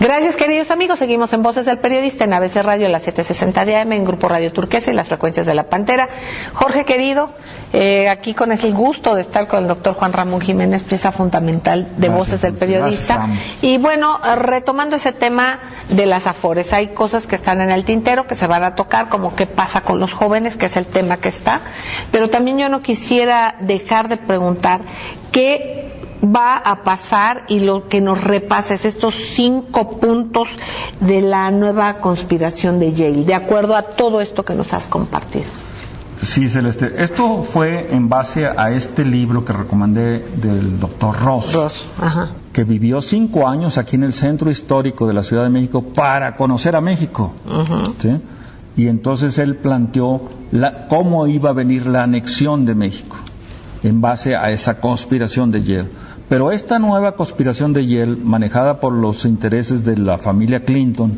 Gracias, 0.00 0.34
queridos 0.66 0.76
amigos. 0.82 0.98
Seguimos 0.98 1.32
en 1.32 1.42
Voces 1.42 1.66
del 1.66 1.78
Periodista 1.78 2.24
en 2.24 2.32
ABC 2.32 2.56
Radio, 2.56 2.88
la 2.88 2.98
760 2.98 3.64
de 3.64 3.76
AM, 3.76 3.92
en 3.92 4.04
Grupo 4.04 4.28
Radio 4.28 4.52
Turquesa 4.52 4.90
y 4.90 4.94
las 4.94 5.06
frecuencias 5.06 5.46
de 5.46 5.54
la 5.54 5.68
Pantera. 5.68 6.08
Jorge, 6.54 6.84
querido, 6.84 7.30
eh, 7.72 8.08
aquí 8.08 8.34
con 8.34 8.50
el 8.50 8.74
gusto 8.74 9.14
de 9.14 9.20
estar 9.20 9.46
con 9.46 9.62
el 9.62 9.68
doctor 9.68 9.94
Juan 9.94 10.12
Ramón 10.12 10.40
Jiménez, 10.40 10.82
pieza 10.82 11.12
fundamental 11.12 11.88
de 11.96 12.08
Voces 12.08 12.40
del 12.42 12.54
Periodista. 12.54 13.28
Y 13.62 13.78
bueno, 13.78 14.18
retomando 14.36 14.96
ese 14.96 15.12
tema 15.12 15.60
de 15.88 16.06
las 16.06 16.26
afores, 16.26 16.72
hay 16.72 16.88
cosas 16.88 17.28
que 17.28 17.36
están 17.36 17.60
en 17.60 17.70
el 17.70 17.84
tintero 17.84 18.26
que 18.26 18.34
se 18.34 18.48
van 18.48 18.64
a 18.64 18.74
tocar, 18.74 19.08
como 19.08 19.36
qué 19.36 19.46
pasa 19.46 19.82
con 19.82 20.00
los 20.00 20.12
jóvenes, 20.12 20.56
que 20.56 20.66
es 20.66 20.76
el 20.76 20.86
tema 20.86 21.18
que 21.18 21.28
está. 21.28 21.60
Pero 22.10 22.28
también 22.28 22.58
yo 22.58 22.68
no 22.68 22.82
quisiera 22.82 23.54
dejar 23.60 24.08
de 24.08 24.16
preguntar 24.16 24.80
qué 25.30 25.85
va 26.34 26.56
a 26.56 26.82
pasar 26.82 27.44
y 27.48 27.60
lo 27.60 27.88
que 27.88 28.00
nos 28.00 28.22
repases 28.22 28.84
estos 28.84 29.14
cinco 29.14 29.98
puntos 29.98 30.48
de 31.00 31.20
la 31.20 31.50
nueva 31.50 31.98
conspiración 31.98 32.78
de 32.78 32.92
Yale, 32.92 33.24
de 33.24 33.34
acuerdo 33.34 33.76
a 33.76 33.82
todo 33.82 34.20
esto 34.20 34.44
que 34.44 34.54
nos 34.54 34.72
has 34.72 34.86
compartido. 34.86 35.46
Sí, 36.22 36.48
Celeste. 36.48 36.94
Esto 36.98 37.42
fue 37.42 37.88
en 37.94 38.08
base 38.08 38.46
a 38.46 38.70
este 38.70 39.04
libro 39.04 39.44
que 39.44 39.52
recomendé 39.52 40.26
del 40.36 40.80
doctor 40.80 41.18
Ross, 41.20 41.52
Ross 41.52 41.88
ajá. 42.00 42.30
que 42.52 42.64
vivió 42.64 43.02
cinco 43.02 43.46
años 43.46 43.76
aquí 43.76 43.96
en 43.96 44.04
el 44.04 44.14
centro 44.14 44.50
histórico 44.50 45.06
de 45.06 45.12
la 45.12 45.22
Ciudad 45.22 45.44
de 45.44 45.50
México 45.50 45.82
para 45.82 46.36
conocer 46.36 46.74
a 46.74 46.80
México. 46.80 47.32
Y 48.76 48.88
entonces 48.88 49.38
él 49.38 49.56
planteó 49.56 50.22
la, 50.52 50.88
cómo 50.88 51.26
iba 51.26 51.50
a 51.50 51.52
venir 51.52 51.86
la 51.86 52.02
anexión 52.02 52.66
de 52.66 52.74
México 52.74 53.16
en 53.82 54.00
base 54.00 54.36
a 54.36 54.50
esa 54.50 54.80
conspiración 54.80 55.50
de 55.50 55.62
Yale. 55.62 55.90
Pero 56.28 56.50
esta 56.50 56.80
nueva 56.80 57.12
conspiración 57.12 57.72
de 57.72 57.86
Yale, 57.86 58.16
manejada 58.16 58.80
por 58.80 58.92
los 58.92 59.24
intereses 59.24 59.84
de 59.84 59.96
la 59.96 60.18
familia 60.18 60.64
Clinton, 60.64 61.12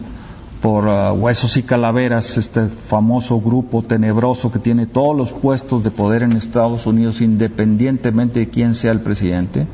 por 0.61 0.85
uh, 0.85 1.13
Huesos 1.13 1.57
y 1.57 1.63
Calaveras, 1.63 2.37
este 2.37 2.69
famoso 2.69 3.41
grupo 3.41 3.83
tenebroso 3.83 4.53
que 4.53 4.59
tiene 4.59 4.87
todos 4.87 5.17
los 5.17 5.33
puestos 5.33 5.83
de 5.83 5.91
poder 5.91 6.25
en 6.25 6.33
Estados 6.33 6.87
Unidos, 6.87 7.23
independientemente 7.23 8.41
de 8.41 8.49
quién 8.51 8.75
sea 8.75 8.93
el 8.93 9.01
presidente, 9.01 9.67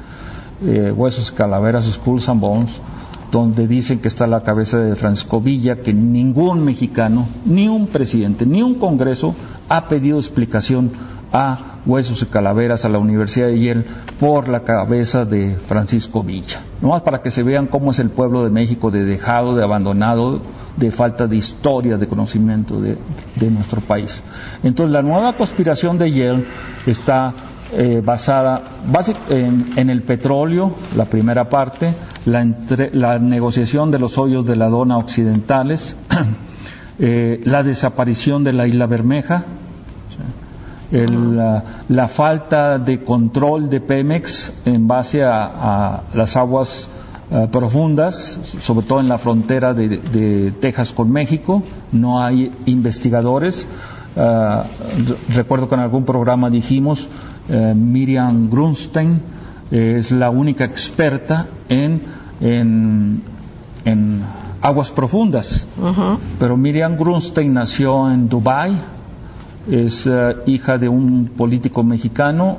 eh, 0.64 0.93
Huesos 0.95 1.32
y 1.32 1.35
Calaveras, 1.35 1.87
Skulls 1.87 2.28
and 2.28 2.41
Bones, 2.41 2.80
donde 3.32 3.66
dicen 3.66 3.99
que 3.99 4.07
está 4.07 4.28
la 4.28 4.43
cabeza 4.43 4.78
de 4.78 4.95
Francisco 4.95 5.41
Villa, 5.41 5.82
que 5.82 5.93
ningún 5.93 6.64
mexicano, 6.64 7.26
ni 7.45 7.66
un 7.66 7.89
presidente, 7.89 8.47
ni 8.47 8.62
un 8.62 8.74
Congreso 8.76 9.35
ha 9.68 9.89
pedido 9.89 10.18
explicación 10.18 10.93
a 11.35 11.80
Huesos 11.85 12.22
y 12.22 12.26
Calaveras 12.26 12.85
a 12.85 12.89
la 12.89 12.99
Universidad 12.99 13.49
de 13.49 13.59
Yale 13.59 13.85
por 14.20 14.49
la 14.49 14.61
cabeza 14.61 15.24
de 15.24 15.57
Francisco 15.57 16.22
Villa. 16.22 16.61
Nomás 16.80 17.03
para 17.03 17.22
que 17.22 17.32
se 17.32 17.43
vean 17.43 17.66
cómo 17.66 17.91
es 17.91 17.99
el 17.99 18.11
pueblo 18.11 18.45
de 18.45 18.51
México 18.51 18.93
de 18.93 19.05
dejado, 19.05 19.57
de 19.57 19.64
abandonado, 19.64 20.41
de 20.76 20.93
falta 20.93 21.26
de 21.26 21.37
historia, 21.37 21.97
de 21.97 22.07
conocimiento 22.07 22.80
de, 22.80 22.97
nuestro 23.51 23.80
país. 23.80 24.22
Entonces 24.62 24.93
la 24.93 25.03
nueva 25.03 25.37
conspiración 25.37 25.99
de 25.99 26.12
Yale 26.12 26.45
está 26.87 27.35
eh, 27.72 28.01
basada 28.03 28.62
en, 29.28 29.91
el 29.91 30.03
petróleo, 30.03 30.72
la 30.97 31.07
primera 31.07 31.49
parte, 31.49 31.93
la 32.26 33.18
negociación 33.18 33.91
de 33.91 33.99
los 33.99 34.18
hoyos 34.18 34.47
de 34.47 34.55
la 34.55 34.68
dona 34.68 34.99
occidentales, 34.99 35.97
eh, 37.01 37.41
la 37.45 37.64
desaparición 37.64 38.45
de 38.45 38.53
la 38.53 38.68
isla 38.68 38.87
Bermeja, 38.87 39.47
el, 40.95 41.36
la, 41.36 41.64
la, 41.88 42.09
falta 42.09 42.78
de 42.78 43.03
control 43.03 43.68
de 43.68 43.80
Pemex 43.80 44.53
en 44.64 44.86
base 44.86 45.24
a, 45.24 45.45
a 45.45 46.03
las 46.14 46.36
aguas 46.36 46.88
uh, 47.30 47.49
profundas, 47.49 48.38
sobre 48.61 48.86
todo 48.86 49.01
en 49.01 49.09
la 49.09 49.18
frontera 49.18 49.74
de, 49.74 49.88
de, 49.99 50.53
Texas 50.53 50.92
con 50.92 51.11
México, 51.11 51.62
no 51.90 52.22
hay 52.22 52.53
investigadores. 52.66 53.66
Uh, 54.16 54.62
recuerdo 55.34 55.68
que 55.68 55.74
en 55.74 55.80
algún 55.80 56.05
programa 56.05 56.49
dijimos, 56.49 57.09
uh, 57.49 57.74
Miriam 57.74 58.49
Grunstein 58.49 59.20
es 59.72 60.12
la 60.12 60.30
única 60.30 60.64
experta 60.64 61.49
en, 61.68 62.03
en, 62.40 63.22
en 63.84 64.22
aguas 64.62 64.92
profundas, 64.92 65.66
-huh. 65.76 66.18
pero 66.38 66.57
Miriam 66.57 66.97
Grunstein 66.97 67.53
nació 67.53 68.09
en 68.12 68.28
Dubái, 68.28 68.78
es 69.70 70.06
uh, 70.06 70.34
hija 70.46 70.78
de 70.78 70.88
un 70.88 71.26
político 71.36 71.82
mexicano 71.82 72.58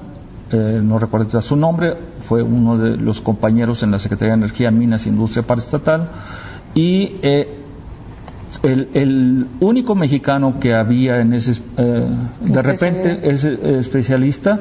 eh, 0.52 0.80
no 0.82 1.00
recuerdo 1.00 1.42
su 1.42 1.56
nombre, 1.56 1.96
fue 2.28 2.44
uno 2.44 2.78
de 2.78 2.98
los 2.98 3.22
compañeros 3.22 3.84
en 3.84 3.92
la 3.92 4.00
Secretaría 4.00 4.34
de 4.34 4.44
Energía, 4.44 4.72
Minas 4.72 5.06
e 5.06 5.10
Industria 5.10 5.44
Paraestatal, 5.44 6.10
y 6.76 7.16
eh, 7.22 7.50
el, 8.64 8.90
el 8.94 9.48
único 9.60 9.96
mexicano 9.96 10.60
que 10.60 10.74
había 10.74 11.20
en 11.20 11.34
ese, 11.34 11.62
eh, 11.78 12.08
de 12.42 12.62
repente, 12.62 13.30
ese 13.30 13.80
especialista, 13.80 14.60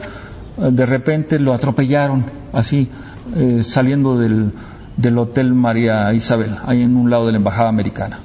eh, 0.58 0.70
de 0.70 0.86
repente 0.86 1.38
lo 1.38 1.52
atropellaron, 1.52 2.24
así, 2.52 2.88
eh, 3.36 3.62
saliendo 3.62 4.18
del, 4.18 4.52
del 4.96 5.18
Hotel 5.18 5.52
María 5.52 6.12
Isabel, 6.14 6.56
ahí 6.64 6.82
en 6.82 6.96
un 6.96 7.10
lado 7.10 7.26
de 7.26 7.32
la 7.32 7.38
Embajada 7.38 7.68
Americana. 7.68 8.20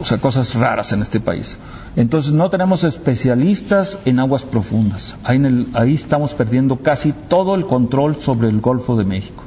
O 0.00 0.04
sea, 0.04 0.18
cosas 0.18 0.54
raras 0.54 0.92
en 0.92 1.02
este 1.02 1.20
país. 1.20 1.58
Entonces, 1.96 2.32
no 2.32 2.50
tenemos 2.50 2.84
especialistas 2.84 3.98
en 4.04 4.18
aguas 4.18 4.44
profundas. 4.44 5.16
Ahí, 5.24 5.94
estamos 5.94 6.34
perdiendo 6.34 6.76
casi 6.78 7.12
todo 7.12 7.54
el 7.54 7.66
control 7.66 8.16
sobre 8.20 8.48
el 8.48 8.60
Golfo 8.60 8.96
de 8.96 9.04
México. 9.04 9.42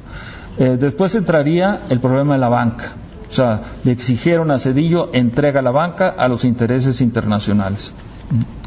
Eh, 0.58 0.78
después 0.80 1.16
entraría 1.16 1.84
el 1.90 2.00
problema 2.00 2.34
de 2.34 2.40
la 2.40 2.50
banca. 2.50 2.94
O 3.30 3.34
sea, 3.34 3.62
le 3.84 3.92
exigieron 3.92 4.52
a 4.52 4.60
Cedillo 4.60 5.10
entrega 5.14 5.62
la 5.62 5.72
banca 5.72 6.10
a 6.10 6.28
los 6.28 6.46
intereses 6.46 7.02
internacionales. 7.02 7.92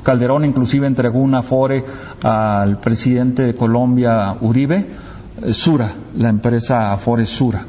Calderón 0.03 0.45
inclusive 0.45 0.87
entregó 0.87 1.21
un 1.21 1.35
afore 1.35 1.85
al 2.23 2.79
presidente 2.79 3.43
de 3.43 3.55
Colombia, 3.55 4.37
Uribe, 4.41 4.87
eh, 5.43 5.55
Sura, 5.55 5.93
la 6.17 6.29
empresa 6.29 6.93
Afore 6.93 7.27
Sura. 7.27 7.65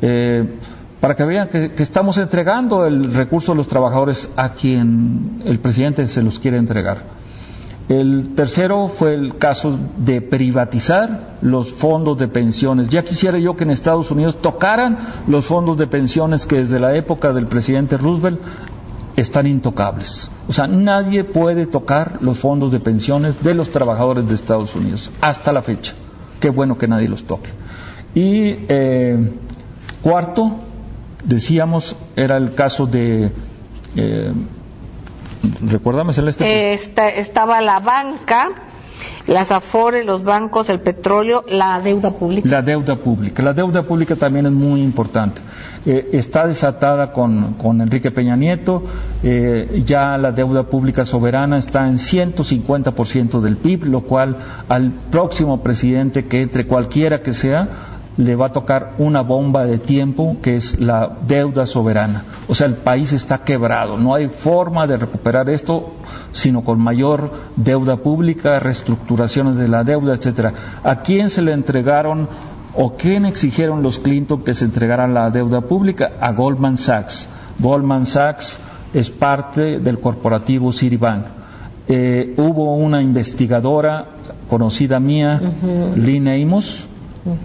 Eh, 0.00 0.44
para 1.04 1.16
que 1.16 1.24
vean 1.24 1.50
que, 1.50 1.70
estamos 1.76 2.16
entregando 2.16 2.86
el 2.86 3.12
recurso 3.12 3.52
de 3.52 3.58
los 3.58 3.68
trabajadores 3.68 4.30
a 4.36 4.54
quien 4.54 5.42
el 5.44 5.58
presidente 5.58 6.08
se 6.08 6.22
los 6.22 6.38
quiere 6.38 6.56
entregar. 6.56 7.02
El 7.90 8.32
tercero 8.34 8.88
fue 8.88 9.12
el 9.12 9.36
caso 9.36 9.78
de 9.98 10.22
privatizar 10.22 11.36
los 11.42 11.74
fondos 11.74 12.16
de 12.16 12.28
pensiones. 12.28 12.88
Ya 12.88 13.04
quisiera 13.04 13.36
yo 13.38 13.54
que 13.54 13.64
en 13.64 13.72
Estados 13.72 14.10
Unidos 14.10 14.40
tocaran 14.40 14.96
los 15.28 15.44
fondos 15.44 15.76
de 15.76 15.86
pensiones 15.86 16.46
que 16.46 16.56
desde 16.56 16.80
la 16.80 16.96
época 16.96 17.34
del 17.34 17.48
presidente 17.48 17.98
Roosevelt 17.98 18.40
están 19.14 19.46
intocables. 19.46 20.30
O 20.48 20.54
sea, 20.54 20.66
nadie 20.66 21.22
puede 21.22 21.66
tocar 21.66 22.16
los 22.22 22.38
fondos 22.38 22.72
de 22.72 22.80
pensiones 22.80 23.42
de 23.42 23.52
los 23.52 23.68
trabajadores 23.68 24.26
de 24.26 24.34
Estados 24.34 24.74
Unidos 24.74 25.10
hasta 25.20 25.52
la 25.52 25.60
fecha. 25.60 25.92
Qué 26.40 26.48
bueno 26.48 26.78
que 26.78 26.88
nadie 26.88 27.08
los 27.08 27.24
toque. 27.24 27.50
Y 28.14 28.56
eh, 28.68 29.18
cuarto, 30.00 30.60
decíamos, 31.24 31.96
era 32.16 32.36
el 32.36 32.54
caso 32.54 32.86
de... 32.86 33.30
Eh, 33.96 34.32
recuérdame, 35.66 36.12
Celeste. 36.12 36.44
Eh, 36.44 36.74
esta- 36.74 37.08
estaba 37.08 37.60
la 37.60 37.80
banca, 37.80 38.50
las 39.26 39.50
afores, 39.52 40.04
los 40.06 40.22
bancos, 40.24 40.68
el 40.68 40.80
petróleo, 40.80 41.44
la 41.48 41.80
deuda 41.80 42.10
pública. 42.12 42.48
La 42.48 42.62
deuda 42.62 42.96
pública. 42.96 43.42
La 43.42 43.52
deuda 43.52 43.82
pública 43.82 44.16
también 44.16 44.46
es 44.46 44.52
muy 44.52 44.82
importante. 44.82 45.40
Eh, 45.86 46.10
está 46.12 46.46
desatada 46.46 47.12
con, 47.12 47.54
con 47.54 47.80
Enrique 47.80 48.10
Peña 48.10 48.36
Nieto. 48.36 48.82
eh, 49.22 49.82
ya 49.84 50.16
la 50.16 50.32
deuda 50.32 50.64
pública 50.64 51.04
soberana 51.04 51.58
está 51.58 51.86
en 51.86 51.98
150% 51.98 53.40
del 53.40 53.56
PIB, 53.58 53.84
lo 53.84 54.00
cual 54.02 54.36
al 54.68 54.92
próximo 55.10 55.62
presidente 55.62 56.24
que 56.26 56.42
entre, 56.42 56.66
cualquiera 56.66 57.20
que 57.22 57.32
sea, 57.32 57.68
le 58.16 58.36
va 58.36 58.46
a 58.46 58.52
tocar 58.52 58.92
una 58.98 59.22
bomba 59.22 59.64
de 59.64 59.78
tiempo 59.78 60.36
que 60.40 60.56
es 60.56 60.78
la 60.78 61.16
deuda 61.26 61.66
soberana. 61.66 62.24
O 62.48 62.54
sea, 62.54 62.66
el 62.66 62.74
país 62.74 63.12
está 63.12 63.38
quebrado. 63.38 63.96
No 63.96 64.14
hay 64.14 64.28
forma 64.28 64.86
de 64.86 64.96
recuperar 64.96 65.50
esto 65.50 65.92
sino 66.32 66.62
con 66.62 66.80
mayor 66.80 67.30
deuda 67.56 67.96
pública, 67.96 68.58
reestructuraciones 68.58 69.56
de 69.56 69.68
la 69.68 69.84
deuda, 69.84 70.14
etcétera. 70.14 70.52
¿A 70.82 70.96
quién 70.96 71.30
se 71.30 71.42
le 71.42 71.52
entregaron 71.52 72.28
o 72.76 72.94
quién 72.96 73.24
exigieron 73.24 73.82
los 73.82 73.98
Clinton 73.98 74.42
que 74.42 74.54
se 74.54 74.64
entregara 74.64 75.06
la 75.06 75.30
deuda 75.30 75.62
pública? 75.62 76.12
A 76.20 76.32
Goldman 76.32 76.78
Sachs. 76.78 77.28
Goldman 77.58 78.06
Sachs 78.06 78.58
es 78.92 79.10
parte 79.10 79.80
del 79.80 80.00
corporativo 80.00 80.72
Citibank. 80.72 81.24
Eh, 81.86 82.34
hubo 82.36 82.76
una 82.76 83.02
investigadora 83.02 84.06
conocida 84.48 85.00
mía, 85.00 85.40
Lynn 85.96 86.28
Amos, 86.28 86.86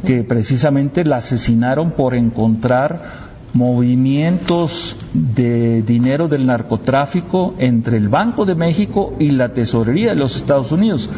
que 0.06 0.24
precisamente 0.24 1.06
la 1.06 1.18
asesinaron 1.18 1.92
por 1.92 2.16
encontrar 2.16 3.30
movimientos 3.54 4.96
de 5.14 5.82
dinero 5.82 6.28
del 6.28 6.46
narcotráfico 6.46 7.56
entre 7.58 7.98
el 7.98 8.10
Banco 8.10 8.46
de 8.46 8.56
México 8.56 9.14
y 9.20 9.32
la 9.32 9.54
Tesorería 9.54 10.10
de 10.10 10.16
los 10.16 10.36
Estados 10.36 10.72
Unidos. 10.72 11.10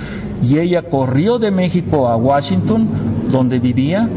Y 0.42 0.58
ella 0.58 0.84
corrió 0.84 1.40
de 1.40 1.52
México 1.52 2.08
a 2.08 2.16
Washington, 2.16 2.88
donde 3.32 3.60
vivía, 3.60 4.10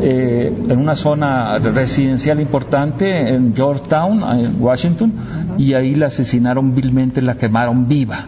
eh, 0.00 0.52
en 0.68 0.78
una 0.78 0.96
zona 0.96 1.58
residencial 1.58 2.40
importante, 2.40 3.34
en 3.34 3.54
Georgetown, 3.54 4.22
en 4.38 4.60
Washington, 4.60 5.12
y 5.56 5.74
ahí 5.74 5.94
la 5.94 6.06
asesinaron 6.06 6.74
vilmente, 6.74 7.22
la 7.22 7.36
quemaron 7.36 7.88
viva. 7.88 8.26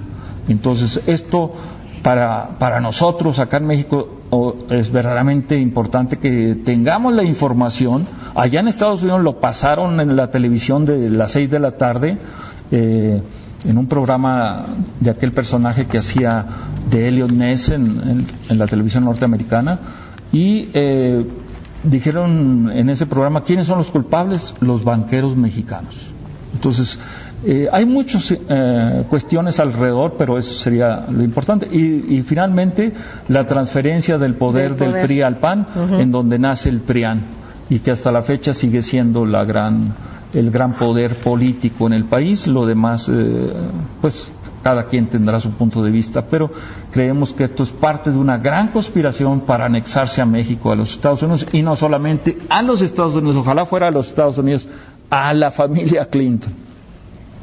Entonces, 0.48 1.00
esto 1.06 1.52
para, 2.02 2.58
para 2.58 2.80
nosotros 2.80 3.40
acá 3.40 3.56
en 3.56 3.66
México 3.66 4.13
es 4.70 4.90
verdaderamente 4.90 5.58
importante 5.58 6.18
que 6.18 6.54
tengamos 6.64 7.14
la 7.14 7.22
información. 7.24 8.06
Allá 8.34 8.60
en 8.60 8.68
Estados 8.68 9.02
Unidos 9.02 9.22
lo 9.22 9.40
pasaron 9.40 10.00
en 10.00 10.16
la 10.16 10.30
televisión 10.30 10.84
de 10.84 11.10
las 11.10 11.32
seis 11.32 11.50
de 11.50 11.58
la 11.60 11.72
tarde, 11.76 12.18
eh, 12.70 13.20
en 13.66 13.78
un 13.78 13.86
programa 13.86 14.66
de 15.00 15.10
aquel 15.10 15.32
personaje 15.32 15.86
que 15.86 15.98
hacía 15.98 16.44
de 16.90 17.08
Elliot 17.08 17.30
Ness 17.30 17.70
en, 17.70 17.82
en- 18.08 18.26
en 18.48 18.58
la 18.58 18.66
televisión 18.66 19.04
norteamericana, 19.04 19.78
y 20.32 20.68
eh, 20.74 21.24
dijeron 21.82 22.70
en 22.72 22.88
ese 22.90 23.06
programa 23.06 23.42
quiénes 23.42 23.66
son 23.66 23.78
los 23.78 23.90
culpables, 23.90 24.54
los 24.60 24.84
banqueros 24.84 25.36
mexicanos. 25.36 26.12
Entonces, 26.54 26.98
eh, 27.46 27.68
hay 27.70 27.86
muchas 27.86 28.30
eh, 28.32 29.04
cuestiones 29.08 29.60
alrededor, 29.60 30.14
pero 30.16 30.38
eso 30.38 30.52
sería 30.52 31.06
lo 31.10 31.22
importante. 31.22 31.68
Y, 31.70 32.16
y 32.16 32.22
finalmente, 32.22 32.92
la 33.28 33.46
transferencia 33.46 34.18
del 34.18 34.34
poder 34.34 34.70
Del 34.70 34.78
del, 34.78 34.90
poder. 34.90 35.06
PRI 35.06 35.22
al 35.22 35.36
PAN, 35.38 35.66
en 35.98 36.10
donde 36.10 36.38
nace 36.38 36.68
el 36.70 36.80
PRIAN, 36.80 37.20
y 37.68 37.80
que 37.80 37.90
hasta 37.90 38.10
la 38.10 38.22
fecha 38.22 38.54
sigue 38.54 38.82
siendo 38.82 39.26
la 39.26 39.44
gran, 39.44 39.94
el 40.32 40.50
gran 40.50 40.74
poder 40.74 41.14
político 41.14 41.86
en 41.86 41.92
el 41.92 42.04
país. 42.04 42.46
Lo 42.46 42.66
demás, 42.66 43.08
eh, 43.08 43.52
pues, 44.00 44.26
cada 44.62 44.86
quien 44.86 45.08
tendrá 45.08 45.38
su 45.38 45.50
punto 45.50 45.82
de 45.82 45.90
vista, 45.90 46.24
pero 46.24 46.50
creemos 46.90 47.34
que 47.34 47.44
esto 47.44 47.62
es 47.62 47.70
parte 47.70 48.10
de 48.10 48.16
una 48.16 48.38
gran 48.38 48.68
conspiración 48.68 49.40
para 49.40 49.66
anexarse 49.66 50.22
a 50.22 50.26
México, 50.26 50.72
a 50.72 50.76
los 50.76 50.92
Estados 50.92 51.22
Unidos, 51.22 51.46
y 51.52 51.60
no 51.62 51.76
solamente 51.76 52.38
a 52.48 52.62
los 52.62 52.80
Estados 52.80 53.14
Unidos, 53.14 53.36
ojalá 53.36 53.66
fuera 53.66 53.88
a 53.88 53.90
los 53.90 54.08
Estados 54.08 54.38
Unidos, 54.38 54.66
a 55.10 55.34
la 55.34 55.50
familia 55.50 56.06
Clinton. 56.06 56.73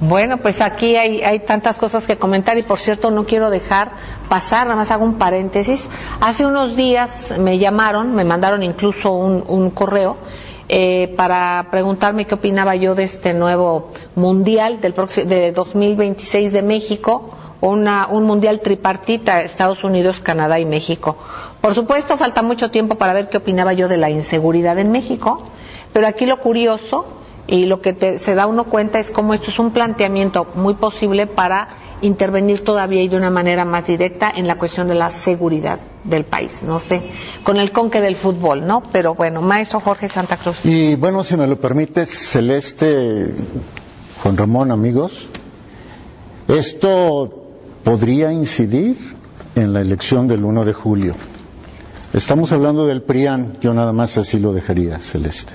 Bueno, 0.02 0.38
pues 0.38 0.62
aquí 0.62 0.96
hay, 0.96 1.22
hay 1.22 1.42
tantas 1.42 1.78
cosas 1.78 2.08
que 2.08 2.18
comentar 2.18 2.58
y 2.58 2.64
por 2.64 2.80
cierto 2.80 3.12
no 3.12 3.28
quiero 3.28 3.52
dejar 3.52 3.92
pasar, 4.30 4.66
nada 4.66 4.76
más 4.76 4.90
hago 4.90 5.06
un 5.06 5.20
paréntesis. 5.20 5.88
Hace 6.20 6.48
unos 6.48 6.76
días 6.76 7.36
me 7.38 7.60
llamaron, 7.60 8.16
me 8.16 8.24
mandaron 8.26 8.64
incluso 8.64 9.12
un, 9.12 9.44
un 9.48 9.70
correo 9.70 10.18
eh, 10.70 11.14
para 11.16 11.68
preguntarme 11.70 12.26
qué 12.26 12.34
opinaba 12.34 12.76
yo 12.76 12.96
de 12.96 13.04
este 13.04 13.36
nuevo 13.36 13.92
mundial 14.16 14.82
del 14.82 14.96
de 15.28 15.52
2026 15.52 16.52
de 16.52 16.64
México, 16.64 17.36
una, 17.62 18.08
un 18.08 18.24
mundial 18.24 18.60
tripartita, 18.60 19.44
Estados 19.44 19.84
Unidos, 19.84 20.20
Canadá 20.20 20.58
y 20.60 20.66
México. 20.66 21.16
Por 21.62 21.76
supuesto, 21.76 22.18
falta 22.18 22.42
mucho 22.42 22.72
tiempo 22.72 22.96
para 22.96 23.14
ver 23.14 23.30
qué 23.30 23.38
opinaba 23.38 23.74
yo 23.74 23.88
de 23.88 23.98
la 23.98 24.10
inseguridad 24.10 24.80
en 24.80 24.92
México, 24.92 25.44
pero 25.94 26.08
aquí 26.08 26.26
lo 26.26 26.40
curioso 26.40 27.21
y 27.52 27.66
lo 27.66 27.82
que 27.82 27.94
te- 27.94 28.18
se 28.18 28.34
da 28.34 28.48
uno 28.48 28.64
cuenta 28.64 28.98
es 28.98 29.12
cómo 29.12 29.34
esto 29.36 29.52
es 29.52 29.60
un 29.60 29.72
planteamiento 29.72 30.48
muy 30.56 30.74
posible 30.74 31.28
para 31.28 31.68
intervenir 32.02 32.64
todavía 32.64 33.04
y 33.04 33.10
de 33.10 33.18
una 33.18 33.30
manera 33.30 33.64
más 33.66 33.86
directa 33.86 34.32
en 34.36 34.48
la 34.48 34.58
cuestión 34.58 34.88
de 34.88 34.96
la 34.96 35.10
seguridad 35.12 35.78
del 36.04 36.24
país, 36.26 36.64
no 36.64 36.80
sé, 36.80 37.04
con 37.44 37.58
el 37.58 37.72
conque 37.72 38.02
del 38.02 38.16
fútbol, 38.16 38.66
¿no? 38.66 38.82
Pero 38.92 39.14
bueno, 39.14 39.42
maestro 39.44 39.82
Jorge 39.82 40.10
Santa 40.10 40.38
Cruz. 40.38 40.56
Y 40.64 40.96
bueno, 40.96 41.24
si 41.24 41.38
me 41.38 41.46
lo 41.46 41.60
permite, 41.62 42.06
Celeste, 42.08 43.34
Juan 44.24 44.36
Ramón, 44.38 44.72
amigos, 44.72 45.28
esto 46.48 47.44
podría 47.84 48.32
incidir 48.32 48.98
en 49.56 49.74
la 49.74 49.82
elección 49.82 50.28
del 50.28 50.44
1 50.44 50.66
de 50.66 50.74
julio. 50.74 51.16
Estamos 52.14 52.52
hablando 52.52 52.88
del 52.88 53.02
PRIAN, 53.04 53.58
yo 53.62 53.74
nada 53.74 53.94
más 53.94 54.18
así 54.18 54.40
lo 54.40 54.54
dejaría, 54.54 55.00
Celeste. 55.00 55.54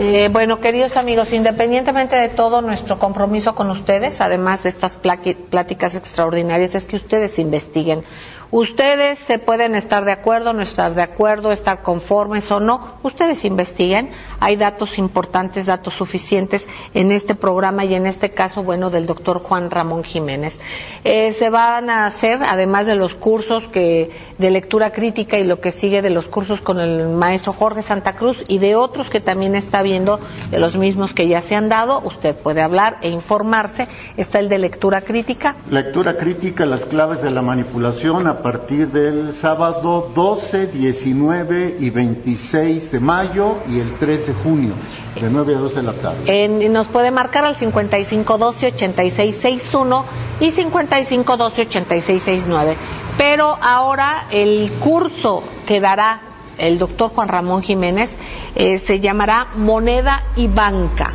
Eh, 0.00 0.28
bueno, 0.30 0.60
queridos 0.60 0.96
amigos, 0.96 1.32
independientemente 1.32 2.14
de 2.14 2.28
todo 2.28 2.62
nuestro 2.62 3.00
compromiso 3.00 3.56
con 3.56 3.68
ustedes, 3.68 4.20
además 4.20 4.62
de 4.62 4.68
estas 4.68 4.94
pláticas 4.94 5.96
extraordinarias, 5.96 6.76
es 6.76 6.86
que 6.86 6.94
ustedes 6.94 7.40
investiguen. 7.40 8.04
Ustedes 8.50 9.18
se 9.18 9.38
pueden 9.38 9.74
estar 9.74 10.06
de 10.06 10.12
acuerdo, 10.12 10.54
no 10.54 10.62
estar 10.62 10.94
de 10.94 11.02
acuerdo, 11.02 11.52
estar 11.52 11.82
conformes 11.82 12.50
o 12.50 12.60
no. 12.60 12.94
Ustedes 13.02 13.44
investiguen. 13.44 14.10
Hay 14.40 14.56
datos 14.56 14.96
importantes, 14.96 15.66
datos 15.66 15.94
suficientes 15.94 16.66
en 16.94 17.12
este 17.12 17.34
programa 17.34 17.84
y 17.84 17.94
en 17.94 18.06
este 18.06 18.30
caso, 18.30 18.62
bueno, 18.62 18.88
del 18.88 19.04
doctor 19.04 19.42
Juan 19.42 19.70
Ramón 19.70 20.02
Jiménez. 20.02 20.58
Eh, 21.04 21.32
se 21.32 21.50
van 21.50 21.90
a 21.90 22.06
hacer, 22.06 22.38
además 22.42 22.86
de 22.86 22.94
los 22.94 23.14
cursos 23.14 23.68
que 23.68 24.10
de 24.38 24.50
lectura 24.50 24.92
crítica 24.92 25.38
y 25.38 25.44
lo 25.44 25.60
que 25.60 25.70
sigue 25.70 26.00
de 26.00 26.10
los 26.10 26.26
cursos 26.26 26.62
con 26.62 26.80
el 26.80 27.06
maestro 27.08 27.52
Jorge 27.52 27.82
Santa 27.82 28.16
Cruz 28.16 28.44
y 28.48 28.58
de 28.58 28.76
otros 28.76 29.10
que 29.10 29.20
también 29.20 29.56
está 29.56 29.82
viendo, 29.82 30.20
de 30.50 30.58
los 30.58 30.74
mismos 30.76 31.12
que 31.12 31.28
ya 31.28 31.42
se 31.42 31.54
han 31.54 31.68
dado, 31.68 32.00
usted 32.00 32.34
puede 32.34 32.62
hablar 32.62 32.96
e 33.02 33.10
informarse. 33.10 33.88
Está 34.16 34.38
el 34.38 34.48
de 34.48 34.56
lectura 34.56 35.02
crítica. 35.02 35.56
Lectura 35.68 36.16
crítica, 36.16 36.64
las 36.64 36.86
claves 36.86 37.20
de 37.20 37.30
la 37.30 37.42
manipulación 37.42 38.37
a 38.38 38.42
partir 38.42 38.88
del 38.92 39.34
sábado 39.34 40.10
12, 40.14 40.68
19 40.68 41.76
y 41.80 41.90
26 41.90 42.92
de 42.92 43.00
mayo 43.00 43.56
y 43.68 43.80
el 43.80 43.96
3 43.98 44.28
de 44.28 44.34
junio, 44.34 44.74
de 45.20 45.28
9 45.28 45.56
a 45.56 45.58
12 45.58 45.74
de 45.76 45.82
la 45.82 45.92
tarde. 45.94 46.44
En- 46.44 46.72
nos 46.72 46.86
puede 46.86 47.10
marcar 47.10 47.44
al 47.44 47.56
5512-8661 47.56 50.04
y 50.40 50.50
5512-8669. 50.52 52.76
Pero 53.16 53.58
ahora 53.60 54.26
el 54.30 54.70
curso 54.78 55.42
que 55.66 55.80
dará 55.80 56.20
el 56.58 56.78
doctor 56.78 57.10
Juan 57.10 57.26
Ramón 57.28 57.62
Jiménez 57.62 58.14
eh, 58.54 58.78
se 58.78 59.00
llamará 59.00 59.48
Moneda 59.56 60.22
y 60.36 60.46
Banca. 60.46 61.12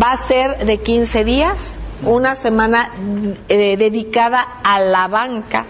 Va 0.00 0.12
a 0.12 0.16
ser 0.16 0.64
de 0.64 0.78
15 0.78 1.24
días, 1.24 1.78
una 2.04 2.36
semana 2.36 2.90
eh, 3.48 3.76
dedicada 3.76 4.40
a 4.62 4.78
la 4.80 5.08
banca 5.08 5.66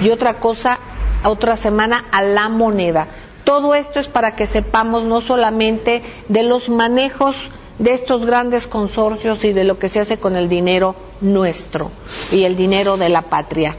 y 0.00 0.10
otra 0.10 0.40
cosa, 0.40 0.78
otra 1.24 1.56
semana 1.56 2.04
a 2.12 2.22
la 2.22 2.48
moneda. 2.48 3.08
Todo 3.44 3.74
esto 3.74 4.00
es 4.00 4.08
para 4.08 4.34
que 4.34 4.46
sepamos 4.46 5.04
no 5.04 5.20
solamente 5.20 6.02
de 6.28 6.42
los 6.42 6.68
manejos 6.68 7.36
de 7.78 7.92
estos 7.92 8.24
grandes 8.24 8.66
consorcios 8.66 9.44
y 9.44 9.52
de 9.52 9.64
lo 9.64 9.78
que 9.78 9.88
se 9.88 10.00
hace 10.00 10.16
con 10.18 10.36
el 10.36 10.48
dinero 10.48 10.96
nuestro 11.20 11.90
y 12.32 12.44
el 12.44 12.56
dinero 12.56 12.96
de 12.96 13.08
la 13.08 13.22
patria, 13.22 13.76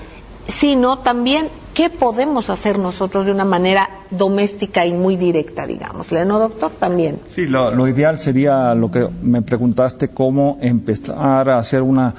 sino 0.47 0.99
también 0.99 1.49
qué 1.73 1.89
podemos 1.89 2.49
hacer 2.49 2.79
nosotros 2.79 3.25
de 3.25 3.31
una 3.31 3.45
manera 3.45 3.89
doméstica 4.09 4.85
y 4.85 4.93
muy 4.93 5.15
directa, 5.15 5.67
digamos. 5.67 6.11
¿No, 6.11 6.39
doctor? 6.39 6.71
También. 6.79 7.19
Sí, 7.31 7.45
lo, 7.45 7.71
lo 7.71 7.87
ideal 7.87 8.17
sería 8.19 8.73
lo 8.73 8.89
que 8.89 9.07
me 9.21 9.41
preguntaste, 9.41 10.09
cómo 10.09 10.57
empezar 10.61 11.49
a 11.49 11.59
hacer 11.59 11.81
una, 11.81 12.13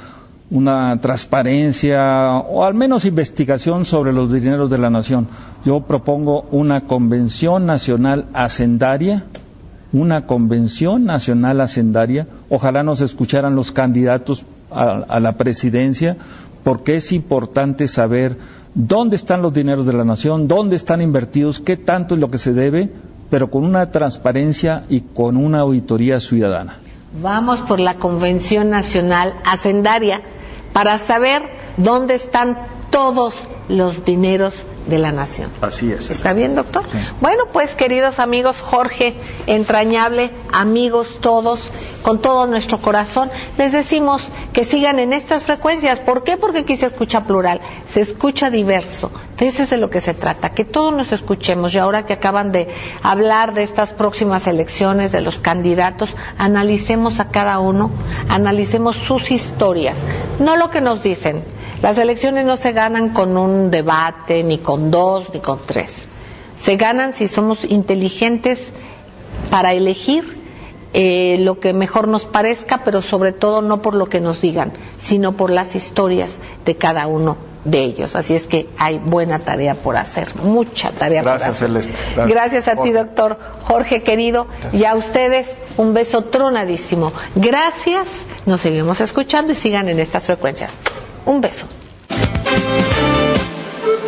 una 0.51 0.99
transparencia 1.01 2.37
o 2.39 2.65
al 2.65 2.75
menos 2.75 3.05
investigación 3.05 3.85
sobre 3.85 4.13
los 4.13 4.33
dineros 4.33 4.71
de 4.71 4.79
la 4.79 4.91
nación. 4.91 5.29
Yo 5.65 5.81
propongo 5.81 6.47
una 6.51 6.83
convención 6.83 7.67
nacional 7.67 8.27
hacendaria, 8.33 9.25
una 9.93 10.27
convención 10.27 11.05
nacional 11.05 11.61
hacendaria. 11.61 12.27
Ojalá 12.49 12.83
nos 12.83 13.01
escucharan 13.03 13.55
los 13.55 13.73
candidatos 13.73 14.45
a, 14.71 15.21
la 15.21 15.37
presidencia, 15.37 16.17
porque 16.65 16.97
es 16.97 17.13
importante 17.13 17.87
saber 17.87 18.37
dónde 18.75 19.17
están 19.17 19.43
los 19.43 19.53
dineros 19.53 19.87
de 19.87 19.93
la 19.93 20.05
nación, 20.05 20.49
dónde 20.49 20.77
están 20.77 21.03
invertidos, 21.03 21.61
qué 21.61 21.77
tanto 21.77 22.15
es 22.15 22.21
lo 22.21 22.31
que 22.31 22.39
se 22.39 22.55
debe, 22.55 22.91
pero 23.31 23.51
con 23.51 23.65
una 23.65 23.91
transparencia 23.91 24.85
y 24.89 25.01
con 25.01 25.37
una 25.37 25.61
auditoría 25.61 26.21
ciudadana. 26.21 26.77
Vamos 27.23 27.63
por 27.63 27.81
la 27.81 27.95
Convención 27.95 28.69
Nacional 28.71 29.35
Hacendaria 29.45 30.21
para 30.79 30.97
saber 30.97 31.43
dónde 31.77 32.15
están 32.15 32.57
todos 32.93 33.35
los 33.69 34.05
dineros 34.05 34.65
de 34.87 34.99
la 34.99 35.13
nación. 35.13 35.51
Así 35.61 35.93
es. 35.93 36.11
¿Está 36.11 36.33
bien, 36.33 36.55
doctor? 36.55 36.85
Bueno, 37.21 37.45
pues 37.53 37.75
queridos 37.75 38.19
amigos, 38.19 38.61
Jorge, 38.61 39.15
entrañable, 39.47 40.31
amigos 40.53 41.19
todos, 41.21 41.71
con 42.03 42.21
todo 42.21 42.47
nuestro 42.47 42.81
corazón, 42.81 43.31
les 43.59 43.73
decimos 43.73 44.29
que 44.53 44.65
sigan 44.65 44.99
en 44.99 45.13
estas 45.13 45.43
frecuencias. 45.43 46.01
¿Por 46.01 46.25
qué? 46.25 46.37
Porque 46.37 46.61
aquí 46.61 46.77
se 46.77 46.87
escucha 46.87 47.25
plural, 47.25 47.61
se 47.93 48.01
escucha 48.01 48.51
diverso. 48.51 49.11
De 49.37 49.47
eso 49.47 49.63
es 49.63 49.71
de 49.71 49.77
lo 49.77 49.91
que 49.91 50.01
se 50.01 50.15
trata, 50.15 50.51
que 50.51 50.65
todos 50.65 50.93
nos 50.93 51.13
escuchemos. 51.13 51.75
Y 51.75 51.79
ahora 51.79 52.07
que 52.07 52.15
acaban 52.15 52.51
de 52.51 52.69
hablar 53.03 53.55
de 53.55 53.63
estas 53.63 53.93
próximas 53.93 54.47
elecciones, 54.47 55.13
de 55.13 55.21
los 55.21 55.39
candidatos, 55.39 56.17
analicemos 56.39 57.21
a 57.21 57.31
cada 57.31 57.59
uno, 57.59 57.91
analicemos 58.29 58.97
sus 58.97 59.31
historias, 59.31 60.05
no 60.41 60.57
lo 60.57 60.71
que 60.71 60.81
nos 60.81 61.03
dicen. 61.03 61.45
Las 61.83 61.97
elecciones 61.99 62.45
no 62.45 62.57
se 62.57 62.73
ganan 62.73 63.11
con 63.11 63.37
un 63.37 63.58
debate, 63.71 64.43
ni 64.43 64.59
con 64.59 64.91
dos, 64.91 65.33
ni 65.35 65.41
con 65.41 65.59
tres. 65.65 66.09
Se 66.59 66.77
ganan 66.77 67.15
si 67.15 67.29
somos 67.29 67.65
inteligentes 67.65 68.73
para 69.51 69.73
elegir 69.73 70.39
eh, 70.95 71.37
lo 71.41 71.61
que 71.61 71.73
mejor 71.73 72.09
nos 72.09 72.25
parezca, 72.25 72.83
pero 72.85 73.03
sobre 73.03 73.33
todo 73.33 73.61
no 73.61 73.83
por 73.83 73.95
lo 73.95 74.09
que 74.09 74.21
nos 74.21 74.41
digan, 74.41 74.73
sino 74.97 75.37
por 75.37 75.51
las 75.51 75.75
historias 75.75 76.39
de 76.65 76.77
cada 76.77 77.07
uno 77.07 77.37
de 77.65 77.81
ellos. 77.81 78.17
Así 78.17 78.35
es 78.35 78.45
que 78.45 78.69
hay 78.79 78.99
buena 78.99 79.39
tarea 79.41 79.75
por 79.75 79.97
hacer, 79.97 80.35
mucha 80.37 80.91
tarea 80.93 81.23
Gracias, 81.23 81.43
por 81.43 81.55
hacer. 81.55 81.69
Celeste. 81.69 81.93
Gracias, 82.15 82.29
Gracias. 82.65 82.69
a 82.69 82.83
ti, 82.83 82.91
doctor 82.91 83.39
Jorge 83.65 84.03
querido, 84.03 84.47
y 84.73 84.85
a 84.85 84.95
ustedes 84.95 85.49
un 85.77 85.93
beso 85.93 86.25
tronadísimo. 86.25 87.13
Gracias, 87.35 88.09
nos 88.47 88.63
seguimos 88.63 89.01
escuchando 89.01 89.53
y 89.53 89.57
sigan 89.57 89.89
en 89.89 90.01
estas 90.01 90.25
frecuencias. 90.25 90.73
Un 91.27 91.43
beso. 91.43 91.67
Thank 93.89 94.05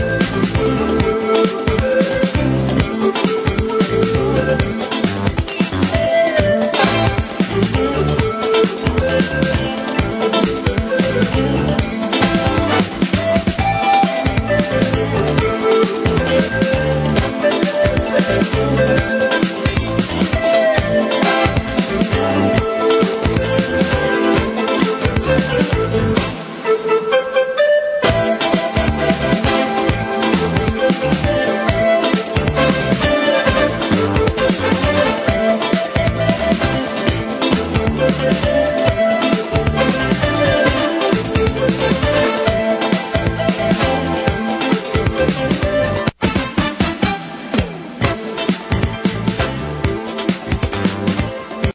you. 0.00 0.09